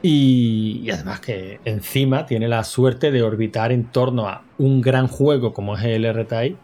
Y, 0.04 0.88
además 0.92 1.20
que 1.22 1.60
encima 1.66 2.28
tiene 2.28 2.48
la 2.48 2.64
suerte 2.64 3.10
de 3.10 3.24
orbitar 3.24 3.72
en 3.72 3.86
torno 3.86 4.28
a 4.28 4.44
un 4.60 4.82
gran 4.82 5.08
juego 5.08 5.52
como 5.52 5.76
es 5.76 5.84
el 5.84 6.06
R-Type 6.06 6.58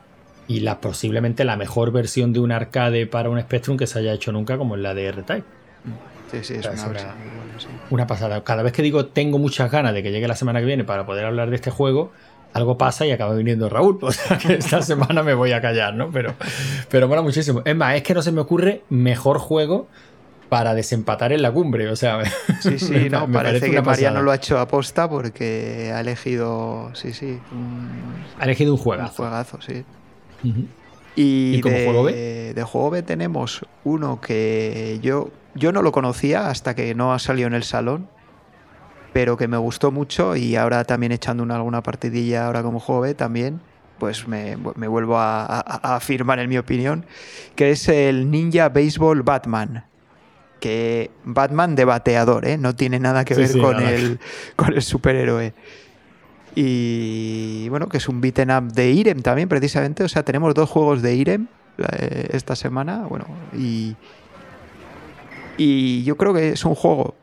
y 0.48 0.60
la, 0.60 0.80
posiblemente 0.80 1.44
la 1.44 1.58
mejor 1.58 1.92
versión 1.92 2.34
de 2.34 2.40
un 2.40 2.52
arcade 2.52 3.08
para 3.08 3.32
un 3.32 3.42
Spectrum 3.42 3.78
que 3.78 3.88
se 3.88 3.98
haya 3.98 4.14
hecho 4.14 4.32
nunca 4.32 4.60
como 4.60 4.76
es 4.76 4.82
la 4.84 4.94
de 4.94 5.06
R-Type. 5.06 5.44
Sí, 6.32 6.44
sí, 6.44 6.54
es 6.54 6.68
una, 6.68 7.16
una 7.90 8.06
pasada. 8.06 8.44
Cada 8.44 8.62
vez 8.62 8.74
que 8.74 8.84
digo 8.84 9.08
tengo 9.08 9.40
muchas 9.40 9.72
ganas 9.72 9.96
de 9.96 10.04
que 10.04 10.12
llegue 10.12 10.28
la 10.28 10.36
semana 10.36 10.60
que 10.60 10.68
viene 10.68 10.84
para 10.84 11.08
poder 11.08 11.26
hablar 11.26 11.50
de 11.50 11.56
este 11.56 11.72
juego, 11.72 12.12
algo 12.54 12.78
pasa 12.78 13.06
y 13.06 13.12
acaba 13.12 13.34
viniendo 13.36 13.70
Raúl. 13.70 14.00
O 14.02 14.12
sea 14.12 14.38
que 14.38 14.56
esta 14.56 14.82
semana 14.82 15.24
me 15.24 15.34
voy 15.34 15.52
a 15.52 15.62
callar, 15.62 15.94
¿no? 15.94 16.10
Pero, 16.12 16.34
pero 16.90 17.08
mola 17.08 17.22
muchísimo. 17.22 17.62
Es 17.66 17.76
más, 17.76 17.96
es 17.96 18.04
que 18.04 18.14
no 18.14 18.22
se 18.22 18.32
me 18.32 18.42
ocurre 18.42 18.84
mejor 18.90 19.40
juego 19.40 19.88
para 20.50 20.74
desempatar 20.74 21.34
en 21.34 21.42
la 21.42 21.52
cumbre. 21.52 21.90
O 21.90 21.96
sea, 21.96 22.20
sí, 22.62 22.80
sí, 22.80 23.10
no, 23.10 23.30
parece, 23.32 23.70
que 23.70 23.82
Mariano 23.82 24.22
lo 24.22 24.32
ha 24.32 24.36
hecho 24.36 24.60
a 24.60 24.68
posta 24.68 25.10
porque 25.10 25.92
ha 25.94 26.02
elegido, 26.02 26.92
sí, 26.94 27.14
sí. 27.14 27.40
ha 28.40 28.44
elegido 28.44 28.74
un 28.74 28.80
juegazo. 28.80 29.24
Un 29.24 29.30
juegazo, 29.30 29.62
sí. 29.62 29.84
Y, 31.16 31.62
como 31.62 31.76
juego 31.76 32.04
B? 32.04 32.54
De 32.54 32.64
juego 32.64 32.92
B 32.92 33.02
tenemos 33.02 33.66
uno 33.84 34.22
que 34.22 35.00
yo, 35.02 35.32
yo 35.56 35.72
no 35.72 35.82
lo 35.82 35.92
conocía 35.92 36.50
hasta 36.50 36.76
que 36.76 36.94
no 36.94 37.14
ha 37.14 37.20
salido 37.20 37.48
en 37.48 37.56
el 37.56 37.64
salón, 37.64 38.08
pero 39.18 39.36
que 39.36 39.48
me 39.48 39.58
gustó 39.58 39.92
mucho 39.92 40.36
y 40.36 40.56
ahora 40.56 40.84
también 40.84 41.12
echando 41.12 41.42
una, 41.42 41.56
alguna 41.56 41.82
partidilla 41.82 42.46
ahora 42.46 42.62
como 42.62 42.80
juego 42.80 43.02
B 43.02 43.16
también, 43.16 43.60
pues 43.98 44.28
me, 44.28 44.56
vuelvo 44.56 45.18
a, 45.18 45.44
a, 45.44 45.96
afirmar 45.96 46.38
en 46.38 46.48
mi 46.48 46.60
opinión, 46.60 47.04
que 47.56 47.72
es 47.72 47.90
el 47.90 48.30
Ninja 48.30 48.70
Baseball 48.70 49.24
Batman 49.24 49.86
que 50.60 51.10
Batman 51.24 51.74
de 51.74 51.86
bateador, 51.86 52.48
¿eh? 52.48 52.60
no 52.60 52.76
tiene 52.76 53.00
nada 53.00 53.26
que 53.26 53.34
ver 53.34 53.58
con, 53.60 53.82
el, 53.82 54.20
con 54.56 54.76
el 54.76 54.84
superhéroe. 54.84 55.52
Y 56.54 57.70
bueno, 57.70 57.90
que 57.90 57.98
es 57.98 58.08
un 58.08 58.22
beaten 58.22 58.52
up 58.52 58.72
de 58.72 58.92
Irem 58.92 59.24
también, 59.24 59.50
precisamente. 59.50 60.04
O 60.04 60.10
sea, 60.10 60.22
tenemos 60.22 60.54
dos 60.54 60.70
juegos 60.70 61.02
de 61.02 61.16
Irem 61.16 61.48
eh, 61.80 62.28
esta 62.34 62.56
semana. 62.56 63.08
Bueno, 63.10 63.26
y, 63.58 63.96
y 65.58 66.04
yo 66.04 66.18
creo 66.18 66.36
que 66.36 66.50
es 66.50 66.64
un 66.66 66.76
juego, 66.76 67.16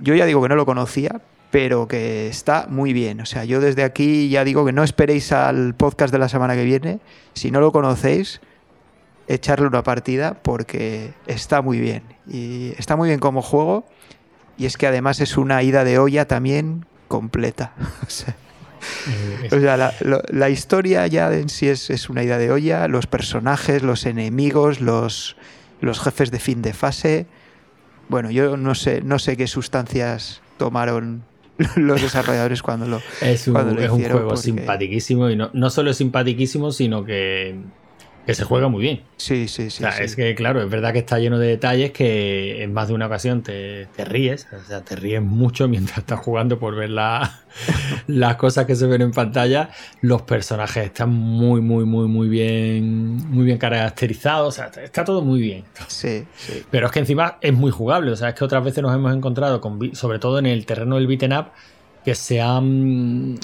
yo 0.00 0.14
ya 0.14 0.26
digo 0.26 0.40
que 0.40 0.48
no 0.48 0.54
lo 0.54 0.64
conocía, 0.64 1.20
pero 1.50 1.88
que 1.88 2.28
está 2.28 2.66
muy 2.68 2.92
bien. 2.92 3.20
O 3.20 3.26
sea, 3.26 3.44
yo 3.44 3.60
desde 3.60 3.82
aquí 3.82 4.28
ya 4.28 4.44
digo 4.44 4.64
que 4.64 4.72
no 4.72 4.84
esperéis 4.84 5.32
al 5.32 5.74
podcast 5.74 6.12
de 6.12 6.18
la 6.18 6.28
semana 6.28 6.54
que 6.54 6.64
viene. 6.64 7.00
Si 7.34 7.50
no 7.50 7.60
lo 7.60 7.72
conocéis, 7.72 8.40
echarle 9.26 9.66
una 9.66 9.82
partida 9.82 10.34
porque 10.42 11.12
está 11.26 11.60
muy 11.60 11.80
bien. 11.80 12.02
Y 12.28 12.72
está 12.78 12.96
muy 12.96 13.08
bien 13.08 13.20
como 13.20 13.42
juego. 13.42 13.84
Y 14.56 14.66
es 14.66 14.76
que 14.76 14.86
además 14.86 15.20
es 15.20 15.36
una 15.36 15.62
ida 15.62 15.84
de 15.84 15.98
olla 15.98 16.28
también 16.28 16.86
completa. 17.08 17.72
o 18.06 18.10
sea, 18.10 18.36
la, 20.30 20.50
historia 20.50 21.06
ya 21.08 21.32
en 21.32 21.48
sí 21.48 21.68
es, 21.68 21.90
es, 21.90 22.08
una 22.08 22.22
ida 22.22 22.38
de 22.38 22.52
olla. 22.52 22.86
Los 22.86 23.08
personajes, 23.08 23.82
los 23.82 24.06
enemigos, 24.06 24.80
los, 24.80 25.36
los 25.80 25.98
jefes 25.98 26.30
de 26.30 26.38
fin 26.38 26.62
de 26.62 26.74
fase. 26.74 27.26
Bueno, 28.08 28.30
yo 28.30 28.56
no 28.56 28.76
sé, 28.76 29.02
no 29.02 29.18
sé 29.18 29.36
qué 29.36 29.46
sustancias 29.46 30.42
tomaron 30.58 31.24
los 31.76 32.00
desarrolladores 32.00 32.62
cuando 32.62 32.86
lo 32.86 33.02
Es 33.20 33.46
un, 33.48 33.78
es 33.78 33.90
un 33.90 34.04
juego 34.04 34.36
simpaticísimo 34.36 35.30
y 35.30 35.36
no, 35.36 35.50
no 35.52 35.70
solo 35.70 35.90
es 35.90 35.96
simpaticísimo, 35.96 36.72
sino 36.72 37.04
que 37.04 37.58
que 38.26 38.34
se 38.34 38.44
juega 38.44 38.68
muy 38.68 38.82
bien. 38.82 39.02
Sí, 39.16 39.48
sí, 39.48 39.70
sí, 39.70 39.82
Es 40.00 40.14
que, 40.14 40.34
claro, 40.34 40.62
es 40.62 40.70
verdad 40.70 40.92
que 40.92 41.00
está 41.00 41.18
lleno 41.18 41.38
de 41.38 41.48
detalles 41.48 41.90
que 41.90 42.62
en 42.62 42.72
más 42.72 42.88
de 42.88 42.94
una 42.94 43.06
ocasión 43.06 43.42
te, 43.42 43.88
ríes, 43.98 44.46
o 44.52 44.62
sea, 44.68 44.82
te 44.82 44.94
ríes 44.96 45.22
mucho 45.22 45.68
mientras 45.68 45.98
estás 45.98 46.20
jugando 46.20 46.58
por 46.58 46.76
ver 46.76 46.90
las 48.06 48.36
cosas 48.36 48.66
que 48.66 48.76
se 48.76 48.86
ven 48.86 49.02
en 49.02 49.12
pantalla. 49.12 49.70
Los 50.00 50.22
personajes 50.22 50.84
están 50.86 51.10
muy, 51.10 51.60
muy, 51.60 51.84
muy, 51.84 52.08
muy 52.08 52.28
bien, 52.28 53.16
muy 53.30 53.46
bien 53.46 53.58
caracterizados, 53.58 54.48
o 54.48 54.52
sea, 54.52 54.70
está 54.82 55.04
todo 55.04 55.22
muy 55.22 55.40
bien. 55.40 55.64
Sí, 55.88 56.24
sí. 56.36 56.62
Pero 56.70 56.86
es 56.86 56.92
que 56.92 57.00
encima 57.00 57.38
es 57.40 57.52
muy 57.52 57.70
jugable, 57.70 58.12
o 58.12 58.16
sea, 58.16 58.28
es 58.30 58.34
que 58.34 58.44
otras 58.44 58.62
veces 58.62 58.82
nos 58.82 58.94
hemos 58.94 59.14
encontrado, 59.14 59.60
con, 59.60 59.94
sobre 59.94 60.18
todo 60.18 60.38
en 60.38 60.46
el 60.46 60.66
terreno 60.66 60.96
del 60.96 61.06
beaten 61.06 61.32
up, 61.32 61.46
que 62.04 62.14
se 62.14 62.40
han, 62.40 63.38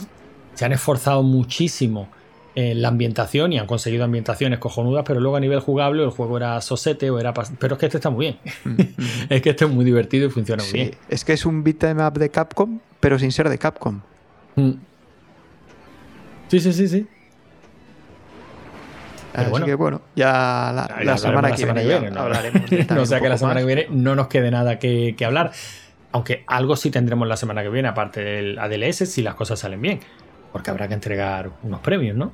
se 0.54 0.64
han 0.64 0.72
esforzado 0.72 1.22
muchísimo 1.22 2.08
en 2.56 2.80
la 2.80 2.88
ambientación 2.88 3.52
y 3.52 3.58
han 3.58 3.66
conseguido 3.66 4.04
ambientaciones 4.04 4.58
cojonudas, 4.58 5.04
pero 5.06 5.20
luego 5.20 5.36
a 5.36 5.40
nivel 5.40 5.60
jugable 5.60 6.02
el 6.02 6.08
juego 6.08 6.38
era 6.38 6.58
sosete 6.62 7.10
o 7.10 7.20
era... 7.20 7.34
Pero 7.34 7.74
es 7.74 7.78
que 7.78 7.86
este 7.86 7.98
está 7.98 8.08
muy 8.08 8.26
bien. 8.26 8.38
Mm, 8.64 8.80
es 9.28 9.42
que 9.42 9.50
este 9.50 9.66
es 9.66 9.70
muy 9.70 9.84
divertido 9.84 10.26
y 10.26 10.30
funciona 10.30 10.62
muy 10.64 10.72
bien. 10.72 10.90
Es 11.10 11.24
que 11.24 11.34
es 11.34 11.44
un 11.44 11.62
beat'em 11.62 11.98
up 11.98 12.14
de 12.14 12.30
Capcom, 12.30 12.80
pero 12.98 13.18
sin 13.18 13.30
ser 13.30 13.50
de 13.50 13.58
Capcom. 13.58 14.00
Mm. 14.54 14.70
Sí, 16.48 16.60
sí, 16.60 16.72
sí, 16.72 16.88
sí. 16.88 17.06
Así 19.34 19.50
bueno, 19.50 19.66
que 19.66 19.74
bueno, 19.74 20.00
ya 20.14 20.72
la, 21.04 21.18
semana, 21.18 21.52
que 21.52 21.66
viene, 21.66 22.10
¿no? 22.10 22.20
hablaremos. 22.20 22.62
o 22.98 23.04
sea 23.04 23.20
que 23.20 23.28
la 23.28 23.36
semana 23.36 23.60
que 23.60 23.66
viene 23.66 23.86
no 23.90 24.14
nos 24.14 24.28
quede 24.28 24.50
nada 24.50 24.78
que, 24.78 25.14
que 25.14 25.26
hablar. 25.26 25.52
Aunque 26.12 26.42
algo 26.46 26.74
sí 26.74 26.90
tendremos 26.90 27.28
la 27.28 27.36
semana 27.36 27.62
que 27.62 27.68
viene, 27.68 27.88
aparte 27.88 28.24
del 28.24 28.58
ADLS, 28.58 29.10
si 29.10 29.20
las 29.20 29.34
cosas 29.34 29.58
salen 29.58 29.82
bien 29.82 30.00
porque 30.56 30.70
habrá 30.70 30.88
que 30.88 30.94
entregar 30.94 31.50
unos 31.64 31.80
premios, 31.80 32.16
¿no? 32.16 32.32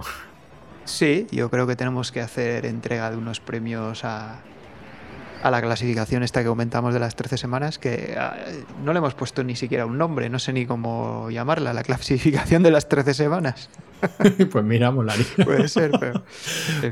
Sí, 0.84 1.26
yo 1.32 1.50
creo 1.50 1.66
que 1.66 1.74
tenemos 1.74 2.12
que 2.12 2.20
hacer 2.20 2.66
entrega 2.66 3.10
de 3.10 3.16
unos 3.16 3.40
premios 3.40 4.04
a, 4.04 4.38
la 5.42 5.60
clasificación 5.60 6.22
esta 6.22 6.40
que 6.40 6.46
comentamos 6.46 6.94
de 6.94 7.00
las 7.00 7.16
13 7.16 7.36
semanas, 7.36 7.80
que 7.80 8.14
ah, 8.16 8.36
no 8.84 8.92
le 8.92 8.98
hemos 8.98 9.14
puesto 9.14 9.42
ni 9.42 9.56
siquiera 9.56 9.86
un 9.86 9.98
nombre, 9.98 10.30
no 10.30 10.38
sé 10.38 10.52
ni 10.52 10.66
cómo 10.66 11.30
llamarla, 11.32 11.72
la 11.72 11.82
clasificación 11.82 12.62
de 12.62 12.70
las 12.70 12.88
13 12.88 13.12
semanas. 13.12 13.68
pues 14.52 14.64
miramos 14.64 15.04
la 15.04 15.14
Puede 15.44 15.66
ser, 15.66 15.90
pero... 15.98 16.22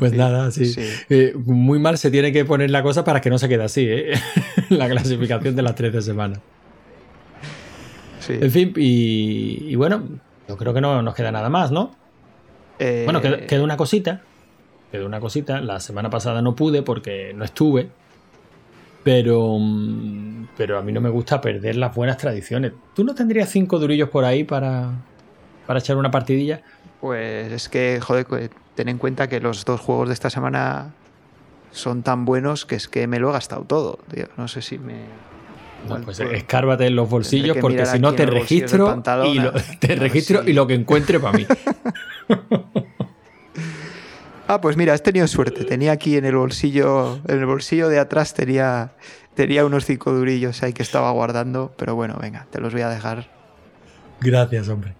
Pues 0.01 0.13
nada, 0.13 0.51
sí. 0.51 0.75
Eh, 1.11 1.35
muy 1.37 1.79
mal 1.79 1.97
se 1.97 2.11
tiene 2.11 2.33
que 2.33 2.45
poner 2.45 2.73
la 2.73 2.83
cosa 2.83 3.05
para 3.05 3.21
que 3.21 3.31
no 3.31 3.39
se 3.39 3.49
quede 3.49 3.63
así, 3.63 3.87
¿eh? 3.89 4.15
la 4.69 4.89
clasificación 4.89 5.55
de 5.55 5.63
las 5.63 5.77
13 5.77 6.03
semanas. 6.03 6.41
Sí. 8.19 8.33
En 8.33 8.51
fin, 8.51 8.73
y 8.75 9.77
bueno, 9.77 10.09
yo 10.51 10.57
creo 10.57 10.75
que 10.75 10.81
no 10.81 11.01
nos 11.01 11.15
queda 11.15 11.31
nada 11.31 11.49
más, 11.49 11.71
¿no? 11.71 11.93
Eh, 12.81 13.03
bueno, 13.05 13.21
queda, 13.23 13.63
una 13.63 13.77
cosita. 13.77 14.23
Quedó 14.91 15.07
una 15.07 15.21
cosita. 15.21 15.61
La 15.61 15.79
semana 15.79 16.11
pasada 16.11 16.43
no 16.43 16.57
pude 16.57 16.83
porque 16.83 17.33
no 17.37 17.45
estuve. 17.45 17.89
Pero, 19.05 19.59
mm, 19.61 20.49
pero 20.57 20.77
a 20.77 20.83
mí 20.83 20.91
no 20.91 21.01
me 21.01 21.09
gusta 21.09 21.41
perder 21.41 21.77
las 21.77 21.95
buenas 21.95 22.17
tradiciones. 22.17 22.73
¿Tú 22.97 23.05
no 23.05 23.15
tendrías 23.15 23.49
cinco 23.49 23.79
durillos 23.79 24.09
por 24.09 24.25
ahí 24.25 24.43
para, 24.43 24.91
para 25.69 25.79
echar 25.79 25.97
una 25.97 26.11
partidilla? 26.11 26.63
Pues 27.01 27.53
es 27.53 27.69
que, 27.69 28.01
joder, 28.01 28.51
ten 28.75 28.89
en 28.89 28.99
cuenta 28.99 29.29
que 29.29 29.39
los 29.39 29.65
dos 29.65 29.81
juegos 29.81 30.09
de 30.09 30.15
esta 30.15 30.31
semana 30.31 30.95
son 31.71 32.03
tan 32.03 32.25
buenos 32.25 32.67
que 32.67 32.75
es 32.75 32.89
que 32.89 33.07
me 33.07 33.21
lo 33.21 33.31
he 33.31 33.33
gastado 33.35 33.63
todo. 33.63 34.01
No 34.37 34.49
sé 34.49 34.63
si 34.63 34.81
me, 34.81 35.05
pues 36.05 36.21
escárvate 36.21 36.87
en 36.87 36.97
los 36.97 37.09
bolsillos 37.09 37.57
porque 37.61 37.87
si 37.87 37.99
no 37.99 38.15
te 38.15 38.27
registro, 38.27 39.03
y 39.25 39.35
lo, 39.35 39.53
te 39.81 39.97
registro 39.97 40.43
y 40.49 40.53
lo 40.53 40.67
que 40.67 40.75
encuentre 40.75 41.19
para 41.19 41.37
mí. 41.37 41.47
ah, 44.49 44.61
pues 44.61 44.77
mira, 44.77 44.95
has 44.95 45.03
tenido 45.03 45.27
suerte. 45.27 45.65
Tenía 45.65 45.93
aquí 45.93 46.17
en 46.17 46.25
el 46.25 46.37
bolsillo, 46.37 47.21
en 47.27 47.39
el 47.39 47.47
bolsillo 47.47 47.89
de 47.89 47.99
atrás 47.99 48.35
tenía, 48.35 48.93
tenía 49.35 49.65
unos 49.65 49.85
cinco 49.85 50.13
durillos 50.13 50.63
ahí 50.63 50.73
que 50.73 50.83
estaba 50.83 51.11
guardando, 51.11 51.73
pero 51.77 51.95
bueno, 51.95 52.19
venga, 52.21 52.47
te 52.51 52.61
los 52.61 52.73
voy 52.73 52.83
a 52.83 52.89
dejar. 52.89 53.29
Gracias, 54.21 54.69
hombre. 54.69 55.00